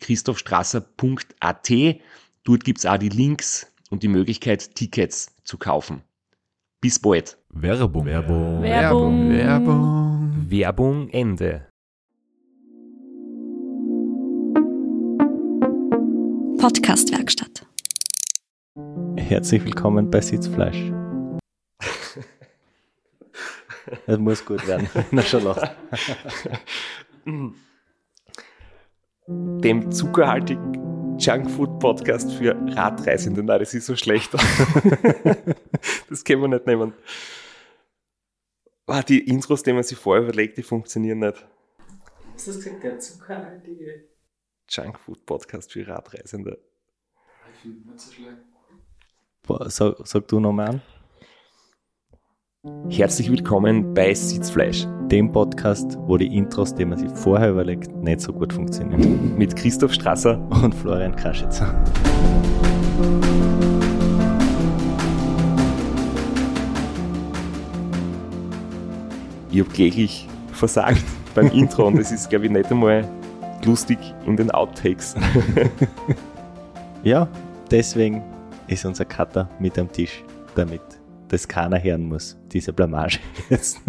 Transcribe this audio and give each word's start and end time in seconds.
www.christophstrasser.at. 0.00 1.70
Dort 2.44 2.64
gibt's 2.64 2.86
auch 2.86 2.96
die 2.96 3.10
Links 3.10 3.70
und 3.90 4.02
die 4.02 4.08
Möglichkeit, 4.08 4.74
Tickets 4.74 5.34
zu 5.44 5.58
kaufen. 5.58 6.02
Bis 6.80 6.98
bald. 6.98 7.36
Werbung. 7.50 8.06
Werbung. 8.06 8.62
Werbung. 8.62 9.30
Werbung. 9.30 10.46
Werbung 10.48 11.08
Ende. 11.10 11.66
Podcastwerkstatt. 16.58 17.66
Herzlich 19.16 19.64
willkommen 19.64 20.10
bei 20.10 20.20
Sitzfleisch. 20.20 20.92
Es 24.06 24.18
muss 24.18 24.44
gut 24.44 24.66
werden, 24.66 24.88
er 25.12 25.22
schon 25.22 25.44
lacht. 25.44 25.70
Dem 29.26 29.92
zuckerhaltigen 29.92 31.18
Junkfood-Podcast 31.18 32.32
für 32.32 32.56
Radreisende. 32.74 33.42
Nein, 33.42 33.58
das 33.60 33.74
ist 33.74 33.86
so 33.86 33.94
schlecht. 33.94 34.32
das 36.08 36.24
können 36.24 36.42
wir 36.42 36.48
nicht 36.48 36.66
nehmen. 36.66 36.94
Ah, 38.86 39.02
die 39.02 39.20
Intros, 39.28 39.62
die 39.62 39.72
man 39.72 39.82
sich 39.82 39.98
vorher 39.98 40.24
überlegt, 40.24 40.56
die 40.56 40.62
funktionieren 40.62 41.18
nicht. 41.18 41.46
Was 42.34 42.46
hast 42.46 42.56
du 42.56 42.64
gesagt? 42.64 42.82
Der 42.84 42.98
zuckerhaltige. 42.98 44.08
Junkfood-Podcast 44.68 45.72
für 45.72 45.86
Radreisende. 45.86 46.58
Ich 47.52 47.60
finde 47.60 47.88
nicht 47.88 48.00
so 48.00 48.12
schlecht. 48.12 48.38
Boah, 49.42 49.68
Sag, 49.68 49.96
sag 50.04 50.28
du 50.28 50.40
nochmal 50.40 50.80
an. 52.62 52.90
Herzlich 52.90 53.30
willkommen 53.30 53.94
bei 53.94 54.14
Sitzfleisch 54.14 54.86
Dem 55.10 55.32
Podcast, 55.32 55.98
wo 56.06 56.16
die 56.16 56.36
Intros, 56.36 56.72
die 56.72 56.84
man 56.84 56.96
sich 56.96 57.10
vorher 57.10 57.50
überlegt, 57.50 57.92
nicht 57.96 58.20
so 58.20 58.32
gut 58.32 58.52
funktionieren. 58.52 59.34
mit 59.38 59.56
Christoph 59.56 59.92
Strasser. 59.92 60.38
Und 60.62 60.72
Florian 60.72 61.16
Kraschitzer. 61.16 61.74
Ich 69.50 69.58
habe 69.58 69.70
kläglich 69.70 70.28
versagt 70.52 71.02
beim 71.34 71.46
Intro 71.52 71.88
und 71.88 71.98
es 71.98 72.12
ist, 72.12 72.30
glaube 72.30 72.44
ich, 72.44 72.52
nicht 72.52 72.70
einmal 72.70 73.04
lustig 73.64 73.98
in 74.26 74.36
den 74.36 74.50
Outtakes. 74.52 75.16
Ja, 77.02 77.26
deswegen 77.70 78.22
ist 78.66 78.84
unser 78.84 79.06
Cutter 79.06 79.48
mit 79.58 79.78
am 79.78 79.90
Tisch, 79.90 80.22
damit 80.54 80.99
das 81.30 81.46
keiner 81.46 81.82
hören 81.82 82.04
muss, 82.04 82.36
diese 82.52 82.72
Blamage 82.72 83.20
jetzt. 83.50 83.80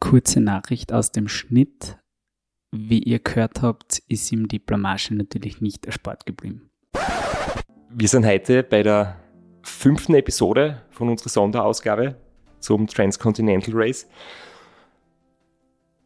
Kurze 0.00 0.40
Nachricht 0.40 0.92
aus 0.92 1.12
dem 1.12 1.28
Schnitt. 1.28 1.98
Wie 2.74 3.00
ihr 3.00 3.18
gehört 3.18 3.60
habt, 3.60 4.02
ist 4.08 4.32
ihm 4.32 4.48
die 4.48 4.58
Blamage 4.58 5.14
natürlich 5.14 5.60
nicht 5.60 5.84
erspart 5.84 6.24
geblieben. 6.24 6.70
Wir 7.90 8.08
sind 8.08 8.24
heute 8.24 8.62
bei 8.62 8.82
der 8.82 9.20
fünften 9.62 10.14
Episode 10.14 10.82
von 10.90 11.10
unserer 11.10 11.28
Sonderausgabe 11.28 12.16
zum 12.58 12.86
Transcontinental 12.86 13.74
Race. 13.74 14.08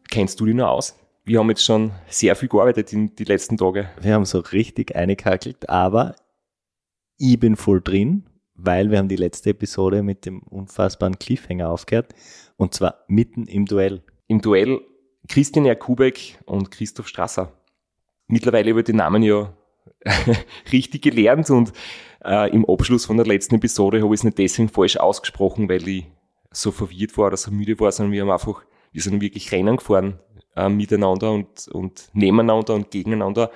Kennst 0.09 0.39
du 0.39 0.45
die 0.45 0.53
noch 0.53 0.67
aus? 0.67 0.99
Wir 1.23 1.39
haben 1.39 1.49
jetzt 1.49 1.63
schon 1.63 1.91
sehr 2.07 2.35
viel 2.35 2.49
gearbeitet 2.49 2.91
in 2.91 3.15
die 3.15 3.23
letzten 3.23 3.55
Tage. 3.57 3.89
Wir 4.01 4.13
haben 4.13 4.25
so 4.25 4.39
richtig 4.39 4.95
eingekackelt, 4.95 5.69
aber 5.69 6.15
ich 7.17 7.39
bin 7.39 7.55
voll 7.55 7.81
drin, 7.81 8.23
weil 8.57 8.91
wir 8.91 8.97
haben 8.97 9.07
die 9.07 9.15
letzte 9.15 9.51
Episode 9.51 10.03
mit 10.03 10.25
dem 10.25 10.39
unfassbaren 10.39 11.17
Cliffhanger 11.19 11.69
aufgehört 11.69 12.13
und 12.57 12.73
zwar 12.73 13.05
mitten 13.07 13.45
im 13.45 13.65
Duell. 13.65 14.03
Im 14.27 14.41
Duell 14.41 14.81
Christian 15.27 15.65
Jakubek 15.65 16.39
und 16.45 16.71
Christoph 16.71 17.07
Strasser. 17.07 17.53
Mittlerweile 18.27 18.77
ich 18.77 18.85
den 18.85 18.97
Namen 18.97 19.23
ja 19.23 19.53
richtig 20.71 21.03
gelernt 21.03 21.49
und 21.49 21.71
äh, 22.23 22.49
im 22.51 22.65
Abschluss 22.65 23.05
von 23.05 23.17
der 23.17 23.25
letzten 23.25 23.55
Episode 23.55 24.01
habe 24.01 24.13
ich 24.13 24.19
es 24.19 24.23
nicht 24.23 24.37
deswegen 24.37 24.69
falsch 24.69 24.97
ausgesprochen, 24.97 25.69
weil 25.69 25.87
ich 25.87 26.05
so 26.51 26.71
verwirrt 26.71 27.17
war 27.17 27.27
oder 27.27 27.37
so 27.37 27.51
müde 27.51 27.79
war, 27.79 27.91
sondern 27.91 28.13
wir 28.13 28.21
haben 28.21 28.31
einfach, 28.31 28.63
wir 28.91 29.01
sind 29.01 29.21
wirklich 29.21 29.51
Rennen 29.51 29.77
gefahren 29.77 30.19
äh, 30.55 30.69
miteinander 30.69 31.31
und, 31.31 31.67
und 31.69 32.09
nebeneinander 32.13 32.73
und 32.73 32.91
gegeneinander 32.91 33.51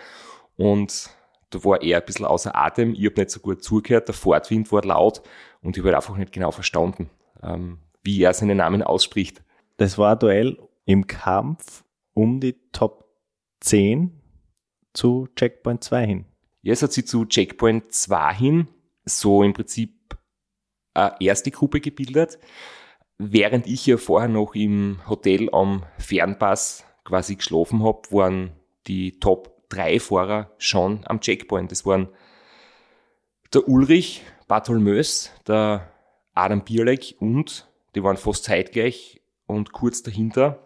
und 0.57 1.09
da 1.51 1.63
war 1.63 1.81
er 1.81 1.99
ein 1.99 2.05
bisschen 2.05 2.25
außer 2.25 2.55
Atem, 2.55 2.93
ich 2.93 3.05
habe 3.05 3.21
nicht 3.21 3.29
so 3.29 3.39
gut 3.39 3.63
zugehört, 3.63 4.07
der 4.07 4.15
Fortwind 4.15 4.71
war 4.71 4.83
laut 4.83 5.21
und 5.61 5.77
ich 5.77 5.83
habe 5.83 5.89
halt 5.89 5.97
einfach 5.97 6.17
nicht 6.17 6.31
genau 6.31 6.51
verstanden, 6.51 7.09
ähm, 7.43 7.79
wie 8.03 8.21
er 8.23 8.33
seinen 8.33 8.57
Namen 8.57 8.81
ausspricht. 8.81 9.43
Das 9.77 9.97
war 9.97 10.13
ein 10.13 10.19
Duell 10.19 10.57
im 10.85 11.07
Kampf 11.07 11.83
um 12.13 12.39
die 12.39 12.55
Top 12.71 13.05
10 13.61 14.11
zu 14.93 15.27
Checkpoint 15.35 15.83
2 15.83 16.05
hin. 16.05 16.25
Jetzt 16.61 16.83
hat 16.83 16.91
sie 16.91 17.05
zu 17.05 17.25
Checkpoint 17.25 17.91
2 17.93 18.33
hin 18.33 18.67
so 19.05 19.43
im 19.43 19.53
Prinzip 19.53 20.17
eine 20.93 21.15
erste 21.19 21.51
Gruppe 21.51 21.79
gebildet, 21.79 22.37
während 23.17 23.67
ich 23.67 23.85
ja 23.85 23.97
vorher 23.97 24.29
noch 24.29 24.55
im 24.55 24.99
Hotel 25.07 25.49
am 25.53 25.83
Fernpass 25.97 26.85
quasi 27.03 27.35
geschlafen 27.35 27.83
habe, 27.83 28.01
waren 28.11 28.51
die 28.87 29.19
Top 29.19 29.60
3 29.71 29.99
Fahrer 29.99 30.51
schon 30.57 31.01
am 31.05 31.19
Checkpoint. 31.19 31.71
Das 31.71 31.85
waren 31.85 32.09
der 33.53 33.67
Ulrich 33.67 34.23
Bartholmös, 34.47 35.31
der 35.47 35.89
Adam 36.33 36.63
Bierleck 36.63 37.15
und 37.19 37.67
die 37.95 38.03
waren 38.03 38.17
fast 38.17 38.45
zeitgleich 38.45 39.21
und 39.45 39.71
kurz 39.71 40.03
dahinter 40.03 40.63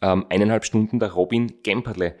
ähm, 0.00 0.26
eineinhalb 0.30 0.64
Stunden 0.64 0.98
der 0.98 1.12
Robin 1.12 1.62
Gemperle, 1.62 2.16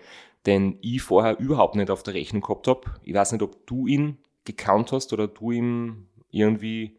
den 0.46 0.78
ich 0.82 1.02
vorher 1.02 1.38
überhaupt 1.38 1.76
nicht 1.76 1.90
auf 1.90 2.02
der 2.02 2.14
Rechnung 2.14 2.42
gehabt 2.42 2.66
habe. 2.66 2.82
Ich 3.02 3.14
weiß 3.14 3.32
nicht, 3.32 3.42
ob 3.42 3.66
du 3.66 3.86
ihn 3.86 4.18
gekannt 4.44 4.92
hast 4.92 5.12
oder 5.12 5.28
du 5.28 5.52
ihm 5.52 6.08
irgendwie 6.30 6.98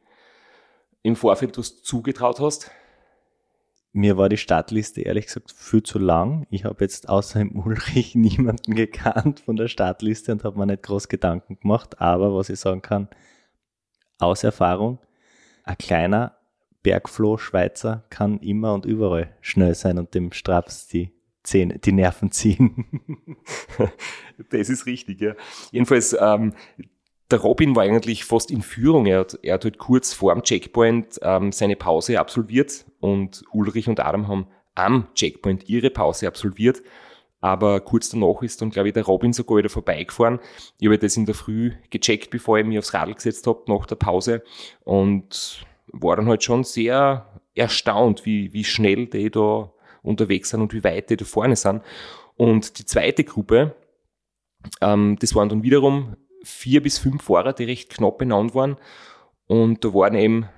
im 1.01 1.15
Vorfeld 1.15 1.57
was 1.57 1.81
zugetraut 1.83 2.39
hast. 2.39 2.71
Mir 3.95 4.17
war 4.17 4.27
die 4.27 4.37
Startliste 4.37 5.01
ehrlich 5.01 5.27
gesagt 5.27 5.51
viel 5.51 5.83
zu 5.83 5.99
lang. 5.99 6.47
Ich 6.49 6.65
habe 6.65 6.83
jetzt 6.83 7.09
außer 7.09 7.37
dem 7.39 7.55
Ulrich 7.55 8.15
niemanden 8.15 8.73
gekannt 8.73 9.39
von 9.41 9.55
der 9.55 9.67
Startliste 9.67 10.31
und 10.31 10.43
habe 10.43 10.57
mir 10.57 10.65
nicht 10.65 10.81
groß 10.81 11.07
Gedanken 11.07 11.59
gemacht. 11.59 12.01
Aber 12.01 12.35
was 12.35 12.49
ich 12.49 12.59
sagen 12.59 12.81
kann, 12.81 13.07
aus 14.17 14.43
Erfahrung, 14.43 14.97
ein 15.63 15.77
kleiner 15.77 16.35
Bergfloh-Schweizer 16.81 18.03
kann 18.09 18.39
immer 18.39 18.73
und 18.73 18.85
überall 18.85 19.35
schnell 19.41 19.75
sein 19.75 19.99
und 19.99 20.15
dem 20.15 20.33
Straps 20.33 20.87
die 20.87 21.11
Zähne, 21.43 21.77
die 21.77 21.91
Nerven 21.91 22.31
ziehen. 22.31 22.85
Das 24.49 24.69
ist 24.69 24.87
richtig, 24.87 25.21
ja. 25.21 25.35
Jedenfalls, 25.71 26.15
ähm, 26.19 26.53
der 27.33 27.41
Robin 27.41 27.75
war 27.75 27.83
eigentlich 27.83 28.23
fast 28.23 28.51
in 28.51 28.61
Führung. 28.61 29.05
Er 29.07 29.21
hat, 29.21 29.39
er 29.41 29.55
hat 29.55 29.63
halt 29.65 29.77
kurz 29.77 30.13
vor 30.13 30.33
dem 30.33 30.43
Checkpoint 30.43 31.19
ähm, 31.21 31.51
seine 31.51 31.75
Pause 31.75 32.19
absolviert 32.19 32.85
und 32.99 33.43
Ulrich 33.51 33.89
und 33.89 33.99
Adam 33.99 34.27
haben 34.27 34.47
am 34.75 35.07
Checkpoint 35.15 35.67
ihre 35.67 35.89
Pause 35.89 36.27
absolviert. 36.27 36.81
Aber 37.41 37.81
kurz 37.81 38.09
danach 38.09 38.41
ist 38.41 38.61
dann, 38.61 38.69
glaube 38.69 38.89
ich, 38.89 38.93
der 38.93 39.03
Robin 39.03 39.33
sogar 39.33 39.57
wieder 39.57 39.69
vorbeigefahren. 39.69 40.39
Ich 40.79 40.87
habe 40.87 40.97
das 40.97 41.17
in 41.17 41.25
der 41.25 41.35
Früh 41.35 41.73
gecheckt, 41.89 42.29
bevor 42.29 42.57
ich 42.57 42.65
mich 42.65 42.77
aufs 42.77 42.93
Radl 42.93 43.15
gesetzt 43.15 43.47
habe, 43.47 43.63
nach 43.67 43.85
der 43.85 43.95
Pause. 43.95 44.43
Und 44.83 45.65
war 45.87 46.15
dann 46.15 46.29
halt 46.29 46.43
schon 46.43 46.63
sehr 46.63 47.41
erstaunt, 47.55 48.25
wie, 48.25 48.53
wie 48.53 48.63
schnell 48.63 49.07
die 49.07 49.29
da 49.29 49.71
unterwegs 50.03 50.51
sind 50.51 50.61
und 50.61 50.73
wie 50.73 50.83
weit 50.83 51.09
die 51.09 51.17
da 51.17 51.25
vorne 51.25 51.55
sind. 51.55 51.81
Und 52.37 52.79
die 52.79 52.85
zweite 52.85 53.23
Gruppe, 53.23 53.75
Ähm, 54.81 55.17
das 55.19 55.35
waren 55.35 55.49
dann 55.49 55.63
wiederum 55.63 56.15
vier 56.43 56.83
bis 56.83 56.97
fünf 56.97 57.23
Fahrer, 57.23 57.53
die 57.53 57.63
recht 57.63 57.89
knapp 57.89 58.17
benannt 58.17 58.53
waren. 58.53 58.77
Und 59.47 59.83
da 59.83 59.93
waren 59.93 60.15
eben 60.15 60.49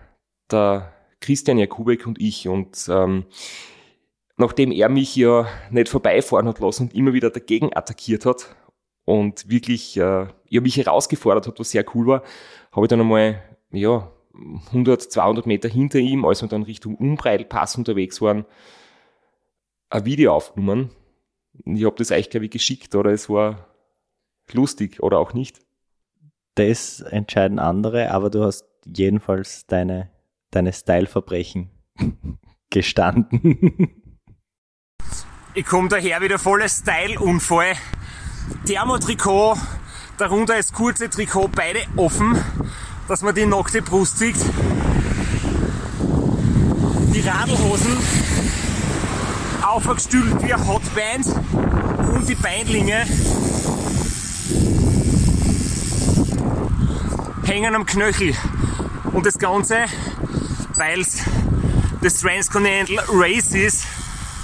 der 0.52 0.94
Christian 1.22 1.58
Jakubek 1.58 2.06
und 2.06 2.20
ich. 2.22 2.48
Und 2.48 2.88
ähm, 2.90 3.26
nachdem 4.38 4.72
er 4.72 4.90
mich 4.90 5.16
ja 5.16 5.48
nicht 5.70 5.90
vorbeifahren 5.90 6.48
hat 6.48 6.60
lassen 6.60 6.84
und 6.84 6.96
immer 6.96 7.14
wieder 7.14 7.30
dagegen 7.30 7.76
attackiert 7.76 8.26
hat 8.26 8.56
und 9.06 9.50
wirklich 9.50 9.98
äh, 9.98 10.28
ja, 10.50 10.62
mich 10.62 10.78
herausgefordert 10.78 11.48
hat, 11.48 11.60
was 11.60 11.72
sehr 11.72 11.86
cool 11.96 12.08
war, 12.08 12.24
habe 12.72 12.86
ich 12.86 12.90
dann 12.90 13.02
einmal 13.02 13.42
ja, 13.72 14.12
100, 14.68 15.02
200 15.02 15.46
Meter 15.46 15.70
hinter 15.70 16.00
ihm, 16.00 16.26
als 16.26 16.42
wir 16.42 16.50
dann 16.50 16.64
Richtung 16.64 16.96
Umbreilpass 16.96 17.78
unterwegs 17.78 18.22
waren, 18.22 18.46
ein 19.90 20.06
Video 20.06 20.34
aufgenommen. 20.34 20.92
Ich 21.64 21.86
habe 21.86 21.96
das 21.96 22.12
eigentlich, 22.12 22.32
glaube 22.32 22.46
ich, 22.46 22.52
geschickt 22.52 22.96
oder 22.96 23.12
es 23.12 23.30
war 23.30 23.70
lustig 24.52 25.02
oder 25.02 25.20
auch 25.20 25.34
nicht. 25.34 25.65
Das 26.56 27.02
entscheiden 27.02 27.60
andere, 27.60 28.12
aber 28.12 28.30
du 28.30 28.44
hast 28.44 28.66
jedenfalls 28.86 29.66
deine, 29.68 30.10
deine 30.52 30.72
Styleverbrechen 30.72 31.70
gestanden. 32.70 34.02
Ich 35.54 35.66
komme 35.66 35.90
daher 35.90 36.22
wieder 36.22 36.40
voller 36.40 36.70
Style-Unfall. 36.70 37.74
Thermotrikot, 38.66 39.58
darunter 40.18 40.56
das 40.56 40.72
kurze 40.72 41.10
Trikot, 41.10 41.50
beide 41.50 41.80
offen, 41.98 42.38
dass 43.08 43.22
man 43.22 43.36
die 43.36 43.46
nackte 43.46 43.82
Brust 43.82 44.20
sieht. 44.20 44.36
Die 47.14 47.22
Radlhosen 47.22 47.98
aufgestülpt 49.66 50.44
wie 50.44 50.54
ein 50.54 50.68
Hotband 50.68 51.26
und 52.14 52.30
die 52.30 52.36
Beinlinge 52.36 53.06
hängen 57.46 57.76
am 57.76 57.86
Knöchel. 57.86 58.36
Und 59.14 59.26
das 59.26 59.38
Ganze, 59.38 59.86
weil 60.76 61.02
es 61.02 61.24
das 62.02 62.20
Transcontinental 62.20 63.04
Race 63.10 63.52
ist 63.54 63.86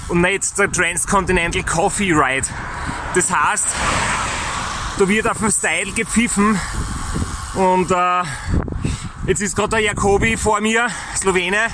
und 0.08 0.20
nicht 0.20 0.58
der 0.58 0.70
Transcontinental 0.70 1.62
Coffee 1.62 2.12
Ride. 2.12 2.46
Das 3.14 3.30
heißt, 3.30 3.66
da 4.98 5.08
wird 5.08 5.28
auf 5.28 5.38
dem 5.38 5.50
Style 5.50 5.92
gepfiffen 5.92 6.58
und 7.54 7.90
äh, 7.90 8.22
jetzt 9.26 9.42
ist 9.42 9.54
gerade 9.54 9.70
der 9.70 9.80
Jakobi 9.80 10.36
vor 10.36 10.60
mir, 10.60 10.86
Slowene, 11.16 11.68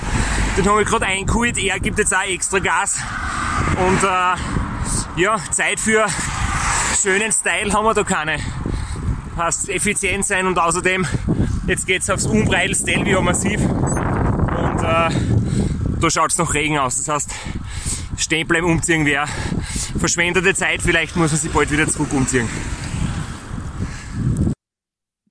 den 0.56 0.68
habe 0.68 0.82
ich 0.82 0.88
gerade 0.88 1.06
eingeholt, 1.06 1.56
er 1.58 1.78
gibt 1.78 1.98
jetzt 1.98 2.14
auch 2.14 2.22
extra 2.22 2.58
Gas 2.58 2.98
und 3.86 4.02
äh, 4.02 5.20
ja, 5.20 5.36
Zeit 5.50 5.78
für 5.78 6.06
schönen 7.00 7.32
Style 7.32 7.72
haben 7.72 7.84
wir 7.84 7.94
da 7.94 8.02
keine. 8.02 8.38
Heißt 9.38 9.68
effizient 9.70 10.26
sein 10.26 10.46
und 10.46 10.58
außerdem, 10.58 11.06
jetzt 11.66 11.86
geht's 11.86 12.10
aufs 12.10 12.26
Umbreil 12.26 12.74
Stelvio 12.74 13.22
massiv 13.22 13.60
und 13.60 14.82
äh, 14.82 15.10
da 16.00 16.10
schaut's 16.10 16.36
nach 16.38 16.52
Regen 16.52 16.78
aus. 16.78 16.96
Das 16.96 17.08
heißt, 17.08 17.34
stehen 18.16 18.46
bleiben, 18.46 18.66
umziehen 18.66 19.06
wäre 19.06 19.28
verschwendete 19.98 20.54
Zeit. 20.54 20.82
Vielleicht 20.82 21.16
muss 21.16 21.30
man 21.30 21.40
sich 21.40 21.52
bald 21.52 21.70
wieder 21.70 21.86
zurück 21.86 22.12
umziehen. 22.12 22.48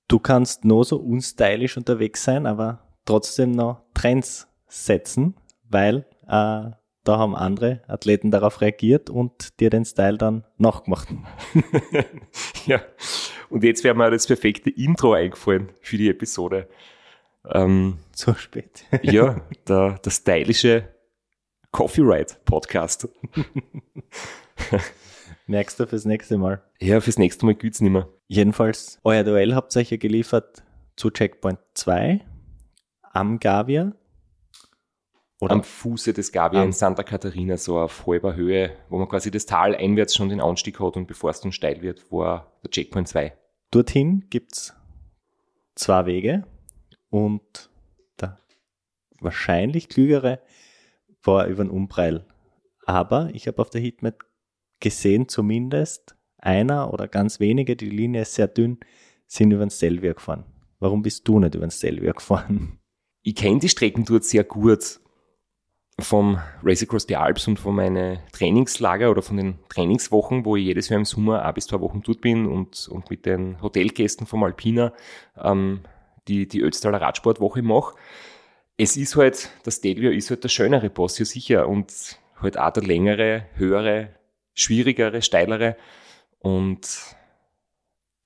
Du 0.06 0.18
kannst 0.18 0.64
nur 0.64 0.84
so 0.84 0.96
unstylisch 0.96 1.76
unterwegs 1.76 2.24
sein, 2.24 2.46
aber 2.46 2.80
trotzdem 3.04 3.50
noch 3.50 3.82
Trends 3.94 4.48
setzen, 4.66 5.34
weil 5.68 6.06
äh, 6.26 6.70
da 7.04 7.18
haben 7.18 7.34
andere 7.34 7.82
Athleten 7.88 8.30
darauf 8.30 8.60
reagiert 8.60 9.10
und 9.10 9.60
dir 9.60 9.70
den 9.70 9.84
Style 9.84 10.18
dann 10.18 10.44
nachgemacht. 10.56 11.08
ja, 12.66 12.80
und 13.50 13.64
jetzt 13.64 13.84
wäre 13.84 13.94
mir 13.94 14.10
das 14.10 14.26
perfekte 14.26 14.70
Intro 14.70 15.12
eingefallen 15.12 15.70
für 15.80 15.96
die 15.96 16.08
Episode. 16.08 16.68
Ähm, 17.46 17.98
Zu 18.12 18.34
spät. 18.34 18.84
ja, 19.02 19.40
der, 19.66 19.98
der 19.98 20.10
stylische 20.10 20.88
Coffee 21.70 22.02
Ride 22.02 22.34
Podcast. 22.44 23.08
Merkst 25.46 25.80
du 25.80 25.86
fürs 25.86 26.04
nächste 26.04 26.36
Mal. 26.36 26.62
Ja, 26.78 27.00
fürs 27.00 27.18
nächste 27.18 27.46
Mal 27.46 27.54
gibt's 27.54 27.80
nicht 27.80 27.92
mehr. 27.92 28.08
Jedenfalls, 28.26 28.98
euer 29.04 29.24
Duell 29.24 29.54
habt 29.54 29.74
ihr 29.74 29.80
euch 29.80 29.90
ja 29.90 29.96
geliefert 29.96 30.62
zu 30.96 31.10
Checkpoint 31.10 31.58
2 31.74 32.20
am 33.02 33.38
Gavia. 33.40 33.92
Oder 35.40 35.52
Am 35.52 35.62
Fuße 35.62 36.12
des 36.12 36.34
Am- 36.34 36.54
in 36.56 36.72
Santa 36.72 37.02
Catarina, 37.04 37.56
so 37.56 37.78
auf 37.78 38.06
halber 38.06 38.34
Höhe, 38.34 38.76
wo 38.88 38.98
man 38.98 39.08
quasi 39.08 39.30
das 39.30 39.46
Tal 39.46 39.74
einwärts 39.76 40.16
schon 40.16 40.28
den 40.30 40.40
Anstieg 40.40 40.80
hat 40.80 40.96
und 40.96 41.06
bevor 41.06 41.30
es 41.30 41.40
dann 41.40 41.52
steil 41.52 41.80
wird, 41.80 42.10
war 42.10 42.58
der 42.64 42.70
Checkpoint 42.70 43.06
2. 43.08 43.32
dorthin 43.70 44.24
gibt's 44.30 44.74
zwei 45.76 46.06
Wege 46.06 46.44
und 47.10 47.70
der 48.20 48.40
wahrscheinlich 49.20 49.88
klügere 49.88 50.40
war 51.22 51.46
über 51.46 51.64
den 51.64 51.70
Umbreil. 51.70 52.26
Aber 52.84 53.30
ich 53.32 53.46
habe 53.46 53.60
auf 53.62 53.70
der 53.70 53.80
Heatmap 53.80 54.24
gesehen, 54.80 55.28
zumindest 55.28 56.16
einer 56.38 56.92
oder 56.92 57.06
ganz 57.06 57.38
wenige, 57.38 57.76
die 57.76 57.90
Linie 57.90 58.22
ist 58.22 58.34
sehr 58.34 58.48
dünn, 58.48 58.78
sind 59.26 59.52
über 59.52 59.64
den 59.64 59.70
Stelvio 59.70 60.14
gefahren. 60.14 60.44
Warum 60.80 61.02
bist 61.02 61.26
du 61.28 61.38
nicht 61.38 61.54
über 61.54 61.66
den 61.66 61.70
Stelvio 61.70 62.12
gefahren? 62.12 62.78
Ich 63.22 63.34
kenne 63.34 63.58
die 63.58 63.68
Strecken 63.68 64.04
dort 64.04 64.24
sehr 64.24 64.44
gut 64.44 65.00
vom 66.00 66.38
Race 66.62 66.82
Across 66.82 67.06
the 67.08 67.16
Alps 67.16 67.48
und 67.48 67.58
von 67.58 67.74
meinen 67.74 68.20
Trainingslager 68.32 69.10
oder 69.10 69.22
von 69.22 69.36
den 69.36 69.58
Trainingswochen, 69.68 70.44
wo 70.44 70.54
ich 70.56 70.64
jedes 70.64 70.88
Jahr 70.88 70.98
im 70.98 71.04
Sommer 71.04 71.44
ein 71.44 71.54
bis 71.54 71.66
zwei 71.66 71.80
Wochen 71.80 72.02
dort 72.02 72.20
bin 72.20 72.46
und, 72.46 72.88
und 72.88 73.10
mit 73.10 73.26
den 73.26 73.60
Hotelgästen 73.60 74.26
vom 74.26 74.44
Alpina 74.44 74.92
ähm, 75.36 75.80
die, 76.28 76.46
die 76.46 76.60
Ötztaler 76.60 77.00
Radsportwoche 77.00 77.62
mache. 77.62 77.96
Es 78.76 78.96
ist 78.96 79.16
halt, 79.16 79.50
das 79.64 79.76
Stelvio 79.76 80.10
ist 80.10 80.30
halt 80.30 80.44
der 80.44 80.48
schönere 80.48 80.88
Boss, 80.88 81.18
ja 81.18 81.24
sicher, 81.24 81.68
und 81.68 81.92
halt 82.40 82.58
auch 82.58 82.72
der 82.72 82.84
längere, 82.84 83.46
höhere, 83.54 84.14
schwierigere, 84.54 85.20
steilere 85.20 85.76
und 86.38 86.80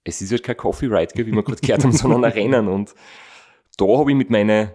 es 0.04 0.20
ist 0.20 0.30
halt 0.30 0.42
kein 0.42 0.56
Coffee 0.58 0.86
Ride, 0.86 1.14
wie 1.14 1.32
wir 1.32 1.42
gerade 1.42 1.60
gehört 1.60 1.84
haben, 1.84 1.92
sondern 1.92 2.24
ein 2.24 2.32
Rennen 2.34 2.68
und 2.68 2.94
da 3.78 3.86
habe 3.86 4.10
ich 4.10 4.16
mit 4.16 4.28
meinen 4.28 4.72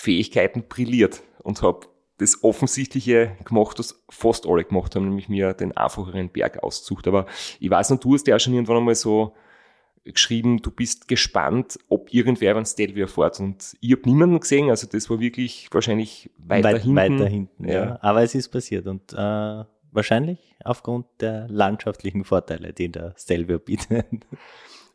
Routenplanungsfähigkeiten 0.00 0.64
brilliert 0.68 1.22
und 1.42 1.62
habe 1.62 1.86
das 2.18 2.44
Offensichtliche 2.44 3.36
gemacht, 3.44 3.78
was 3.78 4.04
fast 4.10 4.46
alle 4.46 4.64
gemacht 4.64 4.94
haben, 4.94 5.06
nämlich 5.06 5.28
mir 5.28 5.54
den 5.54 5.74
einfacheren 5.76 6.28
Berg 6.28 6.62
ausgesucht. 6.62 7.08
Aber 7.08 7.26
ich 7.58 7.70
weiß 7.70 7.90
noch, 7.90 8.00
du 8.00 8.14
hast 8.14 8.26
ja 8.26 8.36
auch 8.36 8.40
schon 8.40 8.52
irgendwann 8.52 8.76
einmal 8.78 8.94
so 8.94 9.34
geschrieben, 10.04 10.60
du 10.60 10.70
bist 10.70 11.08
gespannt, 11.08 11.78
ob 11.88 12.12
irgendwer 12.12 12.54
beim 12.54 12.64
Stelvio 12.64 13.06
fährt. 13.06 13.40
Und 13.40 13.76
ich 13.80 13.92
habe 13.92 14.02
niemanden 14.04 14.40
gesehen, 14.40 14.68
also 14.68 14.86
das 14.86 15.08
war 15.08 15.20
wirklich 15.20 15.68
wahrscheinlich 15.70 16.30
weiter 16.36 16.72
Weit- 16.74 16.82
hinten. 16.82 16.96
Weiter 16.96 17.26
hinten, 17.26 17.68
ja. 17.68 17.72
Ja. 17.84 17.98
Aber 18.02 18.22
es 18.22 18.34
ist 18.34 18.48
passiert 18.48 18.86
und 18.86 19.12
äh, 19.12 19.64
wahrscheinlich 19.92 20.56
aufgrund 20.62 21.06
der 21.20 21.48
landschaftlichen 21.48 22.24
Vorteile, 22.24 22.72
die 22.74 22.90
der 22.90 23.14
Stelvio 23.16 23.58
bietet. 23.58 24.06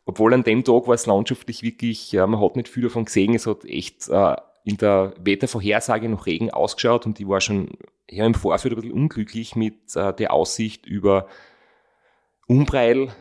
Obwohl 0.04 0.32
an 0.32 0.44
dem 0.44 0.62
Tag 0.62 0.86
war 0.86 0.94
es 0.94 1.06
landschaftlich 1.06 1.62
wirklich, 1.62 2.12
ja, 2.12 2.26
man 2.28 2.40
hat 2.40 2.54
nicht 2.54 2.68
viel 2.68 2.84
davon 2.84 3.06
gesehen. 3.06 3.34
Es 3.34 3.46
hat 3.46 3.64
echt 3.64 4.08
äh, 4.08 4.36
in 4.66 4.76
der 4.76 5.14
Wettervorhersage 5.18 6.08
noch 6.08 6.26
Regen 6.26 6.50
ausgeschaut 6.50 7.06
und 7.06 7.20
ich 7.20 7.28
war 7.28 7.40
schon 7.40 7.78
ja, 8.10 8.26
im 8.26 8.34
Vorfeld 8.34 8.74
ein 8.74 8.80
bisschen 8.80 8.92
unglücklich 8.92 9.54
mit 9.54 9.94
äh, 9.94 10.12
der 10.12 10.32
Aussicht 10.32 10.86
über 10.86 11.28
Umbreil 12.48 13.12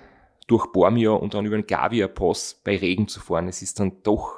durch 0.48 0.72
Bormio 0.72 1.16
und 1.16 1.34
dann 1.34 1.46
über 1.46 1.56
den 1.56 1.68
Gavia-Pass 1.68 2.62
bei 2.64 2.78
Regen 2.78 3.08
zu 3.08 3.20
fahren. 3.20 3.48
Es 3.48 3.62
ist 3.62 3.80
dann 3.80 4.02
doch 4.04 4.36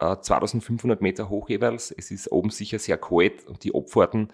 äh, 0.00 0.16
2500 0.20 1.00
Meter 1.00 1.30
hoch 1.30 1.48
jeweils. 1.48 1.90
Es 1.90 2.10
ist 2.10 2.30
oben 2.30 2.50
sicher 2.50 2.78
sehr 2.78 2.98
kalt 2.98 3.46
und 3.46 3.64
die 3.64 3.74
Abfahrten 3.74 4.28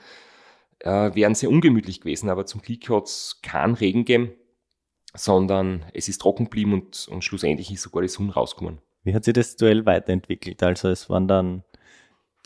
äh, 0.80 1.14
wären 1.14 1.34
sehr 1.36 1.48
ungemütlich 1.48 2.00
gewesen, 2.00 2.28
aber 2.28 2.44
zum 2.44 2.60
Glück 2.60 2.88
hat 2.90 3.04
es 3.04 3.40
keinen 3.42 3.74
Regen 3.74 4.04
gegeben 4.04 4.32
sondern 5.18 5.84
es 5.94 6.08
ist 6.08 6.20
trocken 6.20 6.44
geblieben 6.44 6.74
und, 6.74 7.08
und 7.10 7.24
schlussendlich 7.24 7.72
ist 7.72 7.82
sogar 7.82 8.02
die 8.02 8.08
Sonne 8.08 8.32
rausgekommen. 8.32 8.80
Wie 9.02 9.14
hat 9.14 9.24
sich 9.24 9.34
das 9.34 9.56
Duell 9.56 9.86
weiterentwickelt? 9.86 10.62
Also 10.62 10.88
es 10.88 11.08
waren 11.08 11.28
dann 11.28 11.62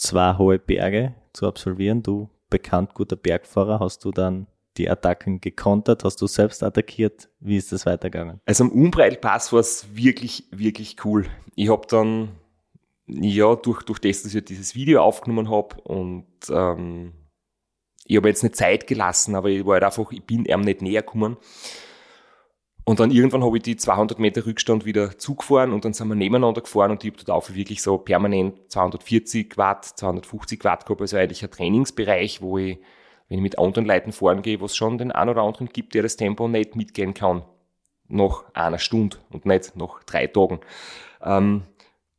zwei 0.00 0.36
hohe 0.38 0.58
Berge 0.58 1.14
zu 1.32 1.46
absolvieren. 1.46 2.02
Du, 2.02 2.28
bekannt 2.48 2.94
guter 2.94 3.16
Bergfahrer, 3.16 3.78
hast 3.80 4.04
du 4.04 4.10
dann 4.10 4.46
die 4.76 4.88
Attacken 4.88 5.40
gekontert? 5.40 6.04
Hast 6.04 6.20
du 6.22 6.26
selbst 6.26 6.62
attackiert? 6.62 7.28
Wie 7.38 7.56
ist 7.56 7.70
das 7.70 7.86
weitergegangen? 7.86 8.40
Also 8.46 8.64
am 8.64 8.70
Umbreilpass 8.70 9.52
war 9.52 9.60
es 9.60 9.94
wirklich, 9.94 10.44
wirklich 10.50 10.96
cool. 11.04 11.26
Ich 11.54 11.68
habe 11.68 11.86
dann, 11.86 12.30
ja, 13.06 13.54
durch, 13.56 13.82
durch 13.82 13.98
das, 13.98 14.22
dass 14.22 14.34
ich 14.34 14.44
dieses 14.44 14.74
Video 14.74 15.02
aufgenommen 15.02 15.50
habe 15.50 15.80
und 15.82 16.26
ähm, 16.48 17.12
ich 18.06 18.16
habe 18.16 18.28
jetzt 18.28 18.42
nicht 18.42 18.56
Zeit 18.56 18.86
gelassen, 18.86 19.34
aber 19.34 19.50
ich 19.50 19.64
war 19.64 19.74
halt 19.74 19.84
einfach, 19.84 20.10
ich 20.10 20.24
bin 20.24 20.44
ihm 20.44 20.62
nicht 20.62 20.82
näher 20.82 21.02
gekommen. 21.02 21.36
Und 22.84 22.98
dann 22.98 23.10
irgendwann 23.10 23.44
habe 23.44 23.56
ich 23.56 23.62
die 23.62 23.76
200 23.76 24.18
Meter 24.18 24.46
Rückstand 24.46 24.84
wieder 24.84 25.16
zugefahren 25.18 25.72
und 25.72 25.84
dann 25.84 25.92
sind 25.92 26.08
wir 26.08 26.14
nebeneinander 26.14 26.60
gefahren 26.60 26.90
und 26.90 27.04
ich 27.04 27.12
habe 27.12 27.24
dort 27.24 27.30
auch 27.30 27.54
wirklich 27.54 27.82
so 27.82 27.98
permanent 27.98 28.70
240 28.70 29.56
Watt, 29.56 29.84
250 29.84 30.64
Watt 30.64 30.86
gehabt, 30.86 31.00
also 31.00 31.16
eigentlich 31.16 31.44
ein 31.44 31.50
Trainingsbereich, 31.50 32.42
wo 32.42 32.58
ich, 32.58 32.78
wenn 33.28 33.38
ich 33.38 33.42
mit 33.42 33.58
anderen 33.58 33.86
Leuten 33.86 34.12
fahren 34.12 34.42
gehe, 34.42 34.60
wo 34.60 34.64
es 34.64 34.76
schon 34.76 34.98
den 34.98 35.12
einen 35.12 35.30
oder 35.30 35.42
anderen 35.42 35.68
gibt, 35.68 35.94
der 35.94 36.02
das 36.02 36.16
Tempo 36.16 36.48
nicht 36.48 36.74
mitgehen 36.74 37.14
kann. 37.14 37.42
nach 38.08 38.44
einer 38.54 38.78
Stunde 38.78 39.18
und 39.30 39.46
nicht 39.46 39.76
nach 39.76 40.02
drei 40.02 40.26
Tagen. 40.26 40.58
Ähm, 41.22 41.62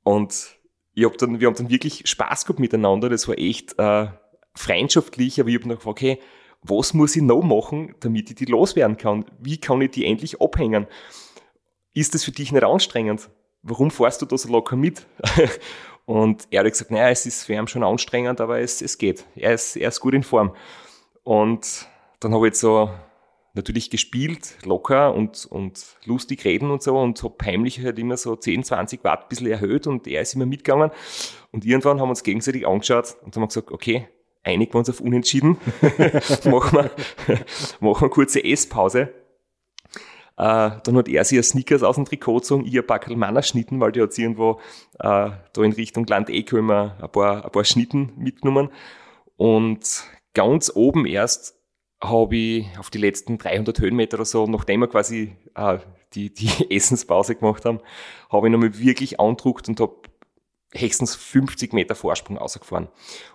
und 0.03 0.55
ich 0.93 1.05
hab 1.05 1.17
dann, 1.17 1.39
wir 1.39 1.47
haben 1.47 1.55
dann 1.55 1.69
wirklich 1.69 2.07
Spaß 2.07 2.45
gehabt 2.45 2.59
miteinander. 2.59 3.09
Das 3.09 3.27
war 3.27 3.37
echt 3.37 3.77
äh, 3.77 4.07
freundschaftlich, 4.55 5.39
aber 5.39 5.49
ich 5.49 5.55
habe 5.55 5.67
noch 5.67 5.75
gefragt, 5.75 5.97
okay, 5.97 6.19
was 6.63 6.93
muss 6.93 7.15
ich 7.15 7.23
noch 7.23 7.41
machen, 7.41 7.95
damit 7.99 8.29
ich 8.29 8.35
die 8.35 8.45
loswerden 8.45 8.97
kann? 8.97 9.25
Wie 9.39 9.57
kann 9.57 9.81
ich 9.81 9.91
die 9.91 10.05
endlich 10.05 10.39
abhängen? 10.41 10.87
Ist 11.93 12.13
das 12.13 12.23
für 12.23 12.31
dich 12.31 12.51
nicht 12.51 12.63
anstrengend? 12.63 13.29
Warum 13.63 13.91
fährst 13.91 14.21
du 14.21 14.25
da 14.25 14.37
so 14.37 14.49
locker 14.49 14.75
mit? 14.75 15.05
und 16.05 16.47
er 16.51 16.63
hat 16.63 16.71
gesagt, 16.71 16.91
naja, 16.91 17.09
es 17.09 17.25
ist 17.25 17.45
für 17.45 17.53
ihn 17.53 17.67
schon 17.67 17.83
anstrengend, 17.83 18.41
aber 18.41 18.59
es, 18.59 18.81
es 18.81 18.97
geht. 18.97 19.25
Er 19.35 19.53
ist, 19.53 19.75
er 19.75 19.89
ist 19.89 19.99
gut 19.99 20.13
in 20.13 20.23
Form. 20.23 20.55
Und 21.23 21.87
dann 22.19 22.33
habe 22.33 22.47
ich 22.47 22.55
so 22.55 22.89
natürlich 23.53 23.89
gespielt, 23.89 24.57
locker 24.63 25.13
und, 25.13 25.45
und 25.45 25.97
lustig 26.05 26.45
reden 26.45 26.71
und 26.71 26.81
so 26.81 26.97
und 26.97 27.21
habe 27.21 27.35
heimlich 27.43 27.83
halt 27.83 27.99
immer 27.99 28.15
so 28.15 28.35
10, 28.35 28.63
20 28.63 29.03
Watt 29.03 29.23
ein 29.23 29.29
bisschen 29.29 29.47
erhöht 29.47 29.87
und 29.87 30.07
er 30.07 30.21
ist 30.21 30.35
immer 30.35 30.45
mitgegangen. 30.45 30.91
Und 31.51 31.65
irgendwann 31.65 31.99
haben 31.99 32.07
wir 32.07 32.11
uns 32.11 32.23
gegenseitig 32.23 32.65
angeschaut 32.65 33.17
und 33.23 33.35
haben 33.35 33.47
gesagt, 33.47 33.71
okay, 33.71 34.07
einigen 34.43 34.73
wir 34.73 34.79
uns 34.79 34.89
auf 34.89 35.01
Unentschieden, 35.01 35.57
machen, 36.45 36.77
wir, 36.77 37.39
machen 37.79 38.01
wir 38.01 38.09
kurze 38.09 38.43
Esspause. 38.43 39.13
Äh, 40.37 40.71
dann 40.83 40.95
hat 40.95 41.07
er 41.07 41.23
sich 41.23 41.37
ein 41.37 41.43
Snickers 41.43 41.83
aus 41.83 41.95
dem 41.95 42.05
Trikot 42.05 42.39
gezogen, 42.39 42.65
ich 42.65 42.77
ein 42.77 42.87
paar 42.87 43.01
Manner 43.15 43.43
Schnitten, 43.43 43.79
weil 43.79 43.91
die 43.91 44.01
hat 44.01 44.13
sie 44.13 44.23
irgendwo 44.23 44.59
äh, 44.99 45.29
da 45.53 45.63
in 45.63 45.73
Richtung 45.73 46.05
Land 46.07 46.29
Eco 46.29 46.57
immer 46.57 46.97
ein 47.01 47.11
paar, 47.11 47.45
ein 47.45 47.51
paar 47.51 47.63
Schnitten 47.63 48.13
mitgenommen. 48.17 48.69
Und 49.37 50.03
ganz 50.33 50.71
oben 50.73 51.05
erst 51.05 51.55
habe 52.01 52.35
ich 52.35 52.79
auf 52.79 52.89
die 52.89 52.97
letzten 52.97 53.37
300 53.37 53.79
Höhenmeter 53.79 54.17
oder 54.17 54.25
so, 54.25 54.47
nachdem 54.47 54.79
wir 54.79 54.87
quasi 54.87 55.35
äh, 55.55 55.77
die, 56.13 56.33
die 56.33 56.71
Essenspause 56.75 57.35
gemacht 57.35 57.65
haben, 57.65 57.79
habe 58.31 58.47
ich 58.47 58.51
nochmal 58.51 58.77
wirklich 58.79 59.19
andruckt 59.19 59.69
und 59.69 59.79
habe 59.79 60.00
höchstens 60.73 61.15
50 61.15 61.73
Meter 61.73 61.95
Vorsprung 61.95 62.37
rausgefahren. 62.37 62.87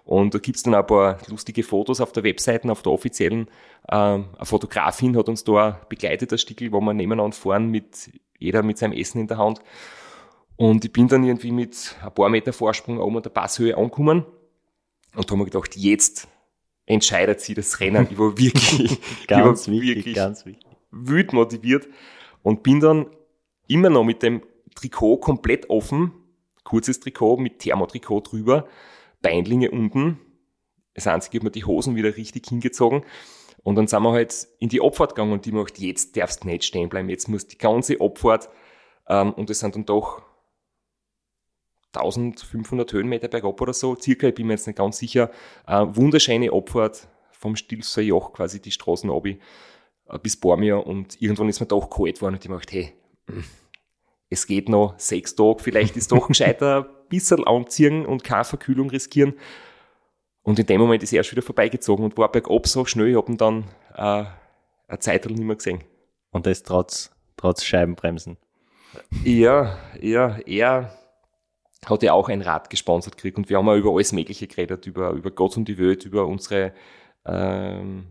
Und 0.05 0.35
da 0.35 0.39
gibt's 0.39 0.63
dann 0.63 0.75
ein 0.75 0.87
paar 0.87 1.19
lustige 1.29 1.63
Fotos 1.63 2.01
auf 2.01 2.13
der 2.13 2.25
Webseite, 2.25 2.71
auf 2.71 2.83
der 2.83 2.93
offiziellen. 2.93 3.49
Ähm, 3.91 4.27
eine 4.37 4.47
Fotografin 4.47 5.17
hat 5.17 5.29
uns 5.29 5.45
da 5.45 5.81
begleitet, 5.89 6.33
das 6.33 6.41
Stickel, 6.41 6.73
wo 6.73 6.81
wir 6.81 6.95
nebeneinander 6.95 7.37
fahren, 7.37 7.71
mit 7.71 8.11
jeder 8.39 8.63
mit 8.63 8.79
seinem 8.79 8.93
Essen 8.93 9.21
in 9.21 9.27
der 9.27 9.39
Hand. 9.39 9.61
Und 10.57 10.85
ich 10.85 10.93
bin 10.93 11.09
dann 11.09 11.25
irgendwie 11.25 11.53
mit 11.53 11.97
ein 12.03 12.15
paar 12.15 12.31
Meter 12.31 12.53
Vorsprung 12.53 12.99
oben 12.99 13.19
an 13.19 13.23
der 13.23 13.31
Passhöhe 13.31 13.77
angekommen 13.77 14.25
und 15.15 15.31
habe 15.31 15.37
mir 15.37 15.45
gedacht, 15.45 15.77
jetzt 15.77 16.29
entscheidet 16.87 17.41
sie 17.41 17.53
das 17.53 17.81
Rennen. 17.81 18.07
Ich 18.11 18.19
war 18.19 18.39
wirklich, 18.39 18.99
ganz 19.27 19.67
ich 19.67 19.75
war 19.75 19.81
wichtig, 19.81 19.97
wirklich 19.97 20.15
ganz 20.15 20.47
wichtig. 20.47 20.67
wild 20.91 21.33
motiviert 21.35 21.87
und 22.43 22.63
bin 22.63 22.81
dann 22.81 23.07
immer 23.69 23.91
noch 23.91 24.05
mit 24.05 24.23
dem 24.23 24.43
Trikot 24.75 25.19
komplett 25.19 25.69
offen 25.69 26.13
kurzes 26.67 27.01
Trikot 27.01 27.39
mit 27.39 27.61
Thermotrikot 27.61 28.21
drüber, 28.21 28.67
Beinlinge 29.23 29.71
unten. 29.71 30.21
Das 30.95 31.07
einzige, 31.07 31.39
habe 31.39 31.47
mir 31.47 31.51
die 31.51 31.65
Hosen 31.65 31.97
wieder 31.97 32.17
richtig 32.17 32.47
hingezogen. 32.49 33.05
Und 33.63 33.77
dann 33.77 33.87
sind 33.87 34.03
wir 34.03 34.13
halt 34.13 34.47
in 34.59 34.69
die 34.69 34.83
Abfahrt 34.83 35.15
gegangen 35.15 35.33
und 35.33 35.45
die 35.45 35.53
macht, 35.53 35.79
jetzt 35.79 36.17
darfst 36.17 36.45
du 36.45 36.49
nicht 36.49 36.65
stehen 36.65 36.89
bleiben, 36.89 37.09
jetzt 37.09 37.29
muss 37.29 37.47
die 37.47 37.59
ganze 37.59 38.01
Abfahrt, 38.01 38.49
ähm, 39.09 39.33
und 39.33 39.51
es 39.51 39.61
sind 39.61 39.75
dann 39.75 39.85
doch 39.85 40.23
1500 41.93 42.93
Höhenmeter 42.93 43.29
bergab 43.29 43.61
oder 43.61 43.73
so, 43.73 43.97
circa, 43.97 44.29
ich 44.29 44.35
bin 44.35 44.47
mir 44.47 44.53
jetzt 44.53 44.67
nicht 44.67 44.77
ganz 44.77 44.99
sicher, 44.99 45.31
äh, 45.67 45.85
wunderschöne 45.89 46.53
Abfahrt 46.53 47.09
vom 47.33 47.57
Stilfser 47.57 48.03
Joch, 48.03 48.33
quasi 48.33 48.61
die 48.61 48.71
Straßen 48.71 49.11
ab, 49.11 49.27
äh, 49.27 49.39
bis 50.23 50.37
Bormir 50.37 50.87
und 50.87 51.21
irgendwann 51.21 51.49
ist 51.49 51.61
mir 51.61 51.67
doch 51.67 51.91
kalt 51.91 52.17
geworden 52.17 52.35
und 52.35 52.45
ich 52.45 52.51
dachte, 52.51 52.77
hey, 52.77 52.93
es 54.29 54.47
geht 54.47 54.69
noch 54.69 54.95
sechs 54.99 55.35
Tage, 55.35 55.63
vielleicht 55.63 55.97
ist 55.97 56.13
doch 56.13 56.29
gescheiter 56.29 56.85
ein 56.89 57.09
bisschen 57.09 57.45
anziehen 57.45 58.07
und 58.07 58.25
keine 58.25 58.45
Verkühlung 58.45 58.91
riskieren. 58.91 59.35
Und 60.43 60.59
in 60.59 60.67
dem 60.67 60.81
Moment 60.81 61.03
ist 61.03 61.13
er 61.13 61.19
erst 61.19 61.33
wieder 61.33 61.43
vorbeigezogen 61.43 62.05
und 62.05 62.17
war 62.17 62.31
bergab 62.31 62.67
so 62.67 62.85
schnell, 62.85 63.09
ich 63.09 63.17
habe 63.17 63.33
ihn 63.33 63.37
dann 63.37 63.65
äh, 63.95 64.25
eine 64.89 64.99
Zeit 65.01 65.27
nicht 65.27 65.39
mehr 65.39 65.57
gesehen. 65.57 65.83
Und 66.31 66.47
das 66.47 66.63
trotz, 66.63 67.11
trotz 67.37 67.65
Scheibenbremsen. 67.65 68.37
Ja, 69.25 69.79
ja, 70.01 70.39
er 70.47 70.93
hat 71.85 72.03
ja 72.03 72.13
auch 72.13 72.29
ein 72.29 72.43
Rad 72.43 72.71
gesponsert 72.71 73.17
gekriegt 73.17 73.39
und 73.39 73.49
wir 73.49 73.59
haben 73.59 73.69
auch 73.69 73.77
über 73.77 73.91
alles 73.91 74.13
Mögliche 74.13 74.47
geredet, 74.47 74.87
über, 74.87 75.11
über 75.11 75.31
Gott 75.31 75.57
und 75.57 75.67
die 75.67 75.79
Welt, 75.79 76.05
über 76.05 76.27
unsere 76.27 76.73
ähm, 77.25 78.07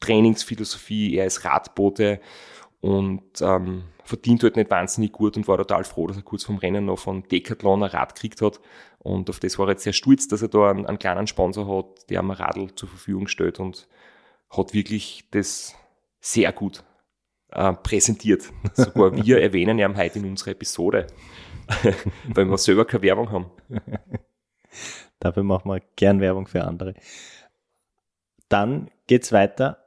Trainingsphilosophie, 0.00 1.16
er 1.16 1.26
ist 1.26 1.44
Radbote 1.44 2.20
und 2.80 3.22
ähm, 3.40 3.84
verdient 4.04 4.42
halt 4.42 4.56
nicht 4.56 4.70
wahnsinnig 4.70 5.12
gut 5.12 5.36
und 5.36 5.48
war 5.48 5.56
total 5.56 5.84
froh, 5.84 6.06
dass 6.06 6.16
er 6.16 6.22
kurz 6.22 6.44
vom 6.44 6.58
Rennen 6.58 6.84
noch 6.84 6.98
von 6.98 7.22
Decathlon 7.22 7.82
ein 7.82 7.90
Rad 7.90 8.14
gekriegt 8.14 8.42
hat. 8.42 8.60
Und 8.98 9.30
auf 9.30 9.40
das 9.40 9.58
war 9.58 9.66
er 9.66 9.72
jetzt 9.72 9.84
sehr 9.84 9.92
stolz, 9.92 10.28
dass 10.28 10.42
er 10.42 10.48
da 10.48 10.70
einen, 10.70 10.86
einen 10.86 10.98
kleinen 10.98 11.26
Sponsor 11.26 11.66
hat, 11.66 12.08
der 12.10 12.20
ihm 12.20 12.30
ein 12.30 12.36
Radl 12.36 12.74
zur 12.74 12.88
Verfügung 12.88 13.26
stellt 13.26 13.60
und 13.60 13.88
hat 14.50 14.74
wirklich 14.74 15.24
das 15.30 15.74
sehr 16.20 16.52
gut 16.52 16.84
äh, 17.50 17.72
präsentiert. 17.72 18.50
Sogar 18.74 19.16
wir 19.16 19.40
erwähnen 19.40 19.78
ihn 19.78 19.96
heute 19.96 20.18
in 20.18 20.26
unserer 20.26 20.50
Episode, 20.50 21.06
weil 22.28 22.44
wir 22.44 22.58
selber 22.58 22.84
keine 22.84 23.02
Werbung 23.02 23.32
haben. 23.32 23.50
Dafür 25.18 25.42
machen 25.44 25.70
wir 25.70 25.80
gern 25.96 26.20
Werbung 26.20 26.46
für 26.46 26.62
andere. 26.64 26.94
Dann 28.50 28.90
geht's 29.06 29.32
weiter 29.32 29.78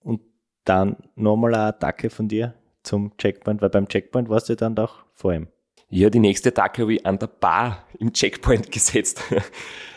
und 0.00 0.22
dann 0.64 0.96
nochmal 1.14 1.54
eine 1.54 1.64
Attacke 1.64 2.08
von 2.08 2.28
dir 2.28 2.54
zum 2.82 3.16
Checkpoint, 3.16 3.62
weil 3.62 3.70
beim 3.70 3.88
Checkpoint 3.88 4.28
warst 4.28 4.48
du 4.48 4.56
dann 4.56 4.74
doch 4.74 5.04
vor 5.14 5.32
ihm. 5.32 5.48
Ja, 5.90 6.10
die 6.10 6.18
nächste 6.18 6.50
Attacke 6.50 6.82
habe 6.82 6.94
ich 6.94 7.06
an 7.06 7.18
der 7.18 7.28
Bar 7.28 7.86
im 7.98 8.12
Checkpoint 8.12 8.70
gesetzt. 8.72 9.22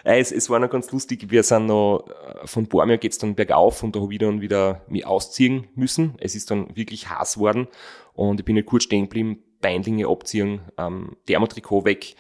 es, 0.06 0.32
es 0.32 0.50
war 0.50 0.60
noch 0.60 0.70
ganz 0.70 0.90
lustig. 0.92 1.30
Wir 1.30 1.44
sind 1.44 1.66
noch, 1.66 2.06
äh, 2.08 2.48
von 2.48 2.66
Bormia 2.68 2.96
geht's 2.96 3.18
dann 3.18 3.36
bergauf 3.36 3.84
und 3.84 3.96
da 3.96 4.00
habe 4.00 4.14
ich 4.14 4.20
dann 4.20 4.40
wieder 4.40 4.82
mich 4.88 5.06
ausziehen 5.06 5.68
müssen. 5.76 6.16
Es 6.20 6.34
ist 6.34 6.50
dann 6.50 6.76
wirklich 6.76 7.10
heiß 7.10 7.38
worden 7.38 7.68
und 8.14 8.40
ich 8.40 8.46
bin 8.46 8.56
ja 8.56 8.64
kurz 8.64 8.84
stehen 8.84 9.04
geblieben, 9.04 9.44
Beinlinge 9.60 10.08
abziehen, 10.08 10.62
ähm, 10.78 11.18
Thermotrikot 11.26 11.84
weg 11.84 12.16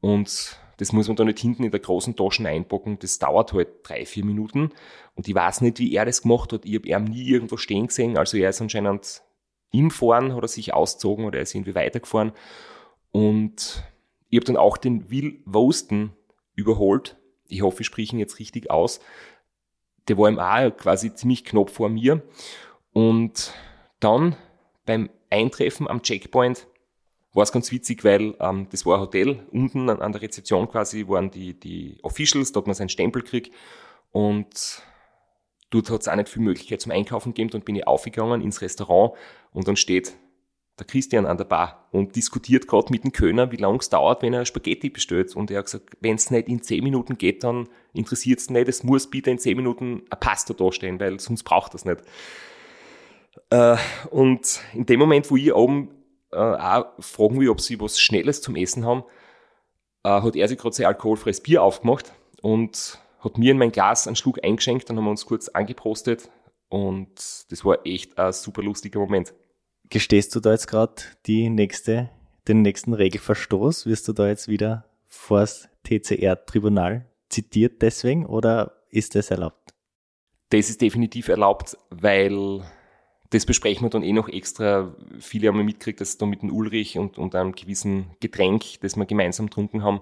und 0.00 0.60
das 0.76 0.92
muss 0.92 1.08
man 1.08 1.16
da 1.16 1.24
nicht 1.24 1.38
hinten 1.38 1.64
in 1.64 1.70
der 1.70 1.80
großen 1.80 2.16
Tasche 2.16 2.46
einpacken. 2.46 2.98
Das 3.00 3.18
dauert 3.18 3.52
halt 3.52 3.68
drei, 3.82 4.04
vier 4.04 4.24
Minuten. 4.24 4.70
Und 5.14 5.26
ich 5.26 5.34
weiß 5.34 5.62
nicht, 5.62 5.78
wie 5.78 5.94
er 5.94 6.04
das 6.04 6.22
gemacht 6.22 6.52
hat. 6.52 6.66
Ich 6.66 6.74
habe 6.74 6.88
ihn 6.88 7.04
nie 7.04 7.24
irgendwo 7.24 7.56
stehen 7.56 7.86
gesehen. 7.86 8.18
Also 8.18 8.36
er 8.36 8.50
ist 8.50 8.60
anscheinend 8.60 9.22
im 9.70 9.90
Fahren, 9.90 10.34
hat 10.34 10.42
er 10.42 10.48
sich 10.48 10.74
ausgezogen 10.74 11.24
oder 11.24 11.38
er 11.38 11.42
ist 11.42 11.54
irgendwie 11.54 11.74
weitergefahren. 11.74 12.32
Und 13.12 13.82
ich 14.28 14.38
habe 14.38 14.46
dann 14.46 14.56
auch 14.56 14.76
den 14.76 15.10
Will 15.10 15.42
Wosten 15.44 16.12
überholt. 16.54 17.16
Ich 17.48 17.62
hoffe, 17.62 17.82
ich 17.82 17.86
spreche 17.86 18.16
ihn 18.16 18.18
jetzt 18.18 18.38
richtig 18.38 18.70
aus. 18.70 19.00
Der 20.08 20.18
war 20.18 20.28
im 20.28 20.38
A 20.38 20.70
quasi 20.70 21.14
ziemlich 21.14 21.44
knapp 21.44 21.70
vor 21.70 21.88
mir. 21.88 22.22
Und 22.92 23.52
dann 24.00 24.36
beim 24.84 25.10
Eintreffen 25.30 25.88
am 25.88 26.02
Checkpoint 26.02 26.66
war 27.32 27.42
es 27.42 27.52
ganz 27.52 27.70
witzig, 27.70 28.02
weil 28.04 28.34
ähm, 28.40 28.66
das 28.70 28.86
war 28.86 28.96
ein 28.96 29.00
Hotel. 29.00 29.46
Unten 29.50 29.90
an, 29.90 30.00
an, 30.00 30.12
der 30.12 30.22
Rezeption 30.22 30.68
quasi 30.68 31.06
waren 31.06 31.30
die, 31.30 31.58
die 31.58 31.98
Officials, 32.02 32.52
da 32.52 32.60
hat 32.60 32.66
man 32.66 32.74
seinen 32.74 32.88
Stempel 32.88 33.22
gekriegt. 33.22 33.54
Und 34.10 34.82
dort 35.70 35.90
hat 35.90 36.02
es 36.02 36.08
auch 36.08 36.16
nicht 36.16 36.28
viel 36.28 36.42
Möglichkeit 36.42 36.80
zum 36.80 36.92
Einkaufen 36.92 37.34
gegeben. 37.34 37.50
Dann 37.50 37.62
bin 37.62 37.76
ich 37.76 37.86
aufgegangen 37.86 38.40
ins 38.40 38.62
Restaurant 38.62 39.12
und 39.52 39.68
dann 39.68 39.76
steht 39.76 40.16
der 40.78 40.86
Christian 40.86 41.24
an 41.24 41.38
der 41.38 41.46
Bar 41.46 41.88
und 41.90 42.16
diskutiert 42.16 42.68
gerade 42.68 42.92
mit 42.92 43.02
dem 43.02 43.12
Kölner, 43.12 43.50
wie 43.50 43.56
lange 43.56 43.78
es 43.78 43.88
dauert, 43.88 44.22
wenn 44.22 44.34
er 44.34 44.44
Spaghetti 44.44 44.90
bestellt. 44.90 45.34
Und 45.34 45.50
er 45.50 45.58
hat 45.58 45.66
gesagt, 45.66 45.96
wenn 46.00 46.16
es 46.16 46.30
nicht 46.30 46.48
in 46.48 46.62
10 46.62 46.84
Minuten 46.84 47.16
geht, 47.16 47.44
dann 47.44 47.68
interessiert 47.94 48.40
es 48.40 48.50
nicht. 48.50 48.68
Es 48.68 48.82
muss 48.82 49.08
bitte 49.08 49.30
in 49.30 49.38
10 49.38 49.56
Minuten 49.56 50.02
ein 50.10 50.20
Pasta 50.20 50.52
dastehen, 50.52 51.00
weil 51.00 51.18
sonst 51.18 51.44
braucht 51.44 51.72
das 51.72 51.86
nicht. 51.86 52.02
Äh, 53.50 53.76
und 54.10 54.60
in 54.74 54.84
dem 54.84 55.00
Moment, 55.00 55.30
wo 55.30 55.36
ich 55.36 55.52
oben 55.54 55.90
äh, 56.32 56.36
auch 56.36 56.92
fragen 56.98 57.40
will, 57.40 57.48
ob 57.48 57.60
sie 57.60 57.80
was 57.80 57.98
Schnelles 57.98 58.42
zum 58.42 58.56
Essen 58.56 58.84
haben, 58.84 59.04
äh, 60.04 60.08
hat 60.08 60.36
er 60.36 60.48
sich 60.48 60.58
gerade 60.58 60.74
sein 60.74 60.86
alkoholfreies 60.86 61.40
Bier 61.40 61.62
aufgemacht 61.62 62.12
und 62.42 63.00
hat 63.26 63.38
mir 63.38 63.52
in 63.52 63.58
mein 63.58 63.72
Glas 63.72 64.06
einen 64.06 64.16
Schluck 64.16 64.42
eingeschenkt, 64.42 64.88
dann 64.88 64.96
haben 64.96 65.04
wir 65.04 65.10
uns 65.10 65.26
kurz 65.26 65.48
angeprostet 65.48 66.30
und 66.68 67.10
das 67.50 67.64
war 67.64 67.84
echt 67.84 68.18
ein 68.18 68.32
super 68.32 68.62
lustiger 68.62 69.00
Moment. 69.00 69.34
Gestehst 69.88 70.34
du 70.34 70.40
da 70.40 70.52
jetzt 70.52 70.68
gerade 70.68 70.94
die 71.26 71.50
nächste, 71.50 72.10
den 72.48 72.62
nächsten 72.62 72.94
Regelverstoß? 72.94 73.86
Wirst 73.86 74.08
du 74.08 74.12
da 74.12 74.28
jetzt 74.28 74.48
wieder 74.48 74.84
vor 75.06 75.40
das 75.40 75.68
TCR-Tribunal 75.84 77.06
zitiert 77.28 77.82
deswegen 77.82 78.26
oder 78.26 78.82
ist 78.90 79.14
das 79.14 79.30
erlaubt? 79.30 79.74
Das 80.50 80.70
ist 80.70 80.80
definitiv 80.80 81.28
erlaubt, 81.28 81.76
weil 81.90 82.62
das 83.30 83.44
besprechen 83.44 83.84
wir 83.84 83.90
dann 83.90 84.04
eh 84.04 84.12
noch 84.12 84.28
extra. 84.28 84.94
Viele 85.18 85.48
haben 85.48 85.64
mitgekriegt, 85.64 86.00
dass 86.00 86.10
es 86.10 86.18
da 86.18 86.26
mit 86.26 86.42
dem 86.42 86.52
Ulrich 86.52 86.98
und, 86.98 87.18
und 87.18 87.34
einem 87.34 87.52
gewissen 87.52 88.10
Getränk, 88.20 88.80
das 88.80 88.96
wir 88.96 89.06
gemeinsam 89.06 89.46
getrunken 89.46 89.82
haben, 89.82 90.00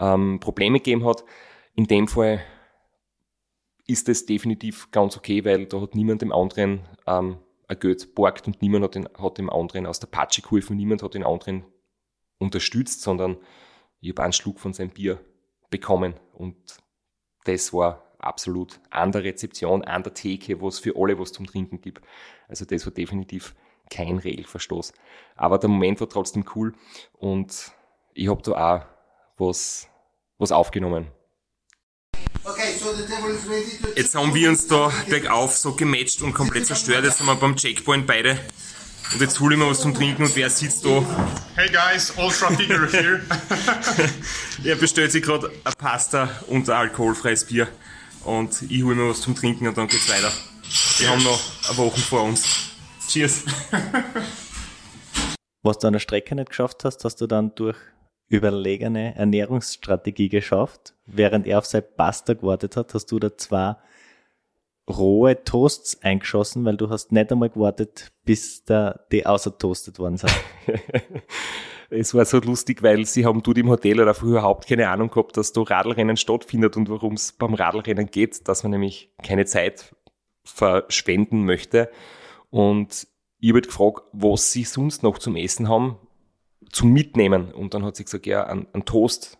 ähm, 0.00 0.40
Probleme 0.40 0.78
gegeben 0.78 1.04
hat. 1.04 1.24
In 1.74 1.84
dem 1.86 2.08
Fall 2.08 2.40
ist 3.86 4.08
das 4.08 4.26
definitiv 4.26 4.90
ganz 4.90 5.16
okay, 5.16 5.44
weil 5.44 5.66
da 5.66 5.80
hat 5.80 5.94
niemand 5.94 6.22
dem 6.22 6.32
anderen 6.32 6.80
ähm, 7.06 7.38
ein 7.66 7.78
Geld 7.78 8.14
borgt 8.14 8.46
und 8.46 8.62
niemand 8.62 8.84
hat, 8.84 8.94
den, 8.94 9.08
hat 9.18 9.38
dem 9.38 9.50
anderen 9.50 9.86
aus 9.86 10.00
der 10.00 10.08
Patsche 10.08 10.42
geholfen, 10.42 10.76
niemand 10.76 11.02
hat 11.02 11.14
den 11.14 11.24
anderen 11.24 11.64
unterstützt, 12.38 13.02
sondern 13.02 13.36
ich 14.00 14.10
habe 14.10 14.22
einen 14.22 14.32
Schluck 14.32 14.60
von 14.60 14.72
seinem 14.72 14.90
Bier 14.90 15.20
bekommen 15.70 16.14
und 16.32 16.56
das 17.44 17.72
war 17.72 18.02
absolut 18.18 18.80
an 18.90 19.12
der 19.12 19.24
Rezeption, 19.24 19.82
an 19.84 20.02
der 20.02 20.14
Theke, 20.14 20.60
wo 20.60 20.68
es 20.68 20.78
für 20.78 20.94
alle 20.96 21.18
was 21.18 21.32
zum 21.32 21.46
Trinken 21.46 21.80
gibt. 21.80 22.04
Also 22.48 22.64
das 22.64 22.84
war 22.86 22.92
definitiv 22.92 23.54
kein 23.90 24.18
Regelverstoß. 24.18 24.92
Aber 25.36 25.58
der 25.58 25.68
Moment 25.68 26.00
war 26.00 26.08
trotzdem 26.08 26.44
cool 26.54 26.74
und 27.18 27.72
ich 28.14 28.28
habe 28.28 28.42
da 28.42 28.76
auch 28.76 28.86
was, 29.38 29.88
was 30.38 30.52
aufgenommen. 30.52 31.08
Jetzt 33.96 34.14
haben 34.14 34.34
wir 34.34 34.48
uns 34.48 34.66
da 34.66 34.90
bergauf 35.08 35.56
so 35.56 35.74
gematcht 35.74 36.22
und 36.22 36.32
komplett 36.32 36.66
zerstört. 36.66 37.04
Jetzt 37.04 37.18
sind 37.18 37.26
wir 37.26 37.36
beim 37.36 37.56
Checkpoint 37.56 38.06
beide. 38.06 38.38
Und 39.12 39.20
jetzt 39.20 39.40
hole 39.40 39.54
ich 39.54 39.60
mir 39.60 39.68
was 39.68 39.80
zum 39.80 39.92
Trinken 39.92 40.22
und 40.22 40.34
wer 40.36 40.48
sitzt 40.48 40.84
da? 40.84 41.02
Hey 41.56 41.68
guys, 41.68 42.12
Ultra 42.16 42.50
Digger 42.54 42.86
here. 42.90 43.20
Er 44.64 44.76
bestellt 44.76 45.10
sich 45.10 45.22
gerade 45.22 45.50
eine 45.64 45.74
Pasta 45.76 46.28
und 46.46 46.68
ein 46.70 46.76
alkoholfreies 46.76 47.44
Bier. 47.44 47.68
Und 48.24 48.62
ich 48.62 48.82
hole 48.82 48.94
mir 48.94 49.10
was 49.10 49.20
zum 49.20 49.34
Trinken 49.34 49.66
und 49.66 49.76
dann 49.76 49.88
geht's 49.88 50.08
weiter. 50.08 50.32
Wir 50.98 51.10
haben 51.10 51.22
noch 51.24 51.40
eine 51.68 51.76
Woche 51.76 52.00
vor 52.00 52.22
uns. 52.22 52.44
Cheers. 53.08 53.44
Was 55.62 55.78
du 55.78 55.88
an 55.88 55.94
der 55.94 56.00
Strecke 56.00 56.34
nicht 56.34 56.50
geschafft 56.50 56.84
hast, 56.84 57.04
hast 57.04 57.20
du 57.20 57.26
dann 57.26 57.54
durch 57.54 57.76
überlegene 58.30 59.16
Ernährungsstrategie 59.16 60.30
geschafft. 60.30 60.94
Während 61.04 61.46
er 61.46 61.58
auf 61.58 61.66
sein 61.66 61.82
Pasta 61.96 62.32
gewartet 62.32 62.76
hat, 62.76 62.94
hast 62.94 63.12
du 63.12 63.18
da 63.18 63.36
zwei 63.36 63.76
rohe 64.88 65.44
Toasts 65.44 66.00
eingeschossen, 66.02 66.64
weil 66.64 66.76
du 66.76 66.88
hast 66.88 67.12
nicht 67.12 67.30
einmal 67.30 67.50
gewartet, 67.50 68.12
bis 68.24 68.64
da 68.64 69.00
die 69.12 69.26
außertoastet 69.26 69.98
worden 69.98 70.16
sind. 70.16 70.32
Es 71.92 72.14
war 72.14 72.24
so 72.24 72.38
lustig, 72.38 72.84
weil 72.84 73.04
sie 73.04 73.26
haben 73.26 73.42
dort 73.42 73.58
im 73.58 73.68
Hotel 73.68 74.00
oder 74.00 74.14
früher 74.14 74.38
überhaupt 74.38 74.68
keine 74.68 74.88
Ahnung 74.90 75.10
gehabt, 75.10 75.36
dass 75.36 75.52
da 75.52 75.62
Radlrennen 75.62 76.16
stattfindet 76.16 76.76
und 76.76 76.88
worum 76.88 77.14
es 77.14 77.32
beim 77.32 77.54
Radlrennen 77.54 78.06
geht, 78.06 78.46
dass 78.46 78.62
man 78.62 78.70
nämlich 78.70 79.12
keine 79.24 79.44
Zeit 79.44 79.92
verschwenden 80.44 81.44
möchte. 81.44 81.90
Und 82.48 83.08
ich 83.40 83.50
habe 83.50 83.62
gefragt, 83.62 84.02
was 84.12 84.52
sie 84.52 84.62
sonst 84.62 85.02
noch 85.02 85.18
zum 85.18 85.34
Essen 85.34 85.68
haben, 85.68 85.96
zum 86.70 86.92
Mitnehmen. 86.92 87.52
Und 87.52 87.74
dann 87.74 87.84
hat 87.84 87.96
sie 87.96 88.04
gesagt, 88.04 88.26
ja, 88.26 88.44
einen, 88.44 88.84
Toast 88.84 89.38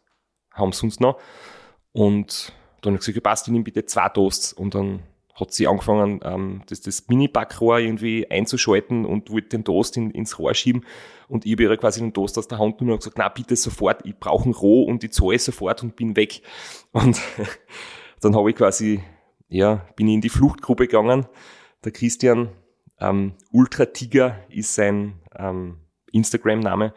haben 0.53 0.73
sie 0.73 0.81
sonst 0.81 1.01
noch. 1.01 1.19
Und 1.93 2.53
dann 2.83 2.93
habe 2.93 3.01
ich 3.01 3.07
gesagt, 3.07 3.17
ja, 3.17 3.21
passt, 3.21 3.47
ich 3.47 3.53
nehme 3.53 3.65
bitte 3.65 3.85
zwei 3.85 4.09
Toasts. 4.09 4.53
Und 4.53 4.75
dann 4.75 5.03
hat 5.35 5.53
sie 5.53 5.67
angefangen, 5.67 6.21
ähm, 6.23 6.63
das, 6.67 6.81
das 6.81 7.09
Mini-Backrohr 7.09 7.79
irgendwie 7.79 8.31
einzuschalten 8.31 9.05
und 9.05 9.31
wollte 9.31 9.49
den 9.51 9.65
Toast 9.65 9.97
in, 9.97 10.11
ins 10.11 10.39
Rohr 10.39 10.55
schieben. 10.55 10.85
Und 11.29 11.47
ich 11.47 11.53
habe 11.53 11.63
ihr 11.63 11.77
quasi 11.77 12.01
den 12.01 12.13
Toast 12.13 12.37
aus 12.39 12.49
der 12.49 12.59
Hand 12.59 12.79
genommen 12.79 12.95
und 12.95 12.99
gesagt, 13.01 13.19
na 13.19 13.29
bitte 13.29 13.57
sofort, 13.57 14.05
ich 14.05 14.19
brauche 14.19 14.45
einen 14.45 14.55
Roh 14.55 14.83
und 14.85 15.03
ich 15.05 15.13
zahle 15.13 15.39
sofort 15.39 15.83
und 15.83 15.97
bin 15.97 16.17
weg. 16.17 16.43
Und 16.93 17.21
dann 18.21 18.37
habe 18.37 18.51
ich 18.51 18.57
quasi, 18.57 19.03
ja, 19.49 19.87
bin 19.97 20.09
ich 20.09 20.15
in 20.15 20.21
die 20.21 20.29
Fluchtgruppe 20.29 20.87
gegangen. 20.87 21.27
Der 21.85 21.93
Christian, 21.93 22.51
ähm, 22.99 23.35
Ultra 23.51 23.87
Tiger 23.87 24.45
ist 24.51 24.75
sein 24.75 25.21
ähm, 25.37 25.79
Instagram-Name, 26.13 26.93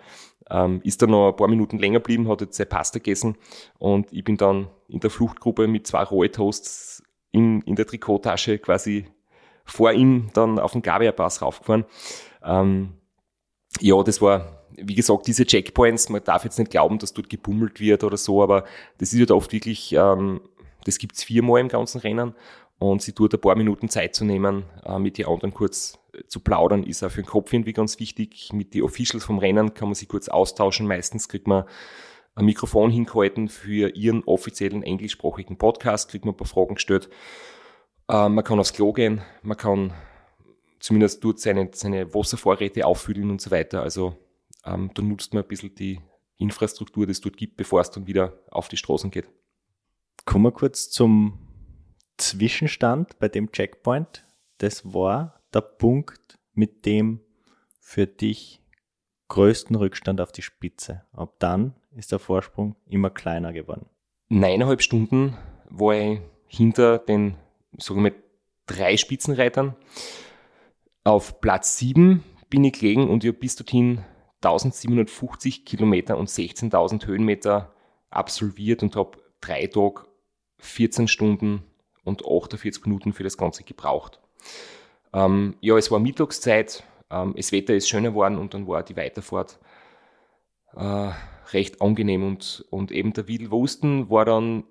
ähm, 0.49 0.81
ist 0.83 1.01
dann 1.01 1.11
noch 1.11 1.29
ein 1.29 1.35
paar 1.35 1.47
Minuten 1.47 1.79
länger 1.79 1.99
geblieben, 1.99 2.27
hat 2.27 2.41
jetzt 2.41 2.57
seine 2.57 2.69
Pasta 2.69 2.99
gegessen 2.99 3.37
und 3.79 4.11
ich 4.11 4.23
bin 4.23 4.37
dann 4.37 4.67
in 4.87 4.99
der 4.99 5.09
Fluchtgruppe 5.09 5.67
mit 5.67 5.87
zwei 5.87 6.03
rohe 6.03 6.31
Toasts 6.31 7.03
in, 7.31 7.61
in 7.61 7.75
der 7.75 7.87
Trikottasche 7.87 8.59
quasi 8.59 9.07
vor 9.65 9.91
ihm 9.91 10.29
dann 10.33 10.59
auf 10.59 10.73
den 10.73 10.81
Gabia-Pass 10.81 11.41
raufgefahren. 11.41 11.85
Ähm, 12.43 12.93
ja, 13.79 14.01
das 14.03 14.21
war, 14.21 14.65
wie 14.75 14.95
gesagt, 14.95 15.27
diese 15.27 15.45
Checkpoints, 15.45 16.09
man 16.09 16.23
darf 16.23 16.43
jetzt 16.43 16.59
nicht 16.59 16.71
glauben, 16.71 16.99
dass 16.99 17.13
dort 17.13 17.29
gebummelt 17.29 17.79
wird 17.79 18.03
oder 18.03 18.17
so, 18.17 18.43
aber 18.43 18.65
das 18.97 19.13
ist 19.13 19.19
halt 19.19 19.31
oft 19.31 19.51
wirklich, 19.51 19.93
ähm, 19.93 20.41
das 20.85 20.97
gibt's 20.97 21.23
viermal 21.23 21.61
im 21.61 21.69
ganzen 21.69 22.01
Rennen 22.01 22.35
und 22.77 23.01
sie 23.01 23.13
tut 23.13 23.33
ein 23.33 23.41
paar 23.41 23.55
Minuten 23.55 23.89
Zeit 23.89 24.15
zu 24.15 24.25
nehmen, 24.25 24.65
äh, 24.85 24.99
mit 24.99 25.17
den 25.17 25.27
anderen 25.27 25.53
kurz 25.53 25.97
zu 26.27 26.39
plaudern, 26.39 26.83
ist 26.83 27.03
auch 27.03 27.11
für 27.11 27.21
den 27.21 27.27
Kopf 27.27 27.51
irgendwie 27.51 27.73
ganz 27.73 27.99
wichtig. 27.99 28.51
Mit 28.53 28.73
den 28.73 28.83
Officials 28.83 29.23
vom 29.23 29.39
Rennen 29.39 29.73
kann 29.73 29.87
man 29.87 29.95
sich 29.95 30.07
kurz 30.07 30.27
austauschen. 30.27 30.87
Meistens 30.87 31.27
kriegt 31.27 31.47
man 31.47 31.65
ein 32.35 32.45
Mikrofon 32.45 32.89
hingehalten 32.89 33.49
für 33.49 33.95
ihren 33.95 34.23
offiziellen 34.23 34.83
englischsprachigen 34.83 35.57
Podcast, 35.57 36.09
kriegt 36.09 36.25
man 36.25 36.33
ein 36.33 36.37
paar 36.37 36.47
Fragen 36.47 36.75
gestellt. 36.75 37.09
Äh, 38.09 38.29
man 38.29 38.43
kann 38.43 38.59
aufs 38.59 38.73
Klo 38.73 38.93
gehen, 38.93 39.21
man 39.41 39.57
kann 39.57 39.93
zumindest 40.79 41.23
dort 41.23 41.39
seine, 41.39 41.69
seine 41.73 42.13
Wasservorräte 42.13 42.85
auffüllen 42.85 43.29
und 43.29 43.41
so 43.41 43.51
weiter. 43.51 43.81
Also 43.81 44.17
ähm, 44.65 44.91
da 44.93 45.01
nutzt 45.01 45.33
man 45.33 45.43
ein 45.43 45.47
bisschen 45.47 45.75
die 45.75 46.01
Infrastruktur, 46.37 47.05
die 47.05 47.11
es 47.11 47.21
dort 47.21 47.37
gibt, 47.37 47.55
bevor 47.55 47.81
es 47.81 47.91
dann 47.91 48.07
wieder 48.07 48.39
auf 48.49 48.67
die 48.67 48.77
Straßen 48.77 49.11
geht. 49.11 49.29
Kommen 50.25 50.45
wir 50.45 50.51
kurz 50.51 50.89
zum 50.89 51.39
Zwischenstand 52.17 53.19
bei 53.19 53.27
dem 53.27 53.51
Checkpoint. 53.51 54.25
Das 54.57 54.93
war 54.93 55.42
der 55.53 55.61
Punkt 55.61 56.39
mit 56.53 56.85
dem 56.85 57.21
für 57.79 58.07
dich 58.07 58.61
größten 59.27 59.75
Rückstand 59.75 60.21
auf 60.21 60.31
die 60.31 60.41
Spitze. 60.41 61.03
Ab 61.13 61.35
dann 61.39 61.75
ist 61.95 62.11
der 62.11 62.19
Vorsprung 62.19 62.75
immer 62.85 63.09
kleiner 63.09 63.53
geworden. 63.53 63.87
Neuneinhalb 64.29 64.81
Stunden 64.81 65.37
war 65.69 65.95
ich 65.95 66.19
hinter 66.47 66.99
den, 66.99 67.35
sagen 67.77 68.03
wir, 68.03 68.13
drei 68.65 68.97
Spitzenreitern. 68.97 69.75
Auf 71.03 71.41
Platz 71.41 71.77
sieben 71.77 72.23
bin 72.49 72.63
ich 72.63 72.73
gelegen 72.73 73.09
und 73.09 73.23
ich 73.23 73.29
habe 73.29 73.39
bis 73.39 73.55
dorthin 73.55 74.03
1750 74.43 75.65
Kilometer 75.65 76.17
und 76.17 76.29
16.000 76.29 77.05
Höhenmeter 77.05 77.73
absolviert 78.09 78.83
und 78.83 78.95
habe 78.95 79.17
drei 79.41 79.67
Tage 79.67 80.05
14 80.59 81.07
Stunden 81.07 81.63
und 82.03 82.23
48 82.25 82.85
Minuten 82.85 83.13
für 83.13 83.23
das 83.23 83.37
Ganze 83.37 83.63
gebraucht. 83.63 84.21
Ähm, 85.13 85.55
ja, 85.61 85.77
es 85.77 85.91
war 85.91 85.99
Mittagszeit, 85.99 86.83
ähm, 87.09 87.33
das 87.35 87.51
Wetter 87.51 87.73
ist 87.73 87.87
schöner 87.87 88.09
geworden 88.09 88.37
und 88.37 88.53
dann 88.53 88.67
war 88.67 88.83
die 88.83 88.95
Weiterfahrt 88.95 89.59
äh, 90.75 91.11
recht 91.51 91.81
angenehm 91.81 92.25
und, 92.25 92.65
und 92.69 92.91
eben 92.91 93.13
der 93.13 93.27
Widl 93.27 93.51
Wusten 93.51 94.09
war 94.09 94.25
dann 94.25 94.63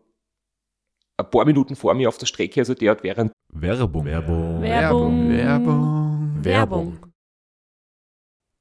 ein 1.16 1.30
paar 1.30 1.44
Minuten 1.44 1.76
vor 1.76 1.94
mir 1.94 2.08
auf 2.08 2.18
der 2.18 2.26
Strecke, 2.26 2.60
also 2.60 2.74
der 2.74 2.90
hat 2.90 3.02
während 3.02 3.32
Werbung. 3.52 4.04
Werbung. 4.04 4.62
Werbung. 4.62 5.28
Werbung. 5.28 6.44
Werbung. 6.44 6.98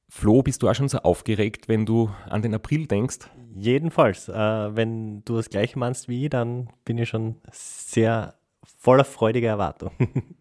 Flo, 0.10 0.44
bist 0.44 0.62
du 0.62 0.68
auch 0.68 0.76
schon 0.76 0.90
so 0.90 1.00
aufgeregt, 1.00 1.70
wenn 1.70 1.86
du 1.86 2.12
an 2.30 2.42
den 2.42 2.54
April 2.54 2.86
denkst? 2.86 3.30
Jedenfalls, 3.56 4.28
äh, 4.28 4.34
wenn 4.76 5.24
du 5.24 5.38
das 5.38 5.50
gleiche 5.50 5.80
meinst 5.80 6.10
wie 6.10 6.26
ich, 6.26 6.30
dann 6.30 6.70
bin 6.84 6.98
ich 6.98 7.08
schon 7.08 7.38
sehr 7.50 8.36
voller 8.78 9.06
freudiger 9.06 9.48
Erwartung. 9.48 9.92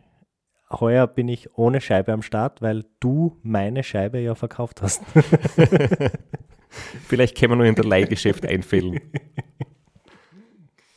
Heuer 0.79 1.07
bin 1.07 1.27
ich 1.27 1.57
ohne 1.57 1.81
Scheibe 1.81 2.13
am 2.13 2.21
Start, 2.21 2.61
weil 2.61 2.85
du 2.99 3.37
meine 3.43 3.83
Scheibe 3.83 4.19
ja 4.19 4.35
verkauft 4.35 4.81
hast. 4.81 5.03
Vielleicht 7.07 7.37
können 7.37 7.51
wir 7.51 7.55
nur 7.57 7.65
in 7.65 7.75
der 7.75 7.85
Leihgeschäft 7.85 8.45
einfällen. 8.45 8.99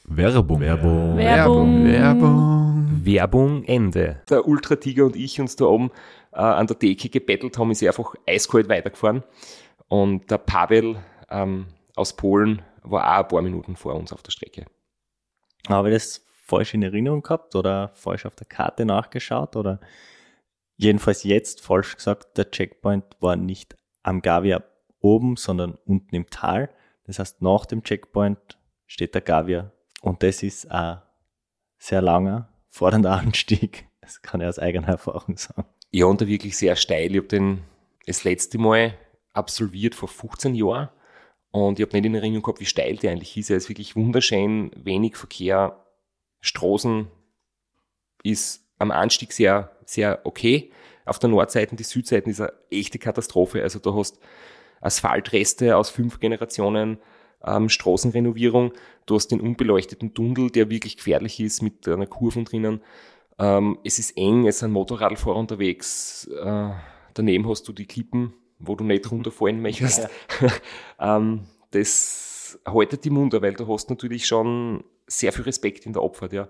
Werbung. 0.04 0.60
Werbung. 0.60 1.16
Werbung. 1.16 1.84
Werbung. 1.84 3.04
Werbung 3.04 3.64
Ende. 3.64 4.22
Der 4.30 4.46
Ultra-Tiger 4.46 5.04
und 5.04 5.16
ich 5.16 5.40
uns 5.40 5.56
da 5.56 5.64
oben 5.64 5.90
äh, 6.32 6.38
an 6.38 6.66
der 6.66 6.76
Decke 6.76 7.08
gebettelt 7.08 7.58
haben, 7.58 7.70
ist 7.70 7.82
einfach 7.82 8.14
eiskalt 8.26 8.68
weitergefahren. 8.68 9.24
Und 9.88 10.30
der 10.30 10.38
Pavel 10.38 10.96
ähm, 11.30 11.66
aus 11.96 12.14
Polen 12.14 12.62
war 12.82 13.04
auch 13.04 13.24
ein 13.24 13.28
paar 13.28 13.42
Minuten 13.42 13.76
vor 13.76 13.94
uns 13.94 14.12
auf 14.12 14.22
der 14.22 14.30
Strecke. 14.30 14.66
Ich 15.62 15.68
das 15.68 16.24
falsch 16.44 16.74
in 16.74 16.82
Erinnerung 16.82 17.22
gehabt 17.22 17.56
oder 17.56 17.90
falsch 17.94 18.26
auf 18.26 18.36
der 18.36 18.46
Karte 18.46 18.84
nachgeschaut 18.84 19.56
oder 19.56 19.80
jedenfalls 20.76 21.24
jetzt 21.24 21.62
falsch 21.62 21.96
gesagt, 21.96 22.36
der 22.36 22.50
Checkpoint 22.50 23.04
war 23.20 23.36
nicht 23.36 23.76
am 24.02 24.20
Gavia 24.20 24.62
oben, 25.00 25.36
sondern 25.36 25.78
unten 25.86 26.14
im 26.14 26.28
Tal. 26.28 26.70
Das 27.04 27.18
heißt, 27.18 27.40
nach 27.40 27.64
dem 27.66 27.82
Checkpoint 27.82 28.58
steht 28.86 29.14
der 29.14 29.22
Gavia 29.22 29.72
und 30.02 30.22
das 30.22 30.42
ist 30.42 30.70
ein 30.70 31.00
sehr 31.78 32.02
langer, 32.02 32.48
fordernder 32.68 33.12
Anstieg. 33.18 33.88
Das 34.02 34.20
kann 34.20 34.42
ich 34.42 34.46
aus 34.46 34.58
eigener 34.58 34.88
Erfahrung 34.88 35.38
sagen. 35.38 35.64
Ja, 35.92 36.06
und 36.06 36.20
da 36.20 36.26
wirklich 36.26 36.58
sehr 36.58 36.76
steil. 36.76 37.12
Ich 37.12 37.18
habe 37.18 37.28
den 37.28 37.62
das 38.06 38.24
letzte 38.24 38.58
Mal 38.58 38.98
absolviert 39.32 39.94
vor 39.94 40.08
15 40.08 40.54
Jahren 40.54 40.90
und 41.52 41.78
ich 41.78 41.86
habe 41.86 41.96
nicht 41.96 42.04
in 42.04 42.14
Erinnerung 42.14 42.42
gehabt, 42.42 42.60
wie 42.60 42.66
steil 42.66 42.96
der 42.96 43.12
eigentlich 43.12 43.34
ist. 43.38 43.48
Er 43.48 43.56
ist 43.56 43.70
wirklich 43.70 43.96
wunderschön, 43.96 44.72
wenig 44.76 45.16
Verkehr, 45.16 45.83
Straßen 46.44 47.08
ist 48.22 48.68
am 48.78 48.90
Anstieg 48.90 49.32
sehr, 49.32 49.70
sehr 49.86 50.20
okay. 50.24 50.70
Auf 51.06 51.18
der 51.18 51.30
Nordseite, 51.30 51.74
die 51.74 51.84
Südseite 51.84 52.28
ist 52.28 52.40
eine 52.40 52.52
echte 52.70 52.98
Katastrophe. 52.98 53.62
Also 53.62 53.78
da 53.78 53.94
hast 53.94 54.20
Asphaltreste 54.82 55.74
aus 55.76 55.88
fünf 55.88 56.20
Generationen, 56.20 56.98
ähm, 57.42 57.70
Straßenrenovierung, 57.70 58.72
du 59.06 59.14
hast 59.14 59.28
den 59.28 59.40
unbeleuchteten 59.40 60.12
Tunnel, 60.12 60.50
der 60.50 60.68
wirklich 60.68 60.98
gefährlich 60.98 61.40
ist 61.40 61.62
mit 61.62 61.88
einer 61.88 62.06
Kurve 62.06 62.42
drinnen. 62.42 62.82
Ähm, 63.38 63.78
es 63.82 63.98
ist 63.98 64.16
eng, 64.16 64.46
es 64.46 64.58
sind 64.58 64.72
Motorradfahrer 64.72 65.36
unterwegs. 65.36 66.26
Äh, 66.26 66.70
daneben 67.14 67.48
hast 67.48 67.66
du 67.68 67.72
die 67.72 67.86
Klippen, 67.86 68.34
wo 68.58 68.76
du 68.76 68.84
nicht 68.84 69.10
runterfallen 69.10 69.62
möchtest. 69.62 70.08
ähm, 71.00 71.46
das 71.70 72.60
haltet 72.66 73.04
die 73.04 73.10
Munter, 73.10 73.40
weil 73.40 73.54
du 73.54 73.66
hast 73.66 73.88
natürlich 73.88 74.26
schon 74.26 74.84
sehr 75.06 75.32
viel 75.32 75.44
Respekt 75.44 75.86
in 75.86 75.92
der 75.92 76.02
Abfahrt, 76.02 76.32
ja. 76.32 76.48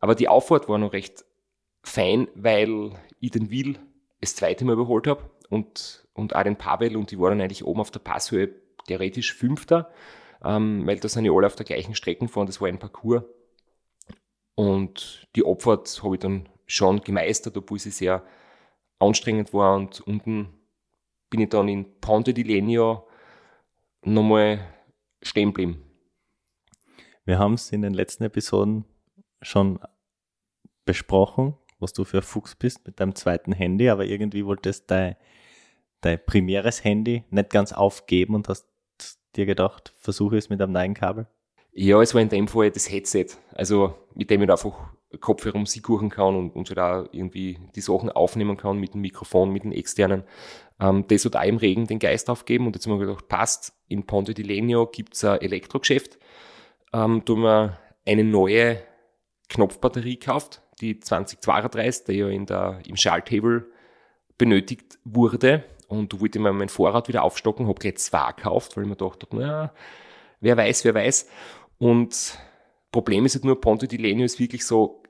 Aber 0.00 0.14
die 0.14 0.28
Auffahrt 0.28 0.68
war 0.68 0.78
noch 0.78 0.92
recht 0.92 1.24
fein, 1.82 2.28
weil 2.34 2.90
ich 3.20 3.30
den 3.30 3.50
Will 3.50 3.78
das 4.20 4.36
zweite 4.36 4.64
Mal 4.64 4.74
überholt 4.74 5.06
habe 5.06 5.30
und, 5.48 6.06
und 6.14 6.34
auch 6.34 6.42
den 6.42 6.56
Pavel 6.56 6.96
und 6.96 7.10
die 7.10 7.18
waren 7.18 7.40
eigentlich 7.40 7.64
oben 7.64 7.80
auf 7.80 7.90
der 7.90 8.00
Passhöhe 8.00 8.50
theoretisch 8.86 9.34
Fünfter, 9.34 9.90
ähm, 10.44 10.86
weil 10.86 10.98
da 10.98 11.08
sind 11.08 11.24
ja 11.24 11.32
alle 11.32 11.46
auf 11.46 11.56
der 11.56 11.66
gleichen 11.66 11.94
Strecke 11.94 12.26
gefahren, 12.26 12.46
das 12.46 12.60
war 12.60 12.68
ein 12.68 12.78
Parcours. 12.78 13.22
Und 14.54 15.26
die 15.36 15.44
Abfahrt 15.44 16.02
habe 16.02 16.16
ich 16.16 16.20
dann 16.20 16.48
schon 16.66 17.00
gemeistert, 17.00 17.56
obwohl 17.56 17.78
sie 17.78 17.90
sehr 17.90 18.24
anstrengend 18.98 19.52
war 19.52 19.76
und 19.76 20.00
unten 20.00 20.48
bin 21.30 21.40
ich 21.40 21.48
dann 21.50 21.68
in 21.68 22.00
Ponte 22.00 22.32
di 22.32 22.42
Legno 22.42 23.06
nochmal 24.02 24.60
stehen 25.22 25.48
geblieben. 25.48 25.85
Wir 27.26 27.40
haben 27.40 27.54
es 27.54 27.72
in 27.72 27.82
den 27.82 27.92
letzten 27.92 28.22
Episoden 28.22 28.84
schon 29.42 29.80
besprochen, 30.84 31.54
was 31.80 31.92
du 31.92 32.04
für 32.04 32.18
ein 32.18 32.22
Fuchs 32.22 32.54
bist 32.54 32.86
mit 32.86 33.00
deinem 33.00 33.16
zweiten 33.16 33.52
Handy, 33.52 33.88
aber 33.88 34.04
irgendwie 34.06 34.46
wolltest 34.46 34.90
dein, 34.92 35.16
dein 36.00 36.24
primäres 36.24 36.84
Handy 36.84 37.24
nicht 37.30 37.50
ganz 37.50 37.72
aufgeben 37.72 38.36
und 38.36 38.48
hast 38.48 38.66
dir 39.34 39.44
gedacht, 39.44 39.92
versuche 39.98 40.36
es 40.36 40.50
mit 40.50 40.62
einem 40.62 40.72
neuen 40.72 40.94
Kabel. 40.94 41.26
Ja, 41.72 42.00
es 42.00 42.14
war 42.14 42.22
in 42.22 42.28
dem 42.28 42.46
Fall 42.46 42.70
das 42.70 42.90
Headset, 42.90 43.26
also 43.52 43.94
mit 44.14 44.30
dem 44.30 44.42
ich 44.42 44.50
einfach 44.50 44.92
Musik 45.54 45.88
hören 45.88 46.10
kann 46.10 46.36
und, 46.36 46.54
und 46.54 46.68
so 46.68 46.74
da 46.74 47.08
irgendwie 47.10 47.58
die 47.74 47.80
Sachen 47.80 48.08
aufnehmen 48.08 48.56
kann 48.56 48.78
mit 48.78 48.94
dem 48.94 49.00
Mikrofon, 49.00 49.52
mit 49.52 49.64
den 49.64 49.72
externen. 49.72 50.22
Ähm, 50.78 51.04
das 51.08 51.24
hat 51.24 51.34
auch 51.34 51.42
im 51.42 51.56
Regen 51.56 51.86
den 51.86 51.98
Geist 51.98 52.30
aufgeben 52.30 52.66
und 52.66 52.76
jetzt 52.76 52.86
haben 52.86 52.98
wir 52.98 53.06
gedacht, 53.06 53.28
passt, 53.28 53.72
in 53.88 54.06
Ponte 54.06 54.32
di 54.32 54.42
Legno 54.42 54.86
gibt 54.86 55.14
es 55.14 55.24
ein 55.24 55.40
Elektrogeschäft, 55.40 56.18
ähm, 56.92 57.22
haben 57.28 57.42
wir 57.42 57.78
eine 58.04 58.24
neue 58.24 58.82
Knopfbatterie 59.48 60.18
gekauft, 60.18 60.62
die 60.80 61.00
2032, 61.00 62.04
die 62.06 62.12
ja 62.14 62.28
in 62.28 62.46
der, 62.46 62.80
im 62.86 62.96
Schalthebel 62.96 63.70
benötigt 64.38 64.98
wurde. 65.04 65.64
Und 65.88 66.20
wollte 66.20 66.40
mir 66.40 66.52
mein 66.52 66.68
Vorrat 66.68 67.06
wieder 67.06 67.22
aufstocken, 67.22 67.68
habe 67.68 67.78
gleich 67.78 67.98
zwei 67.98 68.32
gekauft, 68.32 68.76
weil 68.76 68.84
ich 68.84 68.90
mir 68.90 68.96
gedacht 68.96 69.22
habe, 69.22 69.36
naja, 69.36 69.72
wer 70.40 70.56
weiß, 70.56 70.84
wer 70.84 70.94
weiß. 70.94 71.28
Und 71.78 72.38
Problem 72.90 73.24
ist 73.24 73.34
halt 73.34 73.44
nur, 73.44 73.60
Ponte 73.60 73.86
di 73.86 73.96
Legno 73.96 74.24
ist 74.24 74.40
wirklich 74.40 74.66
so 74.66 75.02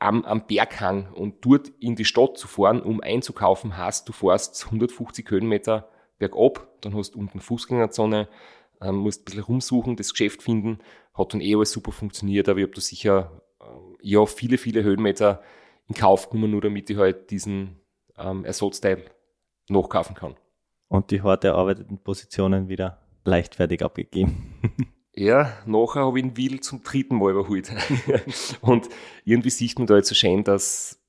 am, 0.00 0.24
am 0.24 0.46
Berghang 0.46 1.12
und 1.12 1.44
dort 1.44 1.68
in 1.78 1.94
die 1.94 2.04
Stadt 2.04 2.38
zu 2.38 2.48
fahren, 2.48 2.80
um 2.80 3.00
einzukaufen, 3.00 3.76
hast 3.76 4.08
du 4.08 4.12
fährst 4.12 4.64
150 4.64 5.30
Höhenmeter 5.30 5.88
bergab, 6.18 6.66
dann 6.80 6.96
hast 6.96 7.14
du 7.14 7.18
unten 7.18 7.40
Fußgängerzone, 7.40 8.28
ähm, 8.80 8.96
musst 8.96 9.22
ein 9.22 9.24
bisschen 9.24 9.42
rumsuchen, 9.42 9.96
das 9.96 10.12
Geschäft 10.12 10.42
finden, 10.42 10.78
hat 11.14 11.32
dann 11.32 11.40
eh 11.40 11.54
alles 11.54 11.72
super 11.72 11.92
funktioniert, 11.92 12.48
aber 12.48 12.58
ich 12.60 12.64
habe 12.64 12.74
da 12.74 12.80
sicher 12.80 13.42
äh, 13.60 13.64
ja 14.02 14.26
viele, 14.26 14.58
viele 14.58 14.82
Höhenmeter 14.82 15.42
in 15.88 15.94
Kauf 15.94 16.30
genommen, 16.30 16.52
nur 16.52 16.60
damit 16.60 16.88
ich 16.90 16.96
halt 16.96 17.30
diesen 17.30 17.80
ähm, 18.16 18.44
Ersatzteil 18.44 19.04
nachkaufen 19.68 20.14
kann. 20.14 20.36
Und 20.88 21.10
die 21.10 21.22
hart 21.22 21.44
erarbeiteten 21.44 21.98
Positionen 21.98 22.68
wieder 22.68 22.98
leichtfertig 23.24 23.82
abgegeben. 23.84 24.60
Ja, 25.12 25.52
nachher 25.66 26.06
habe 26.06 26.18
ich 26.18 26.24
ihn 26.24 26.36
Will 26.36 26.60
zum 26.60 26.82
dritten 26.82 27.16
Mal 27.16 27.32
überholt. 27.32 27.70
und 28.60 28.88
irgendwie 29.24 29.50
sieht 29.50 29.76
man 29.78 29.86
da 29.86 29.96
jetzt 29.96 30.08
so 30.08 30.14
schön, 30.14 30.44
dass 30.44 31.00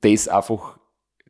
das 0.00 0.28
einfach 0.28 0.78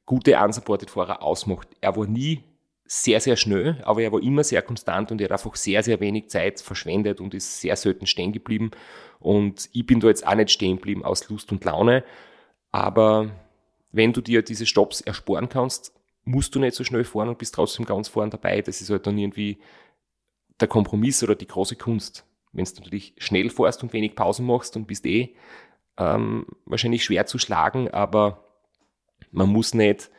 gute 0.06 0.38
Unsupported-Fahrer 0.38 1.22
ausmacht. 1.22 1.68
Er 1.80 1.96
war 1.96 2.06
nie 2.06 2.44
sehr, 2.86 3.20
sehr 3.20 3.36
schnell, 3.36 3.82
aber 3.84 4.02
er 4.02 4.12
war 4.12 4.22
immer 4.22 4.44
sehr 4.44 4.62
konstant 4.62 5.10
und 5.10 5.20
er 5.20 5.24
hat 5.24 5.32
einfach 5.32 5.56
sehr, 5.56 5.82
sehr 5.82 6.00
wenig 6.00 6.28
Zeit 6.28 6.60
verschwendet 6.60 7.20
und 7.20 7.32
ist 7.32 7.60
sehr 7.60 7.76
selten 7.76 8.06
stehen 8.06 8.32
geblieben. 8.32 8.70
Und 9.20 9.70
ich 9.72 9.86
bin 9.86 10.00
da 10.00 10.08
jetzt 10.08 10.26
auch 10.26 10.34
nicht 10.34 10.50
stehen 10.50 10.76
geblieben 10.76 11.04
aus 11.04 11.28
Lust 11.28 11.50
und 11.50 11.64
Laune. 11.64 12.04
Aber 12.72 13.30
wenn 13.90 14.12
du 14.12 14.20
dir 14.20 14.42
diese 14.42 14.66
Stops 14.66 15.00
ersparen 15.00 15.48
kannst, 15.48 15.94
musst 16.24 16.54
du 16.54 16.60
nicht 16.60 16.74
so 16.74 16.84
schnell 16.84 17.04
fahren 17.04 17.28
und 17.28 17.38
bist 17.38 17.54
trotzdem 17.54 17.86
ganz 17.86 18.08
vorne 18.08 18.30
dabei. 18.30 18.60
Das 18.60 18.80
ist 18.80 18.90
halt 18.90 19.06
dann 19.06 19.16
irgendwie 19.18 19.58
der 20.60 20.68
Kompromiss 20.68 21.22
oder 21.22 21.34
die 21.34 21.46
große 21.46 21.76
Kunst. 21.76 22.26
Wenn 22.52 22.64
du 22.64 22.72
natürlich 22.76 23.14
schnell 23.18 23.50
fährst 23.50 23.82
und 23.82 23.92
wenig 23.92 24.14
Pausen 24.14 24.46
machst 24.46 24.76
und 24.76 24.86
bist 24.86 25.06
eh 25.06 25.34
ähm, 25.96 26.46
wahrscheinlich 26.66 27.04
schwer 27.04 27.26
zu 27.26 27.38
schlagen, 27.38 27.90
aber 27.90 28.44
man 29.30 29.48
muss 29.48 29.74
nicht 29.74 30.10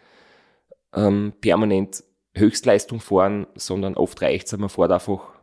ähm, 0.93 1.33
permanent 1.41 2.03
Höchstleistung 2.35 2.99
fahren, 2.99 3.47
sondern 3.55 3.95
oft 3.95 4.21
reicht 4.21 4.47
es, 4.47 4.57
man 4.57 4.69
fährt 4.69 4.91
einfach 4.91 5.33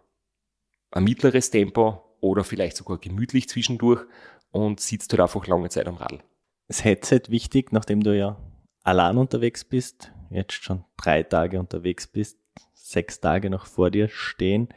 ein 0.91 1.05
mittleres 1.05 1.51
Tempo 1.51 2.03
oder 2.21 2.45
vielleicht 2.45 2.77
sogar 2.77 2.99
gemütlich 2.99 3.49
zwischendurch 3.49 4.05
und 4.51 4.81
sitzt 4.81 5.13
halt 5.13 5.21
einfach 5.21 5.47
lange 5.47 5.69
Zeit 5.71 5.87
am 5.87 5.97
Radl. 5.97 6.21
Das 6.69 6.85
Headset 6.85 7.23
wichtig, 7.29 7.73
nachdem 7.73 8.03
du 8.03 8.17
ja 8.17 8.39
allein 8.83 9.17
unterwegs 9.17 9.65
bist, 9.65 10.13
jetzt 10.31 10.53
schon 10.53 10.85
drei 10.97 11.23
Tage 11.23 11.59
unterwegs 11.59 12.07
bist, 12.07 12.39
sechs 12.73 13.21
Tage 13.21 13.51
noch 13.51 13.67
vor 13.67 13.91
dir 13.91 14.09
stehen, 14.09 14.69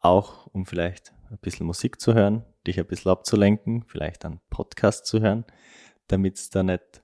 auch 0.00 0.46
um 0.48 0.66
vielleicht 0.66 1.12
ein 1.30 1.38
bisschen 1.38 1.66
Musik 1.66 2.00
zu 2.00 2.14
hören, 2.14 2.44
dich 2.66 2.78
ein 2.78 2.86
bisschen 2.86 3.10
abzulenken, 3.10 3.84
vielleicht 3.84 4.24
einen 4.24 4.40
Podcast 4.50 5.06
zu 5.06 5.20
hören, 5.20 5.44
damit 6.08 6.36
es 6.36 6.50
da 6.50 6.62
nicht 6.62 7.02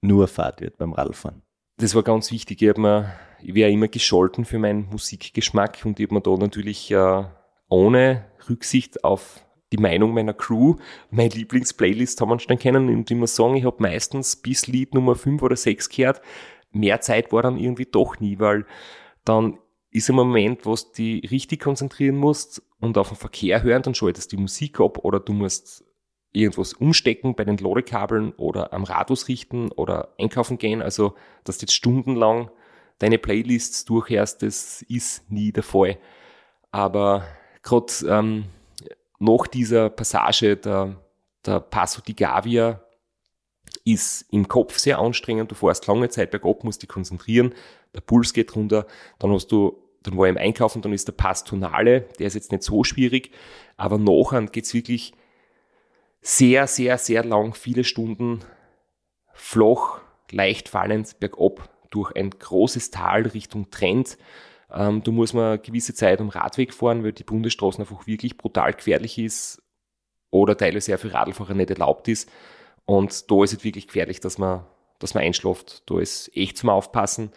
nur 0.00 0.28
Fahrt 0.28 0.60
wird 0.60 0.78
beim 0.78 0.92
Radfahren. 0.92 1.42
Das 1.80 1.94
war 1.94 2.02
ganz 2.02 2.30
wichtig. 2.30 2.60
Ich, 2.60 2.68
hab 2.68 2.76
mir, 2.76 3.10
ich 3.40 3.54
wäre 3.54 3.70
immer 3.70 3.88
gescholten 3.88 4.44
für 4.44 4.58
meinen 4.58 4.86
Musikgeschmack 4.90 5.78
und 5.86 5.98
ich 5.98 6.06
habe 6.06 6.14
mir 6.14 6.20
da 6.20 6.36
natürlich 6.36 6.90
äh, 6.90 7.24
ohne 7.70 8.26
Rücksicht 8.50 9.02
auf 9.02 9.42
die 9.72 9.78
Meinung 9.78 10.12
meiner 10.12 10.34
Crew 10.34 10.76
meine 11.10 11.30
Lieblingsplaylist 11.30 12.20
haben 12.20 12.28
wir 12.28 12.38
schon 12.38 12.58
kennen 12.58 12.88
und 12.90 13.10
ich 13.10 13.16
muss 13.16 13.34
sagen, 13.34 13.54
ich 13.54 13.64
habe 13.64 13.76
meistens 13.78 14.36
bis 14.36 14.66
Lied 14.66 14.92
Nummer 14.92 15.14
5 15.14 15.42
oder 15.42 15.56
6 15.56 15.88
gehört. 15.88 16.20
Mehr 16.70 17.00
Zeit 17.00 17.32
war 17.32 17.42
dann 17.42 17.56
irgendwie 17.56 17.86
doch 17.86 18.20
nie, 18.20 18.38
weil 18.38 18.66
dann 19.24 19.58
ist 19.90 20.10
ein 20.10 20.16
Moment, 20.16 20.66
wo 20.66 20.74
du 20.74 20.82
dich 20.98 21.30
richtig 21.30 21.60
konzentrieren 21.60 22.16
musst 22.16 22.62
und 22.80 22.98
auf 22.98 23.08
den 23.08 23.16
Verkehr 23.16 23.62
hören, 23.62 23.82
dann 23.82 23.94
schaltest 23.94 24.32
du 24.32 24.36
die 24.36 24.42
Musik 24.42 24.80
ab 24.80 24.98
oder 24.98 25.18
du 25.18 25.32
musst 25.32 25.84
irgendwas 26.32 26.74
umstecken 26.74 27.34
bei 27.34 27.44
den 27.44 27.56
Ladekabeln 27.56 28.32
oder 28.32 28.72
am 28.72 28.84
Radius 28.84 29.28
richten 29.28 29.72
oder 29.72 30.14
einkaufen 30.18 30.58
gehen. 30.58 30.82
Also, 30.82 31.14
dass 31.44 31.58
du 31.58 31.62
jetzt 31.64 31.74
stundenlang 31.74 32.50
deine 32.98 33.18
Playlists 33.18 33.84
durchhörst, 33.84 34.42
das 34.42 34.82
ist 34.82 35.30
nie 35.30 35.52
der 35.52 35.62
Fall. 35.62 35.98
Aber 36.70 37.24
gerade 37.62 37.92
ähm, 38.08 38.44
nach 39.18 39.46
dieser 39.46 39.90
Passage 39.90 40.56
der, 40.56 40.96
der 41.44 41.60
Passo 41.60 42.00
di 42.00 42.14
Gavia 42.14 42.80
ist 43.84 44.26
im 44.30 44.46
Kopf 44.46 44.78
sehr 44.78 44.98
anstrengend. 44.98 45.50
Du 45.50 45.54
fährst 45.54 45.86
lange 45.86 46.08
Zeit 46.08 46.30
bergab, 46.30 46.64
musst 46.64 46.82
dich 46.82 46.88
konzentrieren, 46.88 47.54
der 47.94 48.00
Puls 48.00 48.32
geht 48.32 48.54
runter, 48.54 48.86
dann 49.18 49.32
hast 49.32 49.48
du, 49.48 49.82
dann 50.02 50.16
war 50.16 50.26
ich 50.26 50.30
im 50.30 50.38
Einkaufen, 50.38 50.82
dann 50.82 50.92
ist 50.92 51.08
der 51.08 51.12
Pass 51.12 51.44
Tonale, 51.44 52.02
der 52.18 52.26
ist 52.26 52.34
jetzt 52.34 52.52
nicht 52.52 52.62
so 52.62 52.84
schwierig, 52.84 53.32
aber 53.76 53.98
nachher 53.98 54.42
geht's 54.46 54.74
wirklich 54.74 55.12
sehr, 56.20 56.66
sehr, 56.66 56.98
sehr 56.98 57.24
lang, 57.24 57.54
viele 57.54 57.84
Stunden 57.84 58.40
flach, 59.32 60.00
leicht 60.30 60.68
fallend 60.68 61.18
bergab 61.18 61.70
durch 61.90 62.14
ein 62.14 62.30
großes 62.30 62.90
Tal 62.90 63.22
Richtung 63.22 63.70
Trend. 63.70 64.18
Ähm, 64.72 65.02
da 65.02 65.10
muss 65.10 65.32
man 65.32 65.60
gewisse 65.62 65.94
Zeit 65.94 66.20
am 66.20 66.28
Radweg 66.28 66.72
fahren, 66.72 67.02
weil 67.02 67.12
die 67.12 67.24
Bundesstraßen 67.24 67.82
einfach 67.82 68.06
wirklich 68.06 68.36
brutal 68.36 68.72
gefährlich 68.72 69.18
ist 69.18 69.62
oder 70.30 70.56
teilweise 70.56 70.86
sehr 70.86 70.98
für 70.98 71.12
Radlfahrer 71.12 71.54
nicht 71.54 71.70
erlaubt 71.70 72.06
ist. 72.06 72.30
Und 72.84 73.30
da 73.30 73.42
ist 73.42 73.52
es 73.52 73.64
wirklich 73.64 73.86
gefährlich, 73.88 74.20
dass 74.20 74.38
man, 74.38 74.64
dass 74.98 75.14
man 75.14 75.24
einschläft. 75.24 75.82
Da 75.90 75.98
ist 75.98 76.30
echt 76.36 76.58
zum 76.58 76.68
Aufpassen. 76.68 77.32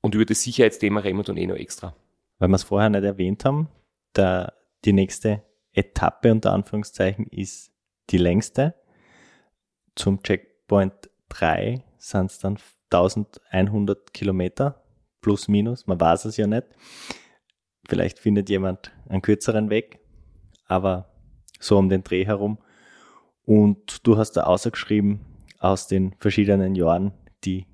Und 0.00 0.14
über 0.14 0.24
das 0.24 0.42
Sicherheitsthema 0.42 1.00
reden 1.00 1.18
wir 1.18 1.24
dann 1.24 1.36
eh 1.36 1.46
noch 1.46 1.56
extra. 1.56 1.94
Weil 2.38 2.48
wir 2.48 2.56
es 2.56 2.64
vorher 2.64 2.90
nicht 2.90 3.04
erwähnt 3.04 3.44
haben, 3.44 3.68
der, 4.16 4.54
die 4.84 4.92
nächste 4.92 5.42
Etappe 5.72 6.32
unter 6.32 6.52
Anführungszeichen 6.52 7.26
ist 7.26 7.72
die 8.10 8.18
längste. 8.18 8.74
Zum 9.94 10.22
Checkpoint 10.22 11.10
3 11.28 11.84
sind 11.98 12.30
es 12.30 12.38
dann 12.38 12.58
1100 12.90 14.12
Kilometer 14.12 14.82
plus 15.20 15.48
minus, 15.48 15.86
man 15.86 16.00
weiß 16.00 16.24
es 16.24 16.36
ja 16.36 16.46
nicht. 16.46 16.66
Vielleicht 17.88 18.18
findet 18.18 18.48
jemand 18.48 18.92
einen 19.08 19.22
kürzeren 19.22 19.70
Weg, 19.70 20.00
aber 20.66 21.12
so 21.58 21.76
um 21.78 21.88
den 21.88 22.02
Dreh 22.02 22.24
herum. 22.24 22.58
Und 23.44 24.06
du 24.06 24.16
hast 24.16 24.32
da 24.32 24.44
außergeschrieben 24.44 25.20
aus 25.58 25.88
den 25.88 26.14
verschiedenen 26.18 26.74
Jahren 26.74 27.12
die 27.44 27.66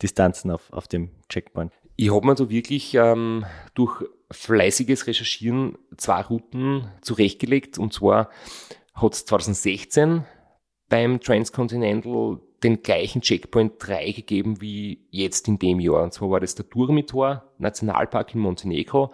Distanzen 0.00 0.50
auf, 0.50 0.72
auf 0.72 0.88
dem 0.88 1.10
Checkpoint. 1.28 1.72
Ich 1.96 2.12
habe 2.12 2.26
mir 2.26 2.34
da 2.34 2.48
wirklich 2.48 2.94
ähm, 2.94 3.44
durch 3.74 4.04
fleißiges 4.32 5.06
Recherchieren 5.06 5.78
zwei 5.96 6.22
Routen 6.22 6.90
zurechtgelegt. 7.02 7.78
Und 7.78 7.92
zwar 7.92 8.30
hat 8.94 9.14
es 9.14 9.24
2016 9.24 10.24
beim 10.88 11.20
Transcontinental 11.20 12.40
den 12.62 12.82
gleichen 12.82 13.22
Checkpoint 13.22 13.74
3 13.78 14.12
gegeben 14.12 14.60
wie 14.60 15.06
jetzt 15.10 15.48
in 15.48 15.58
dem 15.58 15.80
Jahr. 15.80 16.02
Und 16.02 16.12
zwar 16.12 16.30
war 16.30 16.40
das 16.40 16.54
der 16.54 16.64
Durmitor 16.64 17.50
Nationalpark 17.58 18.34
in 18.34 18.40
Montenegro. 18.40 19.12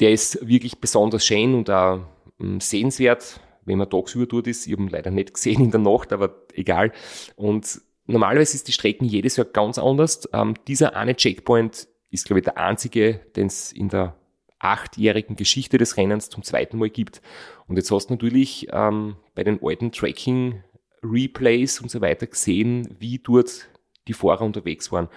Der 0.00 0.12
ist 0.12 0.46
wirklich 0.46 0.78
besonders 0.80 1.24
schön 1.24 1.54
und 1.54 1.70
auch 1.70 2.00
ähm, 2.40 2.60
sehenswert, 2.60 3.40
wenn 3.64 3.78
man 3.78 3.88
tagsüber 3.88 4.26
dort 4.26 4.46
ist. 4.46 4.66
Ich 4.66 4.72
habe 4.72 4.82
ihn 4.82 4.88
leider 4.88 5.10
nicht 5.10 5.34
gesehen 5.34 5.62
in 5.62 5.70
der 5.70 5.80
Nacht, 5.80 6.12
aber 6.12 6.34
egal. 6.54 6.92
Und 7.36 7.80
normalerweise 8.06 8.56
ist 8.56 8.68
die 8.68 8.72
Strecken 8.72 9.04
jedes 9.04 9.36
Jahr 9.36 9.46
ganz 9.46 9.78
anders. 9.78 10.28
Ähm, 10.32 10.54
dieser 10.66 10.96
eine 10.96 11.14
Checkpoint 11.14 11.88
ist, 12.12 12.26
glaube 12.26 12.40
ich, 12.40 12.44
der 12.44 12.58
einzige, 12.58 13.14
den 13.34 13.46
es 13.46 13.72
in 13.72 13.88
der 13.88 14.14
achtjährigen 14.58 15.34
Geschichte 15.34 15.78
des 15.78 15.96
Rennens 15.96 16.28
zum 16.28 16.44
zweiten 16.44 16.78
Mal 16.78 16.90
gibt. 16.90 17.20
Und 17.66 17.76
jetzt 17.76 17.90
hast 17.90 18.08
du 18.08 18.14
natürlich 18.14 18.68
ähm, 18.70 19.16
bei 19.34 19.42
den 19.42 19.58
alten 19.62 19.90
Tracking-Replays 19.90 21.80
und 21.80 21.90
so 21.90 22.00
weiter 22.00 22.26
gesehen, 22.26 22.96
wie 23.00 23.18
dort 23.18 23.68
die 24.06 24.12
Fahrer 24.12 24.42
unterwegs 24.42 24.92
waren. 24.92 25.08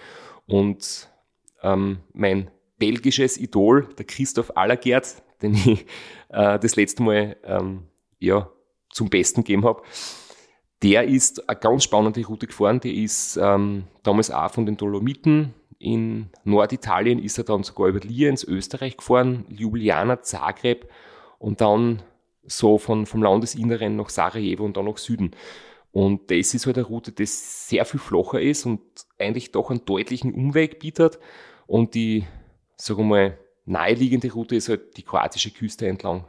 Und 0.48 1.10
ähm, 1.62 2.00
mein 2.14 2.50
belgisches 2.80 3.38
Idol, 3.38 3.88
der 3.98 4.06
Christoph 4.06 4.56
Allergert, 4.58 5.22
den 5.42 5.54
ich 5.54 5.86
äh, 6.30 6.58
das 6.58 6.76
letzte 6.76 7.04
Mal 7.04 7.38
ähm, 7.44 7.84
ja, 8.20 8.50
zum 8.92 9.10
Besten 9.10 9.44
gegeben 9.44 9.66
habe, 9.66 9.84
der 10.82 11.06
ist 11.06 11.48
eine 11.50 11.60
ganz 11.60 11.84
spannende 11.84 12.26
Route 12.26 12.48
gefahren. 12.48 12.80
Der 12.80 12.94
ist 12.94 13.38
ähm, 13.38 13.86
damals 14.04 14.32
auch 14.32 14.52
von 14.52 14.66
den 14.66 14.78
Dolomiten 14.78 15.54
in 15.80 16.30
Norditalien 16.44 17.20
ist 17.20 17.38
er 17.38 17.44
dann 17.44 17.64
sogar 17.64 17.88
über 17.88 18.00
Lier 18.00 18.34
Österreich 18.48 18.98
gefahren, 18.98 19.46
Ljubljana, 19.50 20.22
Zagreb 20.22 20.90
und 21.40 21.62
dann 21.62 22.02
so 22.44 22.78
von, 22.78 23.06
vom 23.06 23.24
Landesinneren 23.24 23.96
nach 23.96 24.10
Sarajevo 24.10 24.64
und 24.64 24.78
dann 24.78 24.86
nach 24.86 24.98
Süden. 24.98 25.32
Und 25.92 26.30
das 26.30 26.54
ist 26.54 26.66
halt 26.66 26.78
eine 26.78 26.88
Route, 26.88 27.12
die 27.12 27.26
sehr 27.26 27.86
viel 27.86 28.00
flacher 28.00 28.42
ist 28.42 28.66
und 28.66 28.82
eigentlich 29.18 29.52
doch 29.52 29.70
einen 29.70 29.86
deutlichen 29.86 30.34
Umweg 30.34 30.80
bietet. 30.80 31.20
Und 31.68 31.96
die, 31.96 32.26
sagen 32.76 33.00
wir 33.00 33.06
mal, 33.06 33.38
naheliegende 33.66 34.32
Route 34.32 34.56
ist 34.56 34.70
halt 34.70 34.98
die 34.98 35.04
kroatische 35.04 35.52
Küste 35.52 35.88
entlang 35.88 36.26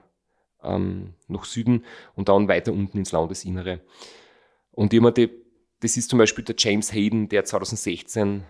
ähm, 0.63 1.15
nach 1.29 1.45
Süden 1.45 1.85
und 2.15 2.29
dann 2.29 2.49
weiter 2.49 2.73
unten 2.73 2.99
ins 2.99 3.13
Landesinnere. 3.13 3.81
Und 4.71 4.93
die, 4.93 5.01
das 5.81 5.97
ist 5.97 6.11
zum 6.11 6.19
Beispiel 6.19 6.45
der 6.45 6.55
James 6.57 6.93
Hayden, 6.93 7.29
der 7.29 7.45
2016 7.45 8.45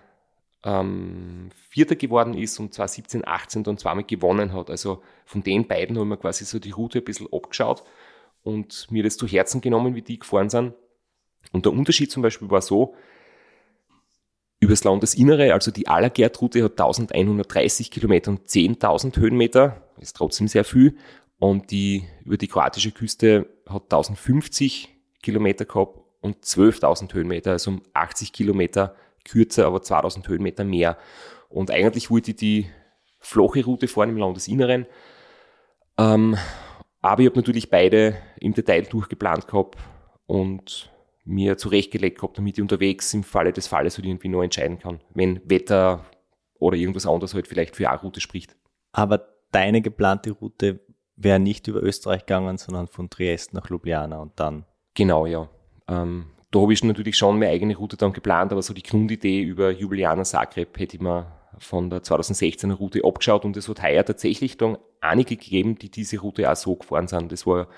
ähm, 0.65 1.51
Vierter 1.69 1.97
geworden 1.97 2.35
ist 2.35 2.59
und 2.59 2.75
2017, 2.75 3.27
18 3.27 3.65
dann 3.65 3.79
zweimal 3.79 4.05
gewonnen 4.05 4.53
hat. 4.53 4.71
Also 4.71 5.03
von 5.25 5.43
den 5.43 5.67
beiden 5.67 5.99
haben 5.99 6.09
wir 6.09 6.17
quasi 6.17 6.45
so 6.45 6.59
die 6.59 6.71
Route 6.71 6.99
ein 6.99 7.05
bisschen 7.05 7.29
abgeschaut 7.33 7.83
und 8.43 8.91
mir 8.91 9.03
das 9.03 9.17
zu 9.17 9.27
Herzen 9.27 9.61
genommen, 9.61 9.95
wie 9.95 10.03
die 10.03 10.19
gefahren 10.19 10.51
sind. 10.51 10.75
Und 11.53 11.65
der 11.65 11.73
Unterschied 11.73 12.11
zum 12.11 12.23
Beispiel 12.23 12.51
war 12.51 12.63
so, 12.63 12.95
übers 14.59 14.85
Landesinnere, 14.85 15.53
also 15.53 15.71
die 15.71 15.87
Allergärtroute 15.87 16.65
hat 16.65 16.73
1130 16.73 17.91
Kilometer 17.91 18.31
und 18.31 18.49
10.000 18.49 19.17
Höhenmeter, 19.17 19.83
ist 20.01 20.17
trotzdem 20.17 20.49
sehr 20.49 20.65
viel. 20.65 20.97
Und 21.39 21.71
die 21.71 22.05
über 22.25 22.39
die 22.39 22.49
kroatische 22.49 22.93
Küste 22.93 23.47
hat 23.67 23.85
1050 23.85 24.97
Kilometer 25.23 25.67
gehabt 25.67 25.99
und 26.21 26.45
12.000 26.45 27.13
Höhenmeter, 27.13 27.53
also 27.53 27.73
um 27.73 27.83
80 27.93 28.33
Kilometer 28.33 28.97
kürzer, 29.27 29.67
aber 29.67 29.83
2000 29.83 30.27
Höhenmeter 30.29 30.65
mehr. 30.65 30.97
Und 31.49 31.71
eigentlich 31.71 32.11
wollte 32.11 32.33
ich 32.33 32.37
die 32.37 32.67
flache 33.19 33.65
Route 33.65 33.89
fahren 33.89 34.11
im 34.11 34.19
Landesinneren. 34.19 34.87
Ähm, 35.99 36.37
aber 37.01 37.23
ich 37.23 37.29
habe 37.29 37.39
natürlich 37.39 37.71
beide 37.71 38.17
im 38.41 38.55
Detail 38.55 38.83
durchgeplant 38.83 39.47
gehabt 39.47 39.79
und 40.27 40.91
mir 41.25 41.59
zurechtgelegt 41.59 42.19
gehabt, 42.19 42.39
damit 42.39 42.57
ich 42.57 42.63
unterwegs 42.63 43.13
im 43.15 43.25
Falle 43.25 43.53
des 43.53 43.67
Falles 43.67 43.97
halt 43.97 44.07
irgendwie 44.07 44.29
noch 44.29 44.43
entscheiden 44.43 44.79
kann, 44.79 45.01
wenn 45.15 45.41
Wetter 45.45 46.05
oder 46.59 46.77
irgendwas 46.77 47.07
anderes 47.07 47.35
halt 47.35 47.49
vielleicht 47.49 47.77
für 47.77 47.91
eine 47.91 48.01
Route 48.01 48.21
spricht. 48.21 48.57
Aber 48.93 49.27
deine 49.51 49.83
geplante 49.83 50.31
Route 50.31 50.81
wäre 51.17 51.41
nicht 51.41 51.67
über 51.67 51.83
Österreich 51.83 52.21
gegangen, 52.21 52.59
sondern 52.59 52.87
von 52.87 53.11
Triest 53.11 53.55
nach 53.55 53.69
Ljubljana 53.71 54.19
und 54.19 54.39
dann. 54.39 54.65
Genau, 54.95 55.27
ja. 55.27 55.49
Ähm, 55.89 56.27
da 56.51 56.61
habe 56.61 56.73
ich 56.73 56.85
natürlich 56.85 57.17
schon 57.17 57.39
meine 57.39 57.53
eigene 57.53 57.77
Route 57.77 57.97
dann 57.97 58.13
geplant, 58.13 58.53
aber 58.53 58.63
so 58.63 58.73
die 58.73 58.83
Grundidee 58.83 59.43
über 59.43 59.71
Jubiliana 59.71 60.25
Zagreb 60.25 60.79
hätte 60.79 60.97
ich 60.97 61.03
mir 61.03 61.33
von 61.59 61.91
der 61.91 62.03
2016er 62.03 62.75
Route 62.75 63.03
abgeschaut 63.05 63.45
und 63.45 63.57
es 63.57 63.69
hat 63.69 63.83
heuer 63.83 64.05
tatsächlich 64.05 64.57
dann 64.57 64.79
einige 65.01 65.37
gegeben, 65.37 65.77
die 65.79 65.91
diese 65.91 66.19
Route 66.19 66.51
auch 66.51 66.57
so 66.57 66.77
gefahren 66.77 67.09
sind. 67.09 67.33
Das 67.33 67.47
war 67.47 67.69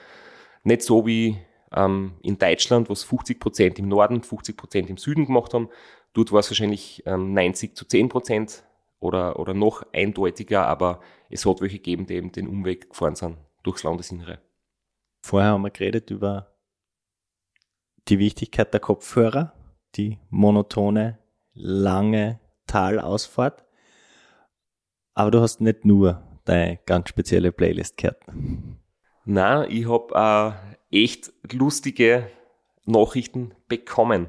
nicht 0.64 0.83
so 0.83 1.07
wie 1.07 1.38
ähm, 1.74 2.14
in 2.22 2.38
Deutschland, 2.38 2.88
wo 2.88 2.92
es 2.92 3.04
50 3.04 3.40
Prozent 3.40 3.78
im 3.78 3.88
Norden, 3.88 4.22
50 4.22 4.57
Prozent 4.57 4.90
im 4.90 4.96
Süden 4.96 5.26
gemacht 5.26 5.54
haben. 5.54 5.68
Dort 6.12 6.33
war 6.33 6.40
es 6.40 6.50
wahrscheinlich 6.50 7.02
ähm, 7.07 7.33
90 7.33 7.76
zu 7.76 7.85
10 7.85 8.09
Prozent 8.09 8.64
oder, 9.00 9.38
oder 9.38 9.54
noch 9.54 9.85
eindeutiger, 9.92 10.66
aber 10.66 11.00
es 11.31 11.46
hat 11.46 11.61
welche 11.61 11.76
gegeben, 11.76 12.07
die 12.07 12.14
eben 12.14 12.33
den 12.33 12.48
Umweg 12.48 12.90
gefahren 12.90 13.14
sind 13.14 13.38
durchs 13.62 13.85
Landesinnere. 13.85 14.40
Vorher 15.22 15.50
haben 15.50 15.62
wir 15.62 15.70
geredet 15.70 16.11
über 16.11 16.58
die 18.09 18.18
Wichtigkeit 18.18 18.73
der 18.73 18.81
Kopfhörer, 18.81 19.53
die 19.97 20.18
monotone, 20.31 21.18
lange 21.53 22.40
Talausfahrt. 22.66 23.64
Aber 25.14 25.31
du 25.31 25.40
hast 25.40 25.61
nicht 25.61 25.85
nur 25.85 26.23
deine 26.44 26.79
ganz 26.87 27.09
spezielle 27.09 27.53
Playlist 27.53 27.97
gehört. 27.97 28.23
Na, 29.25 29.66
ich 29.66 29.88
habe 29.88 30.59
äh, 30.90 31.05
echt 31.05 31.33
lustige 31.53 32.31
Nachrichten 32.85 33.55
bekommen. 33.68 34.29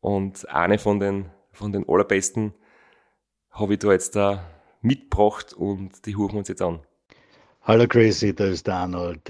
Und 0.00 0.48
eine 0.48 0.78
von 0.78 1.00
den, 1.00 1.30
von 1.52 1.72
den 1.72 1.88
allerbesten 1.88 2.54
habe 3.50 3.74
ich 3.74 3.78
da 3.80 3.92
jetzt 3.92 4.16
da 4.16 4.44
mitgebracht 4.80 5.52
und 5.52 6.06
die 6.06 6.16
hören 6.16 6.32
wir 6.32 6.38
uns 6.38 6.48
jetzt 6.48 6.62
an. 6.62 6.80
Hallo 7.62 7.86
Chrissy, 7.86 8.34
da 8.34 8.46
ist 8.46 8.68
Arnold. 8.68 9.28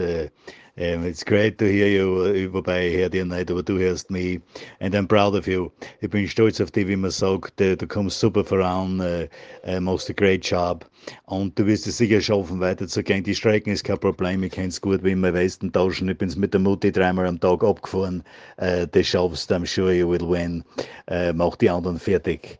Um, 0.79 1.05
it's 1.05 1.23
great 1.23 1.59
to 1.59 1.67
hear 1.67 1.87
you, 1.87 2.51
wobei 2.51 2.89
ich 2.89 2.97
höre 2.97 3.11
dir 3.11 3.27
nicht, 3.27 3.51
aber 3.51 3.63
du 3.63 3.79
hörst 3.79 4.11
mich. 4.11 4.41
And 4.81 4.95
I'm 4.95 5.07
proud 5.07 5.35
of 5.35 5.47
you. 5.47 5.71
Ich 6.01 6.09
bin 6.09 6.27
stolz 6.27 6.63
auf 6.63 6.71
dich, 6.71 6.89
wie 6.89 6.97
man 6.97 7.11
sagt. 7.11 7.61
Du, 7.61 7.77
du 7.77 7.87
kommst 7.87 8.19
super 8.19 8.43
voran, 8.43 8.99
uh, 8.99 9.27
uh, 9.71 9.81
machst 9.81 10.09
a 10.09 10.15
great 10.15 10.43
job. 10.47 10.89
Und 11.27 11.59
du 11.59 11.67
wirst 11.67 11.87
es 11.87 11.99
sicher 11.99 12.23
schaffen, 12.23 12.59
weiterzugehen. 12.59 13.23
Die 13.23 13.35
Strecken 13.35 13.75
ist 13.75 13.85
kein 13.85 13.99
Problem, 13.99 14.43
ich 14.45 14.53
kenne 14.53 14.69
es 14.69 14.81
gut, 14.81 15.05
wie 15.05 15.13
immer 15.13 15.35
Westen 15.35 15.71
tauschen. 15.71 16.09
Ich 16.09 16.17
bin 16.17 16.31
es 16.31 16.37
mit 16.37 16.55
der 16.55 16.61
Mutti 16.61 16.91
dreimal 16.91 17.27
am 17.27 17.39
Tag 17.39 17.63
abgefahren. 17.63 18.25
Uh, 18.57 18.87
das 18.91 19.07
schaffst 19.07 19.51
du, 19.51 19.55
I'm 19.57 19.67
sure 19.67 19.93
you 19.93 20.09
will 20.09 20.27
win. 20.27 20.65
Mach 21.35 21.57
die 21.57 21.69
anderen 21.69 21.99
fertig. 21.99 22.59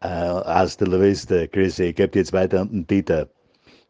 Uh, 0.00 0.44
hasta 0.44 0.84
la 0.84 1.00
vista, 1.00 1.48
Chrissy. 1.48 1.86
Ich 1.86 1.96
gebe 1.96 2.10
dir 2.10 2.20
jetzt 2.20 2.32
weiter 2.32 2.60
an 2.60 2.70
den 2.70 2.86
Dieter. 2.86 3.28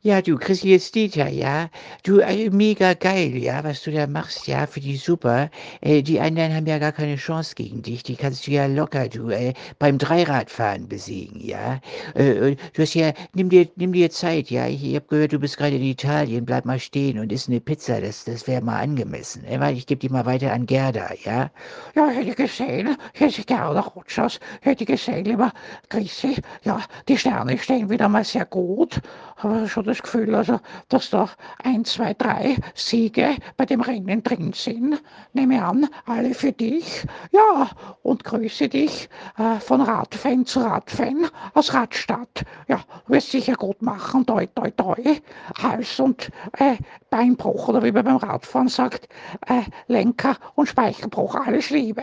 Ja, 0.01 0.23
du, 0.23 0.37
Chris, 0.39 0.63
jetzt 0.63 0.95
Dieter, 0.95 1.29
ja. 1.29 1.71
Du, 2.05 2.21
äh, 2.21 2.51
mega 2.51 2.95
geil, 2.95 3.37
ja, 3.37 3.65
was 3.65 3.83
du 3.83 3.91
da 3.91 4.07
machst, 4.07 4.47
ja, 4.47 4.69
für 4.69 4.79
die 4.79 4.97
super. 4.97 5.51
Äh, 5.81 6.03
die 6.03 6.21
anderen 6.21 6.55
haben 6.55 6.67
ja 6.67 6.79
gar 6.79 6.93
keine 6.93 7.17
Chance 7.17 7.57
gegen 7.57 7.83
dich. 7.83 8.05
Die 8.05 8.15
kannst 8.15 8.47
du 8.47 8.53
ja 8.53 8.67
locker, 8.67 9.09
du, 9.09 9.31
äh, 9.31 9.55
beim 9.81 9.99
Dreiradfahren 9.99 10.87
besiegen, 10.89 11.41
ja. 11.45 11.81
Äh, 12.15 12.55
du 12.75 12.83
hast 12.83 12.95
ja, 12.95 13.13
nimm 13.35 13.49
dir, 13.49 13.69
nimm 13.75 13.93
dir 13.93 14.09
Zeit, 14.11 14.51
ja. 14.51 14.69
Ich, 14.69 14.85
ich 14.85 14.95
habe 14.95 15.07
gehört, 15.09 15.33
du 15.33 15.41
bist 15.41 15.57
gerade 15.59 15.75
in 15.75 15.83
Italien, 15.83 16.47
bleib 16.47 16.65
mal 16.65 16.79
stehen 16.79 17.19
und 17.19 17.33
isst 17.33 17.49
eine 17.49 17.61
Pizza, 17.61 18.01
das, 18.01 18.25
das 18.25 18.47
wäre 18.47 18.63
mal 18.63 18.81
angemessen. 18.81 19.43
Äh, 19.45 19.73
ich 19.73 19.87
gebe 19.87 19.99
die 19.99 20.09
mal 20.11 20.27
weiter 20.27 20.53
an 20.53 20.67
Gerda, 20.67 21.11
ja. 21.25 21.51
Ja, 21.97 22.09
hätte 22.09 22.37
gesehen, 22.37 22.97
hätte 23.15 23.43
gerne 23.43 23.81
Rutschers, 23.81 24.39
hätte 24.61 24.85
gesehen, 24.85 25.25
lieber 25.25 25.53
Chrissy, 25.89 26.37
ja, 26.63 26.81
die 27.09 27.19
Sterne 27.19 27.59
stehen 27.59 27.91
wieder 27.91 28.09
mal 28.09 28.25
sehr 28.25 28.45
gut, 28.45 29.01
aber 29.41 29.69
schon 29.69 29.85
das 29.85 30.03
Gefühl, 30.03 30.35
also, 30.35 30.61
dass 30.89 31.11
da 31.11 31.31
ein, 31.63 31.85
zwei, 31.85 32.15
drei 32.15 32.57
Siege 32.75 33.37
bei 33.57 33.67
dem 33.67 33.81
Rennen 33.81 34.23
drin 34.23 34.53
sind. 34.53 35.03
Nehme 35.33 35.65
an, 35.65 35.89
alle 36.07 36.35
für 36.35 36.53
dich. 36.53 37.05
Ja, 37.33 37.71
und 38.03 38.25
grüße 38.25 38.69
dich 38.69 39.09
äh, 39.39 39.61
von 39.61 39.81
Radfan 39.81 40.47
zu 40.47 40.61
Radfan 40.61 41.27
aus 41.55 41.73
Radstadt. 41.75 42.45
Ja, 42.69 42.81
wirst 43.07 43.31
sicher 43.31 43.55
gut 43.55 43.83
machen, 43.83 44.27
toi, 44.27 44.47
toi, 44.47 44.71
toi. 44.71 45.21
Hals- 45.63 46.01
und 46.01 46.31
äh, 46.59 46.77
Beinbruch, 47.11 47.69
oder 47.69 47.83
wie 47.83 47.93
man 47.93 48.05
beim 48.05 48.17
Radfahren 48.17 48.69
sagt, 48.69 49.09
äh, 49.47 49.63
Lenker- 49.87 50.37
und 50.55 50.69
Speichelbruch. 50.69 51.35
Alles 51.35 51.71
Liebe. 51.71 52.03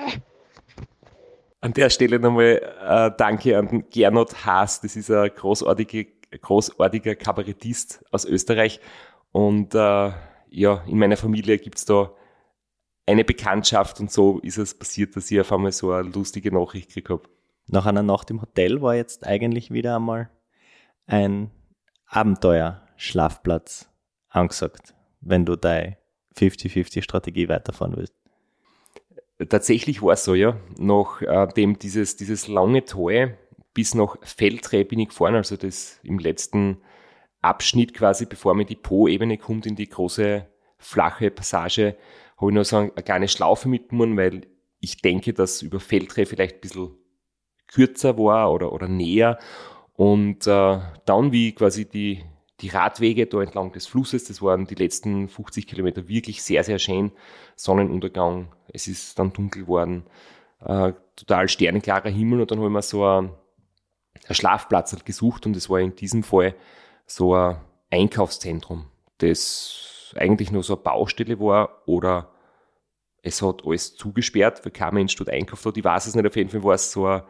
An 1.65 1.73
der 1.73 1.89
Stelle 1.89 2.19
nochmal 2.19 2.61
äh, 2.87 3.11
danke 3.17 3.57
an 3.57 3.85
Gernot 3.89 4.45
Haas. 4.45 4.81
Das 4.81 4.95
ist 4.95 5.09
eine 5.09 5.31
großartige 5.31 6.05
großartiger 6.37 7.15
Kabarettist 7.15 8.03
aus 8.11 8.25
Österreich. 8.25 8.79
Und 9.31 9.75
äh, 9.75 10.11
ja, 10.49 10.83
in 10.87 10.97
meiner 10.97 11.17
Familie 11.17 11.57
gibt 11.57 11.77
es 11.77 11.85
da 11.85 12.11
eine 13.05 13.23
Bekanntschaft 13.23 13.99
und 13.99 14.11
so 14.11 14.39
ist 14.39 14.57
es 14.57 14.77
passiert, 14.77 15.15
dass 15.15 15.29
ich 15.29 15.39
auf 15.39 15.51
einmal 15.51 15.71
so 15.71 15.91
eine 15.91 16.09
lustige 16.09 16.51
Nachricht 16.53 16.89
gekriegt 16.89 17.09
habe. 17.09 17.29
Nach 17.67 17.85
einer 17.85 18.03
Nacht 18.03 18.29
im 18.31 18.41
Hotel 18.41 18.81
war 18.81 18.95
jetzt 18.95 19.25
eigentlich 19.25 19.71
wieder 19.71 19.95
einmal 19.95 20.29
ein 21.07 21.51
Abenteuer-Schlafplatz 22.07 23.89
angesagt, 24.29 24.93
wenn 25.21 25.45
du 25.45 25.55
deine 25.55 25.97
50-50-Strategie 26.37 27.49
weiterfahren 27.49 27.95
willst. 27.95 28.13
Tatsächlich 29.49 30.01
war 30.01 30.13
es 30.13 30.23
so, 30.23 30.33
ja. 30.33 30.57
Nachdem 30.77 31.77
dieses, 31.77 32.15
dieses 32.15 32.47
lange 32.47 32.85
Tal 32.85 33.37
bis 33.75 33.93
nach 33.93 34.15
Feldreh 34.23 34.83
bin 34.85 34.99
ich 34.99 35.09
gefahren, 35.09 35.35
also 35.35 35.57
das 35.57 35.99
im 36.01 36.17
letzten 36.17 36.77
Abschnitt 37.41 37.93
quasi, 37.93 38.25
bevor 38.25 38.55
man 38.55 38.65
die 38.65 38.75
Po-Ebene 38.75 39.37
kommt, 39.37 39.67
in 39.67 39.75
die 39.75 39.87
große 39.87 40.47
flache 40.79 41.29
Passage, 41.29 41.95
habe 42.37 42.51
ich 42.51 42.55
noch 42.55 42.65
so 42.65 42.77
eine 42.77 42.91
kleine 42.91 43.27
Schlaufe 43.27 43.69
mitgenommen, 43.69 44.17
weil 44.17 44.47
ich 44.79 45.01
denke, 45.01 45.33
dass 45.33 45.61
über 45.61 45.79
Feldreh 45.79 46.25
vielleicht 46.25 46.55
ein 46.55 46.61
bisschen 46.61 46.91
kürzer 47.67 48.17
war 48.17 48.51
oder, 48.51 48.71
oder 48.71 48.87
näher. 48.87 49.37
Und 49.93 50.47
äh, 50.47 50.79
dann, 51.05 51.31
wie 51.31 51.53
quasi 51.53 51.85
die, 51.85 52.23
die 52.61 52.69
Radwege 52.69 53.27
da 53.27 53.41
entlang 53.41 53.71
des 53.73 53.87
Flusses, 53.87 54.23
das 54.23 54.41
waren 54.41 54.65
die 54.65 54.75
letzten 54.75 55.27
50 55.27 55.67
Kilometer 55.67 56.07
wirklich 56.07 56.43
sehr, 56.43 56.63
sehr 56.63 56.79
schön. 56.79 57.11
Sonnenuntergang, 57.55 58.53
es 58.71 58.87
ist 58.87 59.19
dann 59.19 59.33
dunkel 59.33 59.63
geworden, 59.63 60.05
äh, 60.61 60.93
total 61.15 61.49
sternenklarer 61.49 62.09
Himmel 62.09 62.41
und 62.41 62.51
dann 62.51 62.59
habe 62.59 62.67
ich 62.67 62.73
mir 62.73 62.81
so 62.81 63.05
ein 63.05 63.31
ein 64.27 64.35
Schlafplatz 64.35 64.95
gesucht 65.05 65.45
und 65.45 65.55
es 65.55 65.69
war 65.69 65.79
in 65.79 65.95
diesem 65.95 66.23
Fall 66.23 66.55
so 67.05 67.35
ein 67.35 67.57
Einkaufszentrum, 67.91 68.85
das 69.19 70.13
eigentlich 70.15 70.51
nur 70.51 70.63
so 70.63 70.73
eine 70.75 70.83
Baustelle 70.83 71.39
war 71.39 71.87
oder 71.87 72.31
es 73.21 73.41
hat 73.41 73.65
alles 73.65 73.95
zugesperrt, 73.95 74.63
weil 74.63 74.71
kein 74.71 74.93
Mensch 74.93 75.15
dort 75.15 75.29
einkauft 75.29 75.65
hat. 75.65 75.77
Ich 75.77 75.83
weiß 75.83 76.05
es 76.05 76.15
nicht, 76.15 76.27
auf 76.27 76.35
jeden 76.35 76.49
Fall 76.49 76.63
war 76.63 76.75
es 76.75 76.91
so 76.91 77.07
eine, 77.07 77.23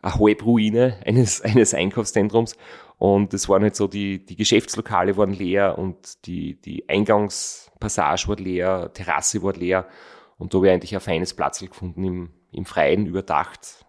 eine 0.00 0.14
Halbruine 0.14 1.00
eines, 1.06 1.40
eines 1.42 1.74
Einkaufszentrums 1.74 2.56
und 2.98 3.34
es 3.34 3.48
waren 3.48 3.62
halt 3.62 3.76
so, 3.76 3.86
die, 3.86 4.24
die 4.24 4.36
Geschäftslokale 4.36 5.16
waren 5.16 5.32
leer 5.32 5.78
und 5.78 6.26
die, 6.26 6.60
die 6.60 6.88
Eingangspassage 6.88 8.28
war 8.28 8.36
leer, 8.36 8.92
Terrasse 8.92 9.42
war 9.42 9.54
leer 9.54 9.88
und 10.36 10.54
da 10.54 10.58
habe 10.58 10.68
ich 10.68 10.72
eigentlich 10.72 10.94
ein 10.94 11.00
feines 11.00 11.34
Platz 11.34 11.60
gefunden 11.60 12.04
im, 12.04 12.30
im 12.52 12.64
Freien 12.64 13.06
überdacht 13.06 13.84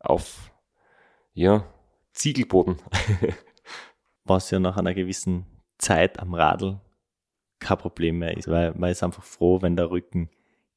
auf 0.00 0.53
ja, 1.34 1.66
Ziegelboden. 2.12 2.76
Was 4.24 4.50
ja 4.50 4.58
nach 4.58 4.76
einer 4.76 4.94
gewissen 4.94 5.46
Zeit 5.78 6.18
am 6.18 6.34
Radl 6.34 6.80
kein 7.60 7.78
Problem 7.78 8.18
mehr 8.18 8.36
ist, 8.36 8.48
weil 8.48 8.72
man 8.74 8.90
ist 8.90 9.02
einfach 9.02 9.22
froh, 9.22 9.60
wenn 9.62 9.76
der 9.76 9.90
Rücken 9.90 10.30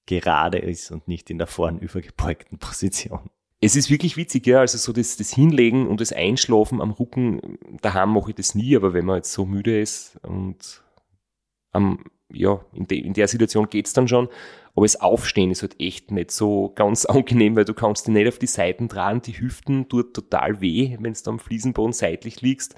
gerade 0.05 0.57
ist 0.57 0.91
und 0.91 1.07
nicht 1.07 1.29
in 1.29 1.37
der 1.37 1.47
vorn 1.47 1.79
übergebeugten 1.79 2.57
Position. 2.59 3.29
Es 3.59 3.75
ist 3.75 3.89
wirklich 3.89 4.17
witzig, 4.17 4.45
ja, 4.45 4.59
also 4.59 4.77
so 4.77 4.93
das, 4.93 5.17
das 5.17 5.33
Hinlegen 5.33 5.87
und 5.87 5.99
das 5.99 6.13
Einschlafen 6.13 6.79
am 6.79 6.91
Rücken, 6.91 7.57
daheim 7.81 8.13
mache 8.13 8.29
ich 8.29 8.35
das 8.35 8.53
nie, 8.53 8.75
aber 8.75 8.93
wenn 8.93 9.05
man 9.05 9.17
jetzt 9.17 9.33
so 9.33 9.45
müde 9.45 9.81
ist 9.81 10.17
und 10.23 10.83
am, 11.71 12.03
ja, 12.31 12.59
in, 12.73 12.87
de, 12.87 12.99
in 12.99 13.13
der 13.13 13.27
Situation 13.27 13.69
geht's 13.69 13.93
dann 13.93 14.07
schon, 14.07 14.27
aber 14.75 14.85
das 14.85 14.99
Aufstehen 14.99 15.51
ist 15.51 15.61
halt 15.61 15.79
echt 15.79 16.11
nicht 16.11 16.31
so 16.31 16.71
ganz 16.75 17.05
angenehm, 17.07 17.55
weil 17.55 17.65
du 17.65 17.73
kannst 17.73 18.07
dich 18.07 18.13
nicht 18.13 18.27
auf 18.27 18.39
die 18.39 18.47
Seiten 18.47 18.89
tragen. 18.89 19.21
Die 19.21 19.39
Hüften 19.39 19.89
tut 19.89 20.13
total 20.13 20.61
weh, 20.61 20.97
wenn 20.99 21.13
du 21.13 21.29
am 21.29 21.39
Fliesenboden 21.39 21.93
seitlich 21.93 22.41
liegst. 22.41 22.75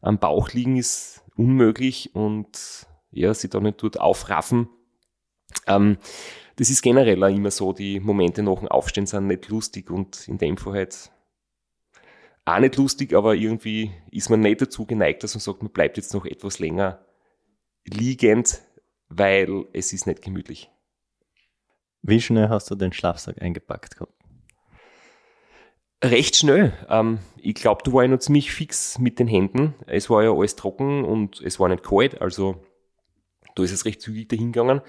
Am 0.00 0.18
Bauch 0.18 0.50
liegen 0.50 0.76
ist 0.76 1.22
unmöglich 1.36 2.14
und 2.14 2.86
ja, 3.10 3.34
sie 3.34 3.48
da 3.48 3.60
nicht 3.60 3.82
dort 3.82 4.00
aufraffen. 4.00 4.68
Ähm, 5.66 5.98
das 6.56 6.70
ist 6.70 6.82
generell 6.82 7.22
auch 7.22 7.28
immer 7.28 7.50
so, 7.50 7.72
die 7.72 8.00
Momente 8.00 8.42
nach 8.42 8.58
dem 8.58 8.68
Aufstehen 8.68 9.06
sind 9.06 9.26
nicht 9.26 9.48
lustig 9.48 9.90
und 9.90 10.28
in 10.28 10.38
dem 10.38 10.56
Fall 10.56 10.74
halt 10.74 11.10
auch 12.44 12.58
nicht 12.58 12.76
lustig, 12.76 13.14
aber 13.14 13.34
irgendwie 13.34 13.90
ist 14.10 14.30
man 14.30 14.40
nicht 14.40 14.60
dazu 14.60 14.86
geneigt, 14.86 15.22
dass 15.22 15.34
man 15.34 15.40
sagt, 15.40 15.62
man 15.62 15.72
bleibt 15.72 15.96
jetzt 15.96 16.14
noch 16.14 16.26
etwas 16.26 16.58
länger 16.58 17.04
liegend, 17.86 18.62
weil 19.16 19.66
es 19.72 19.92
ist 19.92 20.06
nicht 20.06 20.22
gemütlich. 20.22 20.70
Wie 22.02 22.20
schnell 22.20 22.48
hast 22.48 22.70
du 22.70 22.74
den 22.74 22.92
Schlafsack 22.92 23.40
eingepackt 23.40 23.96
gehabt? 23.96 24.12
Recht 26.02 26.36
schnell. 26.36 26.72
Ähm, 26.88 27.18
ich 27.38 27.54
glaube, 27.54 27.82
du 27.82 27.92
war 27.94 28.02
ja 28.02 28.08
noch 28.08 28.18
ziemlich 28.18 28.52
fix 28.52 28.98
mit 28.98 29.18
den 29.18 29.26
Händen. 29.26 29.74
Es 29.86 30.10
war 30.10 30.22
ja 30.22 30.32
alles 30.32 30.56
trocken 30.56 31.04
und 31.04 31.40
es 31.40 31.58
war 31.58 31.68
nicht 31.68 31.82
kalt, 31.82 32.20
also 32.20 32.62
da 33.54 33.62
ist 33.62 33.72
es 33.72 33.84
recht 33.84 34.02
zügig 34.02 34.28
dahingegangen. 34.28 34.82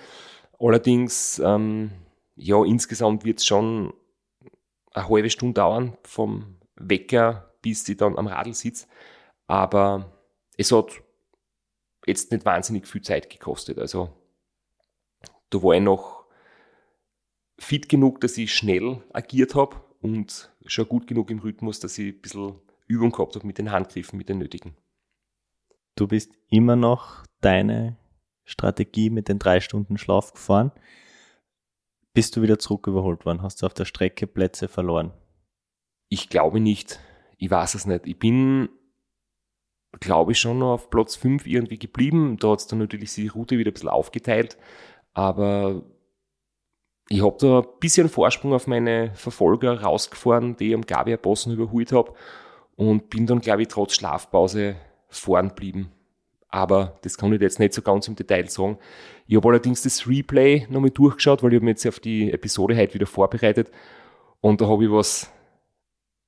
Allerdings, 0.60 1.40
ähm, 1.40 1.92
ja, 2.36 2.64
insgesamt 2.66 3.24
wird 3.24 3.40
es 3.40 3.46
schon 3.46 3.94
eine 4.92 5.08
halbe 5.08 5.30
Stunde 5.30 5.54
dauern 5.54 5.98
vom 6.04 6.58
Wecker 6.76 7.56
bis 7.66 7.90
ich 7.90 7.98
dann 7.98 8.16
am 8.16 8.28
Radl 8.28 8.54
sitze. 8.54 8.86
Aber 9.48 10.14
es 10.56 10.72
hat 10.72 11.02
jetzt 12.06 12.32
nicht 12.32 12.46
wahnsinnig 12.46 12.88
viel 12.88 13.02
Zeit 13.02 13.30
gekostet. 13.30 13.80
Also 13.80 14.10
da 15.50 15.62
war 15.62 15.76
ich 15.76 15.82
noch 15.82 16.26
fit 17.58 17.90
genug, 17.90 18.22
dass 18.22 18.38
ich 18.38 18.54
schnell 18.54 19.04
agiert 19.14 19.56
habe 19.56 19.82
und 20.02 20.52
schon 20.66 20.88
gut 20.88 21.08
genug 21.08 21.30
im 21.30 21.40
Rhythmus, 21.40 21.80
dass 21.80 21.98
ich 21.98 22.16
ein 22.16 22.22
bisschen 22.22 22.60
Übung 22.88 23.12
gehabt 23.12 23.36
habe 23.36 23.48
mit 23.48 23.58
den 23.58 23.72
Handgriffen, 23.72 24.18
mit 24.18 24.30
den 24.30 24.40
nötigen. 24.40 24.76
Du 25.96 26.08
bist 26.08 26.34
immer 26.50 26.76
noch 26.76 27.24
deine 27.42 27.98
Strategie 28.44 29.10
mit 29.10 29.28
den 29.30 29.40
drei 29.40 29.60
Stunden 29.60 29.98
Schlaf 29.98 30.34
gefahren. 30.34 30.72
Bist 32.14 32.36
du 32.36 32.42
wieder 32.42 32.60
zurück 32.60 32.88
überholt 32.88 33.26
worden? 33.26 33.42
Hast 33.42 33.62
du 33.62 33.66
auf 33.66 33.74
der 33.74 33.86
Strecke 33.86 34.28
Plätze 34.28 34.68
verloren? 34.68 35.12
Ich 36.10 36.30
glaube 36.30 36.60
nicht. 36.60 37.00
Ich 37.38 37.50
weiß 37.50 37.76
es 37.76 37.86
nicht. 37.86 38.06
Ich 38.08 38.20
bin, 38.20 38.70
glaube 40.00 40.34
ich, 40.34 40.40
schon 40.40 40.60
noch 40.60 40.74
auf 40.74 40.90
Platz 40.90 41.16
5 41.16 41.46
irgendwie 41.48 41.80
geblieben. 41.80 42.38
Da 42.40 42.52
hat 42.52 42.60
es 42.60 42.68
dann 42.68 42.80
natürlich 42.80 43.14
die 43.14 43.28
Route 43.28 43.58
wieder 43.58 43.72
ein 43.72 43.74
bisschen 43.74 43.90
aufgeteilt. 43.90 44.58
Aber 45.14 45.84
ich 47.10 47.24
habe 47.24 47.38
da 47.40 47.60
ein 47.60 47.68
bisschen 47.80 48.10
Vorsprung 48.10 48.54
auf 48.54 48.68
meine 48.68 49.12
Verfolger 49.14 49.82
rausgefahren, 49.82 50.58
die 50.58 50.70
ich 50.70 50.76
am 50.76 50.86
Gabia 50.86 51.18
Bossen 51.18 51.54
überholt 51.54 51.92
habe. 51.92 52.14
Und 52.76 53.10
bin 53.10 53.26
dann, 53.26 53.40
glaube 53.40 53.62
ich, 53.62 53.70
trotz 53.70 53.96
Schlafpause 53.96 54.76
vorn 55.08 55.50
geblieben. 55.50 55.92
Aber 56.50 57.00
das 57.02 57.18
kann 57.18 57.34
ich 57.34 57.42
jetzt 57.42 57.60
nicht 57.60 57.74
so 57.74 57.82
ganz 57.82 58.08
im 58.08 58.16
Detail 58.16 58.50
sagen. 58.50 58.78
Ich 59.28 59.36
habe 59.36 59.50
allerdings 59.50 59.82
das 59.82 60.08
Replay 60.08 60.68
nochmal 60.70 60.90
durchgeschaut, 60.90 61.44
weil 61.44 61.54
ich 61.54 61.62
mich 61.62 61.72
jetzt 61.72 61.88
auf 61.88 62.00
die 62.00 62.32
Episode 62.32 62.78
heute 62.78 62.94
wieder 62.94 63.08
vorbereitet. 63.08 63.72
Und 64.42 64.62
da 64.62 64.68
habe 64.68 64.86
ich 64.86 64.92
was 64.92 65.32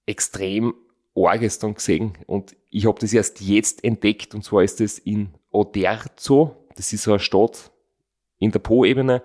extrem 0.05 0.73
Dann 1.61 1.73
gesehen. 1.73 2.13
Und 2.27 2.55
ich 2.69 2.85
habe 2.85 2.99
das 2.99 3.13
erst 3.13 3.41
jetzt 3.41 3.83
entdeckt. 3.83 4.35
Und 4.35 4.43
zwar 4.43 4.63
ist 4.63 4.79
das 4.79 4.99
in 4.99 5.33
Oderzo. 5.51 6.55
Das 6.75 6.93
ist 6.93 7.03
so 7.03 7.11
eine 7.11 7.19
Stadt 7.19 7.71
in 8.37 8.51
der 8.51 8.59
Po-Ebene. 8.59 9.23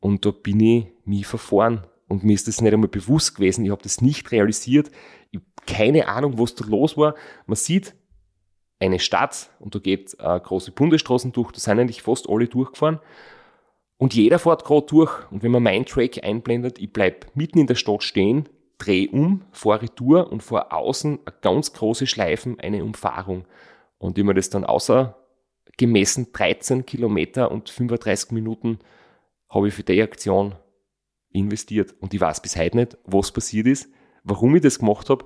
Und 0.00 0.26
da 0.26 0.30
bin 0.30 0.60
ich 0.60 0.86
mich 1.04 1.26
verfahren. 1.26 1.86
Und 2.08 2.24
mir 2.24 2.34
ist 2.34 2.48
das 2.48 2.60
nicht 2.60 2.72
einmal 2.72 2.88
bewusst 2.88 3.36
gewesen. 3.36 3.64
Ich 3.64 3.70
habe 3.70 3.82
das 3.82 4.02
nicht 4.02 4.30
realisiert. 4.32 4.90
Ich 5.30 5.40
habe 5.40 5.46
keine 5.66 6.08
Ahnung, 6.08 6.38
was 6.38 6.54
da 6.54 6.66
los 6.66 6.96
war. 6.96 7.14
Man 7.46 7.56
sieht 7.56 7.94
eine 8.78 8.98
Stadt 8.98 9.50
und 9.60 9.74
da 9.74 9.78
geht 9.78 10.14
äh, 10.18 10.40
große 10.40 10.72
Bundesstraßen 10.72 11.32
durch. 11.32 11.52
Da 11.52 11.60
sind 11.60 11.78
eigentlich 11.78 12.02
fast 12.02 12.28
alle 12.28 12.48
durchgefahren. 12.48 12.98
Und 13.96 14.14
jeder 14.14 14.38
fährt 14.38 14.64
gerade 14.64 14.86
durch. 14.86 15.30
Und 15.30 15.42
wenn 15.42 15.52
man 15.52 15.62
meinen 15.62 15.86
Track 15.86 16.22
einblendet, 16.22 16.78
ich 16.78 16.92
bleibe 16.92 17.28
mitten 17.34 17.58
in 17.58 17.68
der 17.68 17.76
Stadt 17.76 18.02
stehen, 18.02 18.48
drehe 18.82 19.08
um, 19.10 19.42
fahre 19.52 19.82
Retour 19.82 20.30
und 20.32 20.42
vor 20.42 20.72
außen 20.72 21.20
eine 21.24 21.36
ganz 21.40 21.72
große 21.72 22.06
Schleifen, 22.06 22.58
eine 22.58 22.84
Umfahrung. 22.84 23.44
Und 23.98 24.16
wie 24.16 24.22
man 24.22 24.36
das 24.36 24.50
dann 24.50 24.64
außer 24.64 25.16
gemessen 25.76 26.32
13 26.32 26.84
Kilometer 26.84 27.50
und 27.50 27.70
35 27.70 28.32
Minuten 28.32 28.78
habe 29.48 29.68
ich 29.68 29.74
für 29.74 29.82
die 29.82 30.02
Aktion 30.02 30.54
investiert. 31.30 31.94
Und 32.00 32.12
ich 32.12 32.20
weiß 32.20 32.40
bis 32.42 32.56
heute 32.56 32.76
nicht, 32.76 32.98
was 33.04 33.32
passiert 33.32 33.66
ist, 33.66 33.88
warum 34.24 34.54
ich 34.56 34.62
das 34.62 34.78
gemacht 34.78 35.08
habe. 35.08 35.24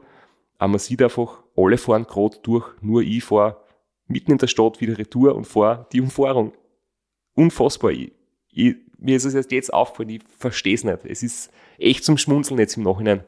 Aber 0.58 0.68
man 0.68 0.78
sieht 0.78 1.02
einfach, 1.02 1.42
alle 1.56 1.78
fahren 1.78 2.04
gerade 2.04 2.38
durch, 2.42 2.66
nur 2.80 3.02
ich 3.02 3.24
fahre 3.24 3.60
mitten 4.06 4.32
in 4.32 4.38
der 4.38 4.46
Stadt 4.46 4.80
wieder 4.80 4.98
Retour 4.98 5.34
und 5.34 5.46
fahre 5.46 5.86
die 5.92 6.00
Umfahrung. 6.00 6.52
Unfassbar. 7.34 7.90
Ich, 7.90 8.12
ich, 8.50 8.76
mir 8.98 9.16
ist 9.16 9.24
es 9.24 9.34
erst 9.34 9.52
jetzt 9.52 9.72
aufgefallen, 9.72 10.10
ich 10.10 10.22
verstehe 10.38 10.74
es 10.74 10.84
nicht. 10.84 11.04
Es 11.04 11.22
ist 11.22 11.50
echt 11.78 12.04
zum 12.04 12.16
Schmunzeln 12.18 12.58
jetzt 12.58 12.76
im 12.76 12.84
Nachhinein 12.84 13.24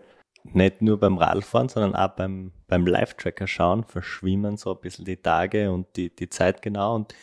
nicht 0.54 0.82
nur 0.82 0.98
beim 0.98 1.18
Radfahren, 1.18 1.68
sondern 1.68 1.94
auch 1.94 2.14
beim, 2.14 2.52
beim 2.66 2.86
Live-Tracker 2.86 3.46
schauen, 3.46 3.84
verschwimmen 3.84 4.56
so 4.56 4.74
ein 4.74 4.80
bisschen 4.80 5.04
die 5.04 5.16
Tage 5.16 5.70
und 5.70 5.86
die, 5.96 6.14
die 6.14 6.28
Zeit 6.28 6.62
genau. 6.62 6.94
Und 6.94 7.14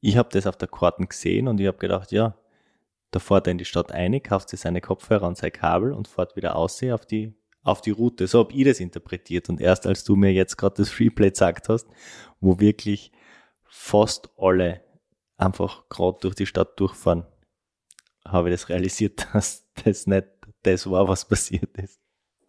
ich 0.00 0.16
habe 0.16 0.28
das 0.32 0.46
auf 0.46 0.56
der 0.56 0.68
Karten 0.68 1.08
gesehen 1.08 1.48
und 1.48 1.60
ich 1.60 1.66
habe 1.66 1.78
gedacht, 1.78 2.12
ja, 2.12 2.36
da 3.10 3.20
fährt 3.20 3.46
er 3.46 3.52
in 3.52 3.58
die 3.58 3.64
Stadt 3.64 3.92
ein, 3.92 4.22
kauft 4.22 4.48
sich 4.48 4.60
seine 4.60 4.80
Kopfhörer 4.80 5.26
und 5.26 5.36
sein 5.36 5.52
Kabel 5.52 5.92
und 5.92 6.08
fährt 6.08 6.34
wieder 6.34 6.56
aus 6.56 6.82
auf 6.82 7.06
die, 7.06 7.34
auf 7.62 7.80
die 7.80 7.90
Route. 7.90 8.26
So 8.26 8.40
habe 8.40 8.52
ich 8.54 8.64
das 8.64 8.80
interpretiert. 8.80 9.48
Und 9.48 9.60
erst 9.60 9.86
als 9.86 10.02
du 10.02 10.16
mir 10.16 10.32
jetzt 10.32 10.56
gerade 10.56 10.76
das 10.76 10.90
Freeplay 10.90 11.30
gesagt 11.30 11.68
hast, 11.68 11.86
wo 12.40 12.58
wirklich 12.58 13.12
fast 13.64 14.30
alle 14.38 14.82
einfach 15.36 15.88
gerade 15.88 16.18
durch 16.20 16.34
die 16.34 16.46
Stadt 16.46 16.78
durchfahren, 16.80 17.26
habe 18.26 18.48
ich 18.48 18.54
das 18.54 18.68
realisiert, 18.68 19.26
dass 19.32 19.68
das 19.84 20.06
nicht 20.06 20.26
das 20.62 20.88
war, 20.88 21.08
was 21.08 21.26
passiert 21.26 21.76
ist. 21.76 22.00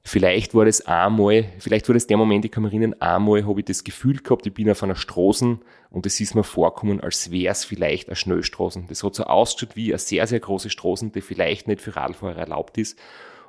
Vielleicht 0.05 0.53
war 0.53 0.65
das 0.65 0.81
einmal, 0.81 1.45
vielleicht 1.59 1.87
war 1.87 1.93
das 1.93 2.07
der 2.07 2.17
Moment, 2.17 2.43
ich 2.43 2.51
kann 2.51 2.63
mich 2.63 2.73
erinnern, 2.73 2.93
einmal 2.99 3.47
habe 3.47 3.61
ich 3.61 3.65
das 3.65 3.85
Gefühl 3.85 4.17
gehabt, 4.17 4.45
ich 4.45 4.53
bin 4.53 4.69
auf 4.69 4.83
einer 4.83 4.97
Straße 4.97 5.59
und 5.89 6.05
es 6.05 6.19
ist 6.19 6.35
mir 6.35 6.43
vorkommen, 6.43 6.99
als 6.99 7.31
wäre 7.31 7.53
es 7.53 7.63
vielleicht 7.63 8.09
eine 8.09 8.17
Schnellstraße. 8.17 8.83
Das 8.89 9.01
hat 9.01 9.15
so 9.15 9.23
ausgeschaut 9.23 9.77
wie 9.77 9.93
eine 9.93 9.99
sehr, 9.99 10.27
sehr 10.27 10.41
große 10.41 10.69
Straße, 10.69 11.09
die 11.09 11.21
vielleicht 11.21 11.69
nicht 11.69 11.79
für 11.79 11.95
Radfahrer 11.95 12.35
erlaubt 12.35 12.77
ist. 12.77 12.99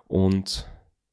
Und 0.07 0.71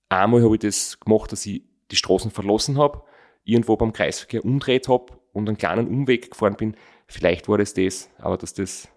einmal 0.10 0.44
habe 0.44 0.56
ich 0.56 0.62
das 0.62 1.00
gemacht, 1.00 1.32
dass 1.32 1.44
ich 1.48 1.64
die 1.90 1.96
Straßen 1.96 2.30
verlassen 2.30 2.78
habe, 2.78 3.02
irgendwo 3.44 3.76
beim 3.78 3.94
Kreisverkehr 3.94 4.46
umdreht 4.46 4.88
habe 4.88 5.14
und 5.34 5.50
einen 5.50 5.58
kleinen 5.58 5.88
Umweg 5.88 6.32
gefahren 6.32 6.56
bin. 6.56 6.76
Vielleicht 7.08 7.50
war 7.50 7.58
das 7.58 7.74
das, 7.74 8.12
aber 8.20 8.38
dass 8.38 8.54
das 8.54 8.90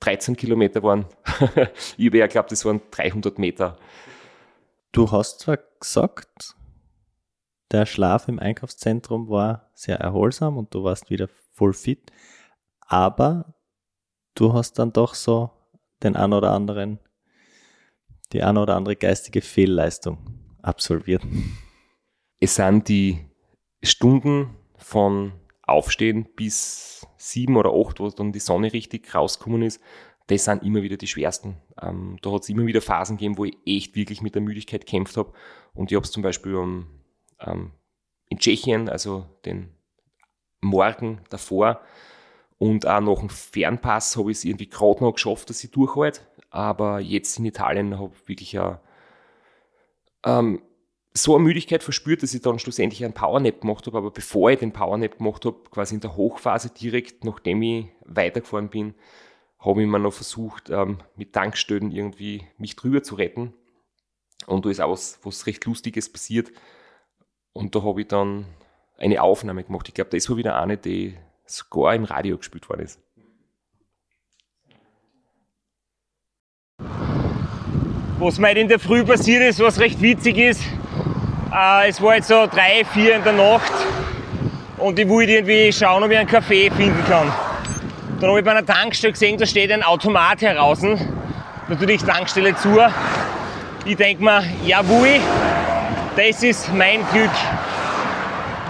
13 0.00 0.36
Kilometer 0.36 0.82
waren, 0.82 1.06
ich 1.96 2.06
habe 2.06 2.18
ja 2.18 2.26
geglaubt, 2.26 2.52
das 2.52 2.66
waren 2.66 2.82
300 2.90 3.38
Meter. 3.38 3.78
Du 4.92 5.10
hast 5.10 5.40
zwar 5.40 5.58
gesagt, 5.80 6.56
der 7.70 7.84
Schlaf 7.84 8.28
im 8.28 8.38
Einkaufszentrum 8.38 9.28
war 9.28 9.70
sehr 9.74 9.98
erholsam 10.00 10.56
und 10.56 10.74
du 10.74 10.82
warst 10.82 11.10
wieder 11.10 11.28
voll 11.52 11.74
fit, 11.74 12.10
aber 12.80 13.54
du 14.34 14.54
hast 14.54 14.78
dann 14.78 14.92
doch 14.92 15.14
so 15.14 15.50
den 16.02 16.16
ein 16.16 16.32
oder 16.32 16.52
anderen, 16.52 16.98
die 18.32 18.42
ein 18.42 18.56
oder 18.56 18.76
andere 18.76 18.96
geistige 18.96 19.42
Fehlleistung 19.42 20.18
absolviert. 20.62 21.22
Es 22.40 22.54
sind 22.54 22.88
die 22.88 23.28
Stunden 23.82 24.56
von 24.76 25.32
Aufstehen 25.62 26.28
bis 26.34 27.06
sieben 27.18 27.56
oder 27.56 27.72
acht, 27.74 28.00
wo 28.00 28.08
dann 28.08 28.32
die 28.32 28.38
Sonne 28.38 28.72
richtig 28.72 29.14
rausgekommen 29.14 29.62
ist, 29.62 29.82
das 30.28 30.44
sind 30.44 30.62
immer 30.62 30.82
wieder 30.82 30.96
die 30.96 31.06
schwersten. 31.06 31.56
Ähm, 31.80 32.18
da 32.22 32.32
hat 32.32 32.42
es 32.42 32.48
immer 32.48 32.66
wieder 32.66 32.80
Phasen 32.80 33.16
gegeben, 33.16 33.38
wo 33.38 33.44
ich 33.44 33.56
echt 33.66 33.96
wirklich 33.96 34.22
mit 34.22 34.34
der 34.34 34.42
Müdigkeit 34.42 34.86
gekämpft 34.86 35.16
habe. 35.16 35.32
Und 35.74 35.90
ich 35.90 35.96
habe 35.96 36.04
es 36.04 36.12
zum 36.12 36.22
Beispiel 36.22 36.54
um, 36.54 36.86
ähm, 37.40 37.72
in 38.28 38.38
Tschechien, 38.38 38.88
also 38.88 39.26
den 39.44 39.70
Morgen 40.60 41.20
davor 41.30 41.80
und 42.58 42.86
auch 42.86 43.00
nach 43.00 43.18
dem 43.20 43.28
Fernpass 43.28 44.16
habe 44.16 44.32
ich 44.32 44.38
es 44.38 44.44
irgendwie 44.44 44.68
gerade 44.68 45.02
noch 45.02 45.12
geschafft, 45.12 45.48
dass 45.48 45.62
ich 45.62 45.70
durchhalte. 45.70 46.20
Aber 46.50 46.98
jetzt 46.98 47.38
in 47.38 47.44
Italien 47.44 47.98
habe 47.98 48.12
ich 48.14 48.28
wirklich 48.28 48.58
eine, 48.58 48.80
ähm, 50.24 50.62
so 51.14 51.36
eine 51.36 51.44
Müdigkeit 51.44 51.82
verspürt, 51.82 52.22
dass 52.22 52.34
ich 52.34 52.42
dann 52.42 52.58
schlussendlich 52.58 53.04
einen 53.04 53.14
Powernap 53.14 53.60
gemacht 53.60 53.86
habe. 53.86 53.98
Aber 53.98 54.10
bevor 54.10 54.50
ich 54.50 54.58
den 54.58 54.72
Powernap 54.72 55.18
gemacht 55.18 55.44
habe, 55.44 55.58
quasi 55.70 55.94
in 55.94 56.00
der 56.00 56.16
Hochphase 56.16 56.70
direkt, 56.70 57.24
nachdem 57.24 57.62
ich 57.62 57.86
weitergefahren 58.04 58.70
bin, 58.70 58.94
habe 59.58 59.82
ich 59.82 59.88
mir 59.88 59.98
noch 59.98 60.12
versucht, 60.12 60.70
ähm, 60.70 60.98
mit 61.16 61.32
Tankstellen 61.32 61.90
irgendwie 61.90 62.46
mich 62.58 62.76
drüber 62.76 63.02
zu 63.02 63.16
retten. 63.16 63.54
Und 64.46 64.64
da 64.64 64.70
ist 64.70 64.80
auch 64.80 64.90
was, 64.90 65.18
was 65.24 65.46
recht 65.46 65.64
Lustiges 65.64 66.12
passiert. 66.12 66.50
Und 67.52 67.74
da 67.74 67.82
habe 67.82 68.00
ich 68.00 68.08
dann 68.08 68.46
eine 68.98 69.22
Aufnahme 69.22 69.64
gemacht. 69.64 69.88
Ich 69.88 69.94
glaube, 69.94 70.10
das 70.10 70.28
war 70.28 70.36
wieder 70.36 70.60
eine, 70.60 70.76
die 70.76 71.16
sogar 71.44 71.94
im 71.94 72.04
Radio 72.04 72.36
gespielt 72.36 72.68
worden 72.68 72.82
ist. 72.82 73.00
Was 78.20 78.38
mir 78.38 78.56
in 78.56 78.68
der 78.68 78.78
Früh 78.78 79.04
passiert 79.04 79.42
ist, 79.42 79.60
was 79.60 79.78
recht 79.78 80.00
witzig 80.00 80.38
ist, 80.38 80.62
äh, 81.52 81.88
es 81.88 82.02
war 82.02 82.16
jetzt 82.16 82.28
so 82.28 82.46
drei, 82.46 82.84
vier 82.84 83.16
in 83.16 83.24
der 83.24 83.32
Nacht 83.32 83.72
und 84.76 84.98
ich 84.98 85.08
wollte 85.08 85.32
irgendwie 85.32 85.72
schauen, 85.72 86.02
ob 86.02 86.10
ich 86.10 86.18
einen 86.18 86.28
Kaffee 86.28 86.70
finden 86.70 87.04
kann. 87.04 87.32
Dann 88.20 88.30
habe 88.30 88.40
ich 88.40 88.44
bei 88.44 88.50
einer 88.50 88.66
Tankstelle 88.66 89.12
gesehen, 89.12 89.38
da 89.38 89.46
steht 89.46 89.70
ein 89.70 89.84
Automat 89.84 90.42
heraus. 90.42 90.80
Natürlich 91.68 92.02
Tankstelle 92.02 92.56
zu. 92.56 92.80
Ich 93.84 93.96
denke 93.96 94.24
mir, 94.24 94.42
jawohl, 94.64 95.20
das 96.16 96.42
ist 96.42 96.72
mein 96.74 97.06
Glück. 97.12 97.30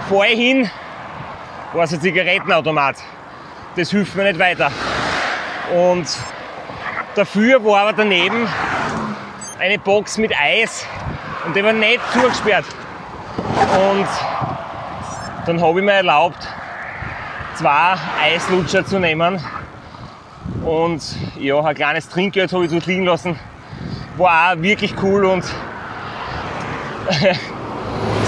Fahre 0.07 0.27
hin, 0.27 0.69
war 1.73 1.85
es 1.85 1.93
ein 1.93 2.01
Zigarettenautomat. 2.01 2.97
Das 3.75 3.89
hilft 3.89 4.15
mir 4.15 4.25
nicht 4.25 4.37
weiter. 4.37 4.71
Und 5.75 6.07
dafür 7.15 7.63
war 7.65 7.81
aber 7.81 7.93
daneben 7.93 8.47
eine 9.57 9.79
Box 9.79 10.19
mit 10.19 10.31
Eis 10.39 10.85
und 11.43 11.55
die 11.55 11.63
war 11.63 11.73
nicht 11.73 11.99
zugesperrt. 12.13 12.65
Und 13.47 14.07
dann 15.47 15.59
habe 15.59 15.79
ich 15.79 15.85
mir 15.85 15.93
erlaubt, 15.93 16.47
zwei 17.59 17.95
Eislutscher 18.21 18.85
zu 18.85 18.99
nehmen. 18.99 19.37
Und 20.63 21.03
ja, 21.37 21.61
ein 21.61 21.75
kleines 21.75 22.07
Trinkgeld 22.07 22.53
habe 22.53 22.63
ich 22.63 22.71
dort 22.71 22.85
liegen 22.85 23.03
lassen. 23.03 23.37
War 24.17 24.53
auch 24.53 24.61
wirklich 24.61 24.95
cool 25.03 25.25
und 25.25 25.43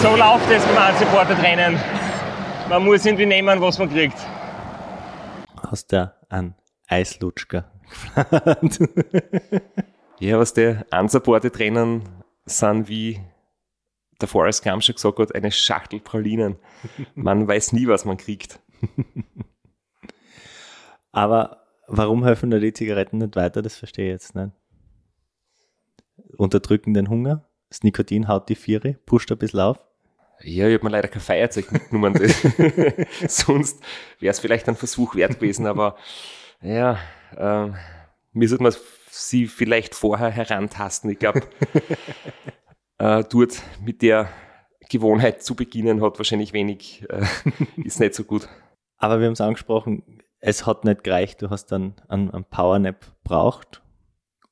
So 0.02 0.16
läuft 0.18 0.50
es 0.52 0.66
beim 0.66 0.94
Unsupported-Rennen. 0.94 1.80
Man 2.68 2.84
muss 2.84 3.06
irgendwie 3.06 3.26
nehmen, 3.26 3.62
was 3.62 3.80
man 3.80 3.90
kriegt. 3.90 4.18
Hast 5.70 5.94
du 5.94 6.14
einen 6.28 6.56
Eislutschka 6.88 7.64
Ja, 10.20 10.40
was 10.40 10.54
der 10.54 10.86
unsupported 10.92 11.58
Rennen 11.58 12.04
sind, 12.46 12.90
wie 12.90 13.22
der 14.20 14.28
Forrest 14.28 14.64
Gump 14.64 14.84
schon 14.84 14.96
gesagt 14.96 15.20
hat, 15.20 15.34
eine 15.34 15.52
Schachtel 15.52 16.00
Pralinen. 16.02 16.58
Man 17.16 17.48
weiß 17.48 17.72
nie, 17.74 17.88
was 17.88 18.04
man 18.06 18.18
kriegt. 18.18 18.60
Aber 21.12 21.64
warum 21.88 22.24
helfen 22.24 22.52
da 22.52 22.60
die 22.60 22.74
Zigaretten 22.74 23.18
nicht 23.18 23.36
weiter? 23.36 23.62
Das 23.62 23.76
verstehe 23.76 24.08
ich 24.08 24.12
jetzt 24.12 24.36
nicht. 24.36 24.52
Unterdrücken 26.38 26.94
den 26.94 27.10
Hunger? 27.10 27.48
Das 27.70 27.84
Nikotin 27.84 28.28
haut 28.28 28.50
die 28.50 28.56
Viere, 28.56 28.94
pusht 29.06 29.32
ein 29.32 29.38
bisschen 29.38 29.60
auf. 29.60 29.80
Ja, 30.44 30.68
ich 30.68 30.74
habe 30.74 30.84
mir 30.84 30.92
leider 30.92 31.08
kein 31.08 31.22
Feierzeug 31.22 31.72
mitgenommen. 31.72 32.16
Sonst 33.28 33.82
wäre 34.20 34.32
es 34.32 34.40
vielleicht 34.40 34.68
ein 34.68 34.76
Versuch 34.76 35.16
wert 35.16 35.36
gewesen, 35.36 35.68
aber 35.68 35.96
ja, 36.62 36.98
ähm, 37.38 37.76
mir 38.34 38.50
sollte 38.50 38.64
man 38.64 38.74
sie 39.10 39.48
vielleicht 39.48 39.96
vorher 39.96 40.30
herantasten. 40.30 41.10
Ich 41.10 41.20
glaube, 41.20 41.42
äh, 42.98 43.24
dort 43.30 43.62
mit 43.84 44.02
der 44.02 44.30
Gewohnheit 44.90 45.44
zu 45.44 45.56
beginnen 45.56 46.02
hat 46.02 46.18
wahrscheinlich 46.18 46.54
wenig, 46.54 47.06
äh, 47.10 47.26
ist 47.84 48.00
nicht 48.00 48.16
so 48.16 48.24
gut. 48.24 48.48
Aber 49.02 49.20
wir 49.20 49.26
haben 49.26 49.34
es 49.34 49.42
angesprochen, 49.42 50.22
es 50.40 50.68
hat 50.68 50.86
nicht 50.86 51.04
gereicht, 51.04 51.42
du 51.42 51.50
hast 51.50 51.72
dann 51.72 51.96
einen, 52.08 52.30
einen 52.30 52.46
Powernap 52.46 53.04
braucht 53.24 53.82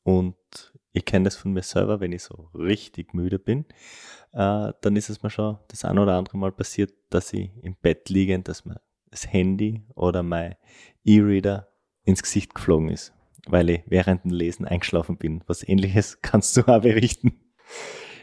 und 0.02 0.36
ich 0.91 1.06
kenne 1.06 1.26
das 1.26 1.36
von 1.36 1.54
mir 1.54 1.62
selber, 1.62 2.00
wenn 2.00 2.12
ich 2.14 2.24
so 2.24 2.50
richtig 2.56 3.14
müde 3.14 3.38
bin, 3.38 3.66
äh, 4.32 4.74
dann 4.82 4.95
ist 4.95 5.12
es 5.12 5.22
mir 5.22 5.30
schon 5.30 5.60
das 5.68 5.86
ein 5.86 6.00
oder 6.00 6.16
andere 6.16 6.39
Mal 6.39 6.52
passiert, 6.52 6.91
dass 7.12 7.32
ich 7.32 7.52
im 7.62 7.76
Bett 7.76 8.10
liegend, 8.10 8.47
dass 8.47 8.66
mir 8.66 8.82
das 9.12 9.32
Handy 9.32 9.86
oder 9.93 10.24
mein 10.24 10.56
E-Reader 11.04 11.68
ins 12.04 12.24
Gesicht 12.24 12.56
geflogen 12.56 12.89
ist, 12.89 13.14
weil 13.47 13.70
ich 13.70 13.84
während 13.86 14.24
dem 14.24 14.32
Lesen 14.32 14.66
eingeschlafen 14.66 15.18
bin. 15.18 15.43
Was 15.45 15.68
ähnliches 15.68 16.22
kannst 16.24 16.58
du 16.58 16.62
auch 16.62 16.82
berichten. 16.82 17.39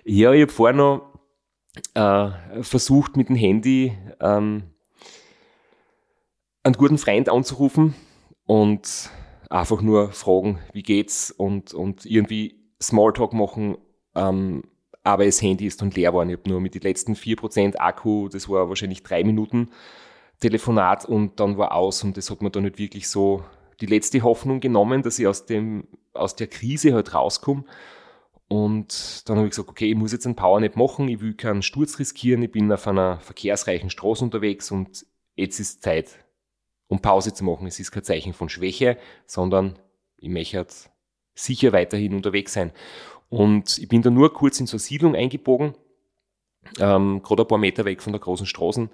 Ja, 0.05 0.33
ich 0.33 0.43
habe 0.43 0.53
vorher 0.53 0.77
noch 0.77 1.20
äh, 1.95 2.62
versucht 2.64 3.16
mit 3.16 3.29
dem 3.29 3.37
Handy 3.37 3.97
ähm, 4.18 4.72
einen 6.67 6.75
guten 6.75 6.99
Freund 6.99 7.29
anzurufen 7.29 7.95
und 8.45 9.11
einfach 9.49 9.81
nur 9.83 10.11
fragen, 10.11 10.59
wie 10.73 10.83
geht's 10.83 11.31
und, 11.31 11.73
und 11.73 12.05
irgendwie 12.05 12.57
Smalltalk 12.83 13.33
machen, 13.33 13.79
ähm, 14.17 14.64
aber 15.05 15.25
das 15.25 15.41
Handy 15.41 15.67
ist 15.67 15.81
dann 15.81 15.93
leer 15.93 16.11
geworden. 16.11 16.31
Ich 16.31 16.39
habe 16.39 16.51
nur 16.51 16.61
mit 16.61 16.75
den 16.75 16.83
letzten 16.83 17.14
4% 17.14 17.77
Akku, 17.77 18.29
das 18.29 18.49
war 18.49 18.69
wahrscheinlich 18.69 19.05
drei 19.05 19.23
Minuten 19.23 19.71
Telefonat 20.41 21.05
und 21.05 21.39
dann 21.39 21.57
war 21.57 21.73
aus 21.73 22.03
und 22.03 22.17
das 22.17 22.31
hat 22.31 22.43
mir 22.43 22.51
dann 22.51 22.64
nicht 22.64 22.79
wirklich 22.79 23.09
so 23.09 23.45
die 23.81 23.87
letzte 23.87 24.23
Hoffnung 24.23 24.59
genommen, 24.59 25.03
dass 25.03 25.21
ich 25.21 25.29
aus, 25.29 25.47
dem, 25.47 25.87
aus 26.14 26.35
der 26.35 26.49
Krise 26.49 26.95
halt 26.95 27.14
rauskomme. 27.14 27.64
Und 28.49 29.29
dann 29.29 29.37
habe 29.37 29.47
ich 29.47 29.53
gesagt, 29.53 29.69
okay, 29.69 29.91
ich 29.91 29.97
muss 29.97 30.12
jetzt 30.12 30.27
einen 30.27 30.37
Powernap 30.37 30.77
machen, 30.77 31.09
ich 31.09 31.21
will 31.21 31.35
keinen 31.35 31.62
Sturz 31.62 31.99
riskieren, 31.99 32.43
ich 32.43 32.51
bin 32.51 32.71
auf 32.73 32.87
einer 32.87 33.21
verkehrsreichen 33.21 33.91
Straße 33.91 34.25
unterwegs 34.25 34.71
und 34.71 35.07
jetzt 35.37 35.61
ist 35.61 35.83
Zeit, 35.83 36.26
um 36.89 37.01
Pause 37.01 37.32
zu 37.32 37.45
machen. 37.45 37.66
Es 37.66 37.80
ist 37.80 37.91
kein 37.91 38.05
Zeichen 38.05 38.32
von 38.32 38.49
Schwäche, 38.49 38.99
sondern 39.26 39.78
ich 40.18 40.28
möchte 40.28 40.59
halt 40.59 40.91
sicher 41.34 41.72
weiterhin 41.72 42.14
unterwegs 42.14 42.53
sein. 42.53 42.72
Und 43.28 43.78
ich 43.78 43.89
bin 43.89 44.03
da 44.03 44.11
nur 44.11 44.32
kurz 44.32 44.61
in 44.61 44.66
so 44.66 44.76
eine 44.76 44.80
Siedlung 44.80 45.14
eingebogen, 45.14 45.74
ähm, 46.78 47.22
gerade 47.22 47.43
ein 47.43 47.49
paar 47.49 47.59
Meter 47.59 47.84
weg 47.84 48.03
von 48.03 48.12
der 48.12 48.20
großen 48.20 48.47
Straße 48.47 48.89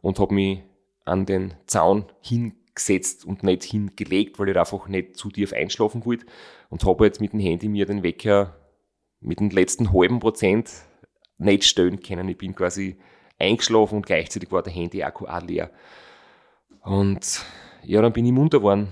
und 0.00 0.18
habe 0.18 0.34
mich 0.34 0.62
an 1.04 1.26
den 1.26 1.54
Zaun 1.66 2.06
hingesetzt 2.20 3.24
und 3.24 3.42
nicht 3.42 3.64
hingelegt, 3.64 4.38
weil 4.38 4.48
ich 4.48 4.56
einfach 4.56 4.88
nicht 4.88 5.16
zu 5.16 5.30
tief 5.30 5.52
einschlafen 5.52 6.04
wollte 6.06 6.26
und 6.70 6.84
habe 6.84 7.04
jetzt 7.04 7.20
mit 7.20 7.32
dem 7.32 7.40
Handy 7.40 7.68
mir 7.68 7.86
den 7.86 8.02
Wecker 8.02 8.56
mit 9.20 9.40
dem 9.40 9.50
letzten 9.50 9.92
halben 9.92 10.20
Prozent 10.20 10.70
nicht 11.38 11.64
stellen 11.64 12.00
können. 12.00 12.28
Ich 12.28 12.38
bin 12.38 12.54
quasi 12.54 12.98
eingeschlafen 13.38 13.96
und 13.96 14.06
gleichzeitig 14.06 14.50
war 14.52 14.62
der 14.62 14.72
Handy-Akku 14.72 15.26
auch 15.26 15.42
leer. 15.42 15.70
Und 16.82 17.44
ja, 17.82 18.02
dann 18.02 18.12
bin 18.12 18.26
ich 18.26 18.32
munter 18.32 18.58
geworden 18.58 18.88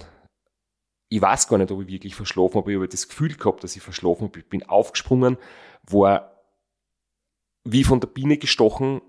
ich 1.13 1.21
weiß 1.21 1.49
gar 1.49 1.59
nicht, 1.59 1.71
ob 1.73 1.83
ich 1.83 1.89
wirklich 1.89 2.15
verschlafen 2.15 2.55
habe, 2.59 2.71
ich 2.71 2.77
habe 2.77 2.89
das 2.89 3.09
Gefühl 3.09 3.35
gehabt, 3.35 3.65
dass 3.65 3.75
ich 3.75 3.83
verschlafen. 3.83 4.31
Ich 4.37 4.49
bin 4.49 4.63
aufgesprungen, 4.63 5.37
war 5.83 6.41
wie 7.65 7.85
von 7.85 8.01
der 8.01 8.07
Biene 8.07 8.39
gestochen, 8.39 9.03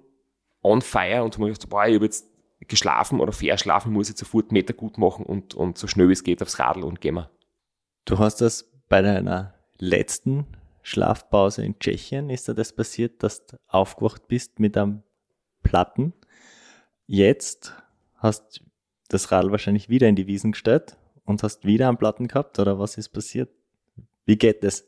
on 0.63 0.81
fire 0.81 1.23
und 1.23 1.35
habe 1.35 1.45
mir 1.45 1.53
gedacht, 1.53 1.69
boah, 1.69 1.85
ich 1.85 1.95
habe 1.95 2.05
jetzt 2.05 2.27
geschlafen 2.67 3.19
oder 3.19 3.31
verschlafen, 3.31 3.93
muss 3.93 4.09
jetzt 4.09 4.19
sofort 4.19 4.51
Meter 4.51 4.73
gut 4.73 4.97
machen 4.97 5.25
und, 5.25 5.53
und 5.53 5.77
so 5.77 5.87
schnell 5.87 6.09
wie 6.09 6.13
es 6.13 6.23
geht 6.23 6.41
aufs 6.41 6.59
Radl 6.59 6.83
und 6.83 7.01
gehen 7.01 7.15
wir. 7.15 7.29
Du 8.05 8.17
hast 8.17 8.41
das 8.41 8.71
bei 8.89 9.03
deiner 9.03 9.53
letzten 9.77 10.47
Schlafpause 10.81 11.63
in 11.63 11.77
Tschechien, 11.77 12.31
ist 12.31 12.49
da 12.49 12.53
das 12.53 12.73
passiert, 12.73 13.21
dass 13.21 13.45
du 13.45 13.57
aufgewacht 13.67 14.27
bist 14.27 14.59
mit 14.59 14.75
einem 14.75 15.03
Platten. 15.61 16.13
Jetzt 17.05 17.75
hast 18.17 18.63
das 19.13 19.31
Radl 19.31 19.51
wahrscheinlich 19.51 19.89
wieder 19.89 20.07
in 20.07 20.15
die 20.15 20.27
Wiesen 20.27 20.53
gestellt 20.53 20.97
und 21.25 21.43
hast 21.43 21.65
wieder 21.65 21.87
einen 21.87 21.97
Platten 21.97 22.27
gehabt 22.27 22.59
oder 22.59 22.79
was 22.79 22.97
ist 22.97 23.09
passiert? 23.09 23.49
Wie 24.25 24.37
geht 24.37 24.63
das? 24.63 24.87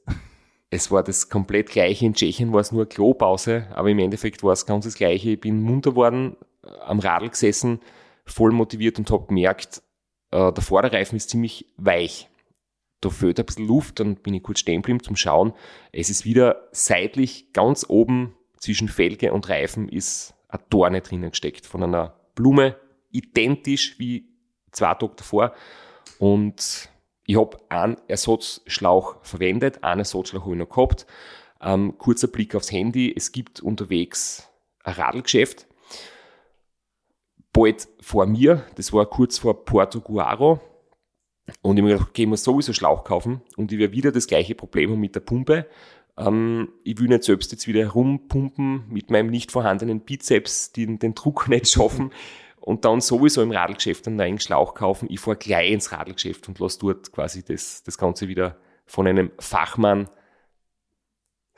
Es 0.69 0.89
war 0.89 1.03
das 1.03 1.29
komplett 1.29 1.69
gleiche. 1.69 2.05
In 2.05 2.13
Tschechien 2.13 2.53
war 2.53 2.61
es 2.61 2.71
nur 2.71 2.81
eine 2.81 2.89
Klopause, 2.89 3.67
aber 3.73 3.89
im 3.89 3.99
Endeffekt 3.99 4.43
war 4.43 4.53
es 4.53 4.65
ganz 4.65 4.85
das 4.85 4.95
gleiche. 4.95 5.31
Ich 5.31 5.39
bin 5.39 5.61
munter 5.61 5.91
geworden, 5.91 6.35
am 6.85 6.99
Radl 6.99 7.29
gesessen, 7.29 7.79
voll 8.25 8.51
motiviert 8.51 8.97
und 8.97 9.11
habe 9.11 9.27
gemerkt, 9.27 9.83
äh, 10.31 10.51
der 10.51 10.63
Vorderreifen 10.63 11.15
ist 11.15 11.29
ziemlich 11.29 11.67
weich. 11.77 12.29
Da 13.01 13.09
fehlt 13.09 13.39
ein 13.39 13.45
bisschen 13.45 13.67
Luft, 13.67 13.99
dann 13.99 14.15
bin 14.15 14.33
ich 14.33 14.43
kurz 14.43 14.59
stehen 14.59 14.81
geblieben 14.81 15.03
zum 15.03 15.17
Schauen. 15.17 15.53
Es 15.91 16.09
ist 16.09 16.25
wieder 16.25 16.69
seitlich 16.71 17.51
ganz 17.51 17.85
oben 17.89 18.33
zwischen 18.57 18.87
Felge 18.87 19.33
und 19.33 19.49
Reifen 19.49 19.89
ist 19.89 20.33
eine 20.47 20.63
Dorne 20.69 21.01
drinnen 21.01 21.31
gesteckt 21.31 21.65
von 21.65 21.83
einer 21.83 22.15
Blume, 22.33 22.77
identisch 23.13 23.97
wie 23.99 24.27
zwei 24.71 24.93
Tage 24.93 25.13
davor. 25.15 25.53
Und 26.19 26.89
ich 27.25 27.37
habe 27.37 27.57
einen 27.69 27.97
Ersatzschlauch 28.07 29.23
verwendet, 29.23 29.83
einen 29.83 29.99
Ersatzschlauch 29.99 30.41
habe 30.41 30.53
ich 30.53 30.59
noch 30.59 30.69
gehabt. 30.69 31.05
Ähm, 31.61 31.97
kurzer 31.97 32.27
Blick 32.27 32.55
aufs 32.55 32.71
Handy, 32.71 33.13
es 33.15 33.31
gibt 33.31 33.61
unterwegs 33.61 34.49
ein 34.83 34.93
Radlgeschäft. 34.95 35.67
Bald 37.53 37.87
vor 38.01 38.25
mir, 38.25 38.65
das 38.75 38.91
war 38.91 39.05
kurz 39.05 39.37
vor 39.37 39.63
Porto 39.63 40.01
Guaro. 40.01 40.59
Und 41.61 41.77
ich 41.77 41.81
habe 41.81 41.81
mir 41.83 41.93
gedacht, 41.93 42.09
okay, 42.09 42.23
ich 42.23 42.27
muss 42.27 42.43
sowieso 42.43 42.73
Schlauch 42.73 43.03
kaufen. 43.03 43.41
Und 43.55 43.71
ich 43.71 43.79
werde 43.79 43.93
wieder 43.93 44.11
das 44.11 44.27
gleiche 44.27 44.55
Problem 44.55 44.91
haben 44.91 44.99
mit 44.99 45.15
der 45.15 45.19
Pumpe. 45.21 45.67
Ähm, 46.17 46.69
ich 46.83 46.99
will 46.99 47.07
nicht 47.07 47.23
selbst 47.23 47.51
jetzt 47.51 47.67
wieder 47.67 47.81
herumpumpen 47.81 48.85
mit 48.89 49.09
meinem 49.11 49.29
nicht 49.29 49.51
vorhandenen 49.51 50.01
Bizeps, 50.01 50.71
den, 50.71 50.99
den 50.99 51.15
Druck 51.15 51.47
nicht 51.49 51.69
schaffen 51.69 52.11
und 52.63 52.85
dann 52.85 53.01
sowieso 53.01 53.41
im 53.41 53.51
Radlgeschäft 53.51 54.07
einen 54.07 54.15
neuen 54.15 54.39
Schlauch 54.39 54.73
kaufen. 54.73 55.09
Ich 55.11 55.19
fahre 55.19 55.35
gleich 55.35 55.71
ins 55.71 55.91
Radlgeschäft 55.91 56.47
und 56.47 56.59
lasse 56.59 56.79
dort 56.79 57.11
quasi 57.11 57.43
das, 57.43 57.83
das 57.83 57.97
Ganze 57.97 58.29
wieder 58.29 58.55
von 58.85 59.05
einem 59.05 59.31
Fachmann 59.37 60.09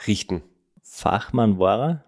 richten. 0.08 0.42
Fachmann 0.82 1.60
war 1.60 1.80
er, 1.80 2.06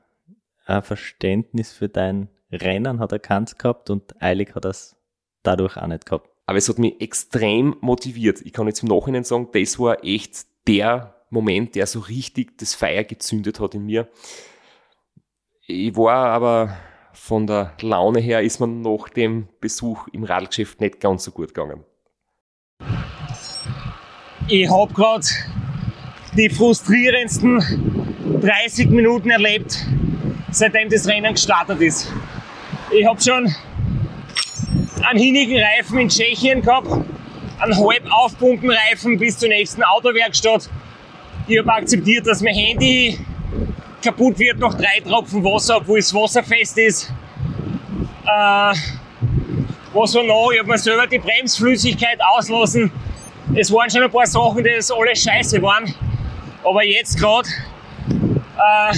ein 0.65 0.83
Verständnis 0.83 1.71
für 1.71 1.89
dein 1.89 2.29
Rennen 2.51 2.99
hat 2.99 3.11
er 3.11 3.19
keins 3.19 3.57
gehabt 3.57 3.89
und 3.89 4.21
eilig 4.21 4.55
hat 4.55 4.65
er 4.65 4.71
es 4.71 4.95
dadurch 5.43 5.77
auch 5.77 5.87
nicht 5.87 6.05
gehabt. 6.05 6.29
Aber 6.45 6.57
es 6.57 6.67
hat 6.67 6.79
mich 6.79 6.99
extrem 6.99 7.75
motiviert. 7.81 8.41
Ich 8.41 8.53
kann 8.53 8.67
jetzt 8.67 8.81
im 8.81 8.89
Nachhinein 8.89 9.23
sagen, 9.23 9.49
das 9.53 9.77
war 9.79 10.03
echt 10.03 10.47
der 10.65 11.23
Moment, 11.29 11.75
der 11.75 11.85
so 11.85 11.99
richtig 11.99 12.57
das 12.57 12.73
Feuer 12.73 13.03
gezündet 13.03 13.59
hat 13.59 13.75
in 13.75 13.85
mir. 13.85 14.07
Ich 15.67 15.95
war 15.95 16.29
aber 16.29 16.77
von 17.17 17.47
der 17.47 17.73
Laune 17.81 18.19
her 18.19 18.41
ist 18.41 18.59
man 18.59 18.81
nach 18.81 19.09
dem 19.09 19.47
Besuch 19.59 20.07
im 20.13 20.23
Radlgeschäft 20.23 20.79
nicht 20.79 20.99
ganz 20.99 21.23
so 21.23 21.31
gut 21.31 21.53
gegangen. 21.53 21.83
Ich 24.47 24.69
habe 24.69 24.93
gerade 24.93 25.25
die 26.37 26.49
frustrierendsten 26.49 27.61
30 28.41 28.89
Minuten 28.89 29.29
erlebt, 29.29 29.85
seitdem 30.51 30.89
das 30.89 31.07
Rennen 31.07 31.33
gestartet 31.33 31.81
ist. 31.81 32.09
Ich 32.91 33.05
habe 33.05 33.21
schon 33.21 33.53
einen 35.03 35.19
hinnigen 35.19 35.59
Reifen 35.59 35.99
in 35.99 36.09
Tschechien 36.09 36.61
gehabt, 36.61 36.87
einen 37.59 37.75
halb 37.75 38.09
aufpumpen 38.09 38.69
Reifen 38.69 39.17
bis 39.17 39.37
zur 39.37 39.49
nächsten 39.49 39.83
Autowerkstatt. 39.83 40.69
Ich 41.47 41.57
habe 41.57 41.73
akzeptiert, 41.73 42.25
dass 42.27 42.41
mein 42.41 42.55
Handy 42.55 43.19
kaputt 44.01 44.37
wird 44.39 44.59
nach 44.59 44.73
drei 44.73 44.99
Tropfen 45.03 45.43
Wasser, 45.43 45.77
obwohl 45.77 45.99
es 45.99 46.13
wasserfest 46.13 46.77
ist. 46.77 47.13
Äh, 48.25 48.73
was 49.93 50.13
war 50.13 50.23
noch? 50.23 50.51
Ich 50.51 50.59
habe 50.59 50.69
mir 50.69 50.77
selber 50.77 51.07
die 51.07 51.19
Bremsflüssigkeit 51.19 52.19
auslassen. 52.35 52.91
Es 53.55 53.71
waren 53.71 53.89
schon 53.89 54.03
ein 54.03 54.11
paar 54.11 54.27
Sachen, 54.27 54.63
die 54.63 54.71
das 54.75 54.91
alles 54.91 55.23
scheiße 55.23 55.61
waren. 55.61 55.93
Aber 56.63 56.83
jetzt 56.83 57.17
gerade 57.17 57.47
äh, 58.57 58.97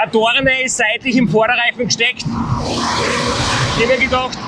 Eine 0.00 0.10
Dorne 0.12 0.62
ist 0.62 0.76
seitlich 0.76 1.16
im 1.16 1.28
Vorderreifen 1.28 1.86
gesteckt. 1.86 2.22
Ich 2.22 3.84
habe 3.84 3.98
mir 3.98 3.98
gedacht, 3.98 4.38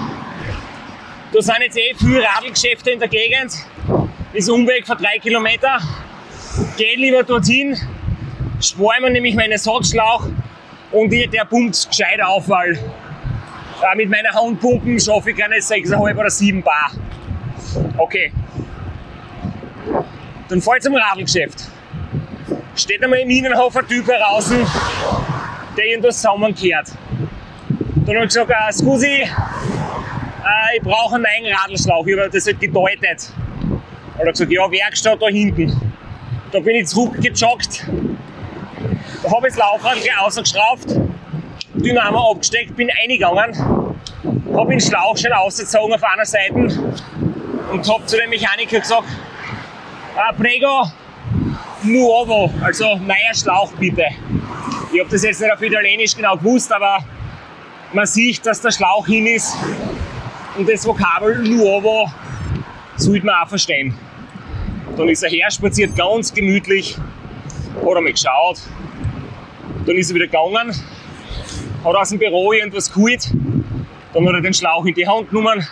da 1.33 1.43
sind 1.43 1.57
jetzt 1.61 1.77
eh 1.77 1.95
viele 1.99 2.23
Radlgeschäfte 2.23 2.91
in 2.91 2.99
der 3.01 3.09
Gegend. 3.09 3.53
Ist 4.33 4.49
Umweg 4.49 4.87
von 4.87 4.97
drei 4.97 5.19
Kilometer. 5.19 5.79
Geh 6.77 6.95
lieber 6.97 7.23
dorthin, 7.23 7.77
spare 8.63 9.01
mir 9.01 9.11
nämlich 9.11 9.35
meinen 9.35 9.53
Ersatzschlauch 9.53 10.29
und 10.93 11.13
ich, 11.13 11.29
der 11.31 11.45
pumpt 11.45 11.89
gescheit 11.89 12.23
auf, 12.23 12.49
weil 12.49 12.73
äh, 12.73 13.97
mit 13.97 14.09
meiner 14.09 14.33
Handpumpen 14.33 14.99
schaffe 15.01 15.31
ich 15.31 15.37
keine 15.37 15.57
6,5 15.57 16.19
oder 16.19 16.31
7 16.31 16.63
Bar. 16.63 16.93
Okay. 17.99 18.33
Dann 20.49 20.61
fahr 20.61 20.77
ich 20.77 20.83
zum 20.83 20.95
Radlgeschäft. 20.95 21.69
Steht 22.77 23.03
einmal 23.03 23.21
im 23.21 23.31
Innenhof 23.31 23.77
ein 23.77 23.87
Typ 23.87 24.07
heraus, 24.07 24.53
der 25.77 25.87
irgendwas 25.87 26.17
zusammenkehrt. 26.17 26.93
Dann 28.07 28.17
habe 28.17 28.27
ich 28.27 28.35
gesagt, 28.35 28.51
äh, 28.51 28.73
Scusi, 28.73 29.07
äh, 29.07 30.77
ich 30.77 30.83
brauche 30.83 31.15
einen 31.15 31.25
neuen 31.25 31.55
Radlschlauch. 31.55 32.07
Ich 32.07 32.19
habe 32.19 32.31
das 32.31 32.47
halt 32.47 32.61
gedeutet. 32.61 33.33
Hat 34.19 34.27
er 34.27 34.33
gesagt, 34.33 34.51
ja, 34.53 34.71
Werkstatt 34.71 35.21
da 35.21 35.29
hinten. 35.29 35.81
Da 36.51 36.61
bin 36.61 36.77
ich 36.77 36.87
zurückgejoggt, 36.87 37.87
habe 39.33 39.49
das 39.49 39.57
Laufrad 39.57 39.95
gleich 39.95 40.20
ausgeschraubt, 40.20 40.87
Dynamo 41.74 42.33
abgesteckt, 42.33 42.76
bin 42.76 42.91
eingegangen, 43.03 43.57
habe 44.55 44.70
den 44.70 44.80
Schlauch 44.80 45.16
schon 45.16 45.33
ausgezogen 45.33 45.95
auf 45.95 46.03
einer 46.05 46.24
Seite 46.24 46.55
und 46.55 47.89
habe 47.89 48.07
zu 48.07 48.16
dem 48.16 48.30
Mechaniker 48.30 48.80
gesagt, 48.80 49.09
ah, 50.16 50.33
Prego, 50.33 50.87
nuovo, 51.83 52.53
also 52.62 52.97
neuer 52.97 53.35
Schlauch 53.35 53.72
bitte. 53.72 54.07
Ich 54.93 55.01
habe 55.01 55.11
das 55.11 55.22
jetzt 55.22 55.41
nicht 55.41 55.53
auf 55.53 55.62
Italienisch 55.62 56.14
genau 56.14 56.37
gewusst, 56.37 56.70
aber 56.70 56.99
man 57.93 58.07
sieht, 58.07 58.45
dass 58.45 58.61
der 58.61 58.70
Schlauch 58.70 59.07
hin 59.07 59.26
ist 59.26 59.57
und 60.59 60.68
das 60.68 60.87
Vokabel 60.87 61.39
nuovo 61.39 62.11
sollte 62.97 63.24
man 63.24 63.37
auch 63.43 63.49
verstehen. 63.49 63.97
Dann 64.97 65.09
ist 65.09 65.22
er 65.22 65.30
herspaziert, 65.30 65.97
ganz 65.97 66.35
gemütlich, 66.35 66.99
hat 67.76 67.83
er 67.83 68.01
mal 68.03 68.12
geschaut, 68.12 68.61
dann 69.87 69.97
ist 69.97 70.11
er 70.11 70.14
wieder 70.14 70.26
gegangen, 70.26 70.74
hat 71.85 71.95
aus 71.95 72.11
dem 72.11 72.18
Büro 72.18 72.53
irgendwas 72.53 72.93
geholt, 72.93 73.30
dann 74.14 74.26
hat 74.26 74.35
er 74.35 74.41
den 74.41 74.55
Schlauch 74.55 74.85
in 74.85 74.95
die 74.95 75.07
Hand 75.07 75.30
genommen, 75.30 75.66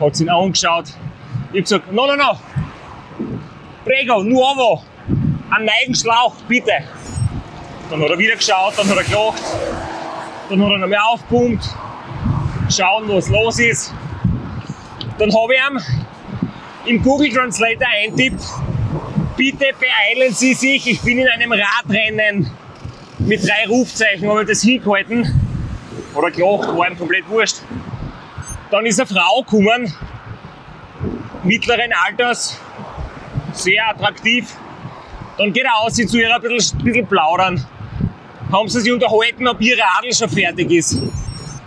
hat 0.00 0.20
ihn 0.20 0.28
angeschaut. 0.28 0.86
Ich 0.86 1.48
habe 1.48 1.62
gesagt, 1.62 1.92
no, 1.92 2.06
no, 2.06 2.16
no, 2.16 2.38
prego, 3.84 4.22
nuovo, 4.22 4.82
einen 5.50 5.66
neuen 5.66 5.94
Schlauch, 5.94 6.34
bitte. 6.46 6.72
Dann 7.90 8.02
hat 8.02 8.10
er 8.10 8.18
wieder 8.18 8.36
geschaut, 8.36 8.74
dann 8.76 8.88
hat 8.88 8.96
er 8.96 9.04
gelacht, 9.04 9.42
dann 10.48 10.62
hat 10.62 10.70
er 10.70 10.78
nochmal 10.78 10.98
aufgepumpt, 11.10 11.64
schauen, 12.70 13.08
was 13.08 13.28
los 13.28 13.58
ist. 13.58 13.94
Dann 15.18 15.34
habe 15.34 15.54
ich 15.54 15.60
ihm 15.60 15.80
im 16.86 17.02
Google 17.02 17.32
Translator 17.32 17.88
eintippt, 18.02 18.42
bitte 19.36 19.66
beeilen 19.78 20.32
Sie 20.32 20.54
sich, 20.54 20.86
ich 20.86 21.00
bin 21.02 21.18
in 21.18 21.28
einem 21.28 21.52
Radrennen 21.52 22.50
mit 23.28 23.46
drei 23.46 23.66
Rufzeichen, 23.68 24.28
habe 24.28 24.42
ich 24.42 24.48
das 24.48 24.62
hingehalten. 24.62 25.40
Oder 26.14 26.30
gelacht, 26.30 26.74
war 26.76 26.90
ihm 26.90 26.98
komplett 26.98 27.28
wurscht. 27.28 27.56
Dann 28.70 28.86
ist 28.86 28.98
eine 28.98 29.06
Frau 29.06 29.42
gekommen, 29.42 29.92
mittleren 31.44 31.92
Alters, 32.06 32.58
sehr 33.52 33.88
attraktiv. 33.88 34.48
Dann 35.36 35.52
geht 35.52 35.64
er 35.64 35.78
aus, 35.78 35.94
sie 35.94 36.06
zu 36.06 36.18
ihr 36.18 36.34
ein 36.34 36.40
bisschen, 36.40 36.82
bisschen 36.82 37.06
plaudern. 37.06 37.64
Haben 38.50 38.68
sie 38.68 38.80
sich 38.80 38.90
unterhalten, 38.90 39.46
ob 39.46 39.60
ihr 39.60 39.76
Radl 39.78 40.12
schon 40.12 40.30
fertig 40.30 40.70
ist. 40.70 41.00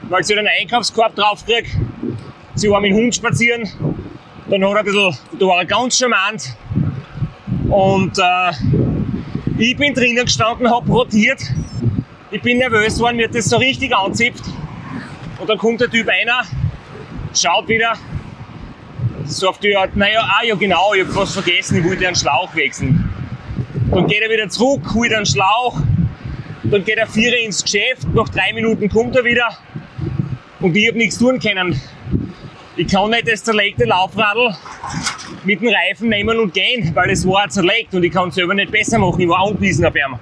Weil 0.10 0.24
sie 0.24 0.34
den 0.34 0.48
Einkaufskorb 0.48 1.16
draufkriegt. 1.16 1.70
Sie 2.56 2.70
war 2.70 2.82
mit 2.82 2.92
dem 2.92 2.98
Hund 2.98 3.16
spazieren. 3.16 3.70
Dann 4.50 4.64
hat 4.66 4.72
er 4.72 4.80
ein 4.80 4.86
bisschen, 4.86 5.18
da 5.40 5.46
war 5.46 5.60
er 5.60 5.66
ganz 5.66 5.98
charmant. 5.98 6.56
Und 7.70 8.18
äh, 8.18 8.91
ich 9.62 9.78
bin 9.78 9.94
drinnen 9.94 10.26
gestanden, 10.26 10.70
hab 10.70 10.88
rotiert. 10.90 11.40
Ich 12.32 12.42
bin 12.42 12.58
nervös 12.58 12.96
geworden, 12.96 13.18
mir 13.18 13.28
das 13.28 13.46
so 13.46 13.58
richtig 13.58 13.96
anzipft. 13.96 14.44
Und 15.40 15.50
dann 15.50 15.58
kommt 15.58 15.82
der 15.82 15.90
Typ 15.90 16.08
einer, 16.08 16.44
schaut 17.34 17.68
wieder, 17.68 17.94
auf 19.46 19.60
die 19.60 19.76
Art, 19.76 19.96
naja, 19.96 20.22
ah 20.22 20.44
ja 20.44 20.56
genau, 20.56 20.94
ich 20.94 21.06
hab 21.06 21.16
was 21.16 21.34
vergessen, 21.34 21.78
ich 21.78 21.86
wollte 21.86 22.06
einen 22.06 22.16
Schlauch 22.16 22.54
wechseln. 22.56 23.10
Dann 23.92 24.08
geht 24.08 24.22
er 24.22 24.30
wieder 24.30 24.50
zurück, 24.50 24.82
holt 24.94 25.14
einen 25.14 25.26
Schlauch, 25.26 25.80
dann 26.64 26.84
geht 26.84 26.98
er 26.98 27.08
vier 27.08 27.38
ins 27.40 27.64
Geschäft, 27.64 28.08
nach 28.14 28.30
drei 28.30 28.54
Minuten 28.54 28.90
kommt 28.90 29.16
er 29.16 29.24
wieder 29.24 29.58
und 30.60 30.76
ich 30.76 30.88
hab 30.88 30.96
nichts 30.96 31.18
tun 31.18 31.40
können. 31.40 31.80
Ich 32.78 32.88
kann 32.88 33.10
nicht 33.10 33.28
das 33.28 33.44
zerlegte 33.44 33.86
Laufradl 33.86 34.56
mit 35.44 35.62
dem 35.62 35.70
Reifen 35.70 36.10
nehmen 36.10 36.40
und 36.40 36.54
gehen, 36.54 36.94
weil 36.96 37.10
es 37.10 37.28
war 37.28 37.50
zerlegt 37.50 37.94
und 37.94 38.04
ich 38.04 38.12
kann 38.12 38.30
es 38.30 38.36
selber 38.36 38.54
nicht 38.54 38.72
besser 38.72 39.00
machen. 39.00 39.20
Ich 39.20 39.28
war 39.28 39.48
angewiesen 39.48 39.86
auf 39.86 39.96
ihn. 39.96 40.20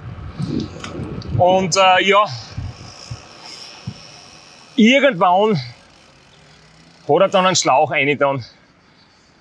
Und 1.38 1.76
äh, 1.76 2.04
ja, 2.04 2.24
irgendwann 4.76 5.56
hat 5.56 7.20
er 7.20 7.28
dann 7.28 7.46
einen 7.46 7.56
Schlauch 7.56 7.90
reingetan, 7.90 8.44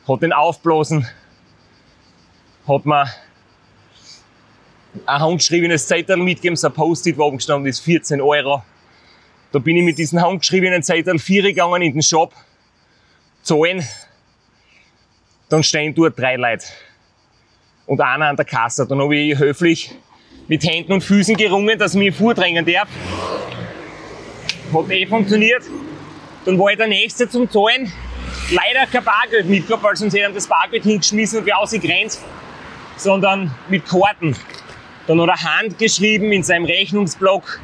hat 0.08 0.22
den 0.22 0.34
aufblasen, 0.34 1.08
hat 2.68 2.86
mir 2.86 3.06
ein 5.06 5.20
handgeschriebenes 5.22 5.88
Zettel 5.88 6.18
mitgegeben, 6.18 6.56
so 6.56 6.68
ein 6.68 6.74
Post-it, 6.74 7.18
wo 7.18 7.26
oben 7.26 7.38
gestanden 7.38 7.68
ist, 7.68 7.80
14 7.80 8.22
Euro. 8.22 8.64
Da 9.52 9.60
bin 9.60 9.78
ich 9.78 9.84
mit 9.84 9.98
diesem 9.98 10.22
handgeschriebenen 10.22 10.84
Zettel 10.84 11.20
vier 11.20 11.44
gegangen 11.44 11.82
in 11.82 11.94
den 11.94 12.02
Shop, 12.02 12.34
zahlen, 13.44 13.84
dann 15.50 15.64
stehen 15.64 15.93
dort 15.93 16.18
drei 16.18 16.36
Leute. 16.36 16.66
Und 17.86 18.00
einer 18.02 18.28
an 18.28 18.36
der 18.36 18.45
Kasse. 18.45 18.86
Dann 18.88 19.02
habe 19.02 19.16
ich 19.16 19.38
höflich 19.38 19.91
mit 20.47 20.64
Händen 20.64 20.93
und 20.93 21.04
Füßen 21.04 21.36
gerungen, 21.36 21.78
dass 21.78 21.95
ich 21.95 22.00
mich 22.00 22.16
vordrängen 22.16 22.66
darf. 22.66 22.88
Hat 24.74 24.89
eh 24.91 25.06
funktioniert. 25.08 25.64
Dann 26.45 26.58
war 26.58 26.72
ich 26.72 26.78
der 26.78 26.88
Nächste 26.88 27.28
zum 27.28 27.50
Zahlen. 27.50 27.91
Leider 28.52 28.86
kein 28.91 29.04
Bargeld 29.04 29.47
mitgehabt, 29.47 29.84
weil 29.84 29.95
sonst 29.95 30.14
hätte 30.14 30.30
ich 30.30 30.36
das 30.36 30.47
Bargeld 30.47 30.84
hingeschmissen 30.84 31.39
und 31.39 31.45
wäre 31.45 31.58
ausgegrenzt. 31.58 32.24
Sondern 32.95 33.54
mit 33.68 33.86
Karten. 33.88 34.36
Dann 35.08 35.22
hat 35.22 35.30
er 35.30 35.43
handgeschrieben 35.43 36.32
in 36.32 36.43
seinem 36.43 36.66
Rechnungsblock 36.66 37.60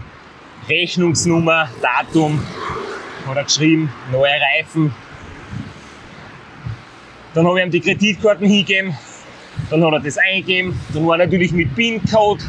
Rechnungsnummer, 0.67 1.69
Datum, 1.79 2.43
hat 3.27 3.37
er 3.37 3.43
geschrieben, 3.43 3.93
neue 4.11 4.31
Reifen, 4.31 4.95
dann 7.35 7.45
habe 7.45 7.59
ich 7.59 7.65
ihm 7.65 7.71
die 7.71 7.81
Kreditkarten 7.81 8.47
hingegeben. 8.47 8.97
Dann 9.69 9.83
hat 9.83 9.93
er 9.93 9.99
das 9.99 10.17
eingegeben. 10.17 10.79
Dann 10.93 11.05
war 11.05 11.17
natürlich 11.17 11.51
mit 11.51 11.75
PIN-Code. 11.75 12.43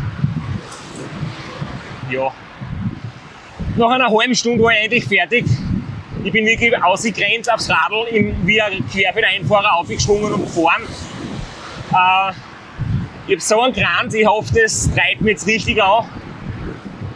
Ja. 2.10 2.32
Nach 3.76 3.90
einer 3.90 4.08
halben 4.08 4.34
Stunde 4.34 4.62
war 4.62 4.72
ich 4.72 4.84
endlich 4.84 5.04
fertig. 5.04 5.44
Ich 6.22 6.32
bin 6.32 6.46
wirklich 6.46 6.82
ausgegrenzt 6.82 7.52
aufs 7.52 7.68
Radl, 7.68 8.06
wie 8.44 8.62
ein 8.62 8.88
Querfeldeinfahrer 8.88 9.74
aufgeschwungen 9.74 10.32
und 10.32 10.42
gefahren. 10.42 10.82
Äh, 11.90 12.32
ich 13.26 13.34
habe 13.34 13.40
so 13.40 13.60
einen 13.60 13.74
Kranz, 13.74 14.14
ich 14.14 14.26
hoffe, 14.26 14.54
das 14.54 14.88
treibt 14.94 15.20
mich 15.20 15.32
jetzt 15.32 15.46
richtig 15.48 15.82
an. 15.82 16.08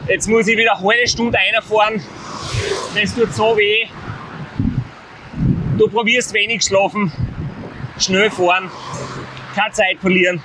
Jetzt 0.08 0.28
muss 0.28 0.48
ich 0.48 0.58
wieder 0.58 0.76
eine 0.76 0.84
halbe 0.84 1.08
Stunde 1.08 1.38
einfahren. 1.38 2.02
Das 2.94 3.14
tut 3.14 3.32
so 3.32 3.56
weh. 3.56 3.86
Du 5.78 5.88
probierst 5.88 6.34
wenig 6.34 6.64
schlafen 6.64 7.12
schnell 8.00 8.30
fahren, 8.30 8.70
keine 9.54 9.72
Zeit 9.72 9.98
verlieren. 10.00 10.42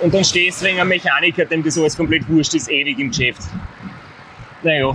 Und 0.00 0.12
dann 0.12 0.24
stehst 0.24 0.60
du 0.60 0.66
wegen 0.66 0.80
einem 0.80 0.90
Mechaniker, 0.90 1.44
dem 1.44 1.62
das 1.62 1.78
alles 1.78 1.96
komplett 1.96 2.28
wurscht 2.28 2.54
ist, 2.54 2.68
ewig 2.70 2.98
im 2.98 3.10
Geschäft. 3.10 3.42
Naja. 4.62 4.94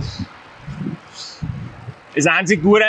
Das 2.14 2.26
einzige 2.26 2.62
Gute, 2.62 2.84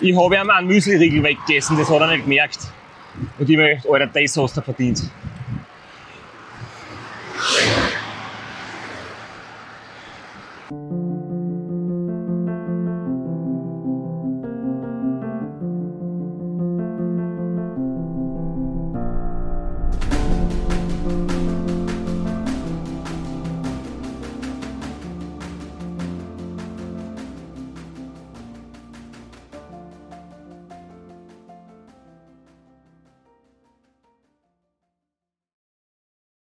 ich 0.00 0.16
habe 0.16 0.36
ihm 0.36 0.50
einen 0.50 0.66
Müsliriegel 0.66 1.22
weggegessen, 1.22 1.76
das 1.78 1.88
hat 1.88 2.00
er 2.00 2.08
nicht 2.08 2.24
gemerkt. 2.24 2.58
Und 3.38 3.48
ich 3.48 3.56
habe 3.56 3.68
gedacht, 3.68 3.86
Alter, 3.90 4.20
das 4.20 4.36
hast 4.36 4.56
du 4.56 4.60
verdient. 4.62 5.10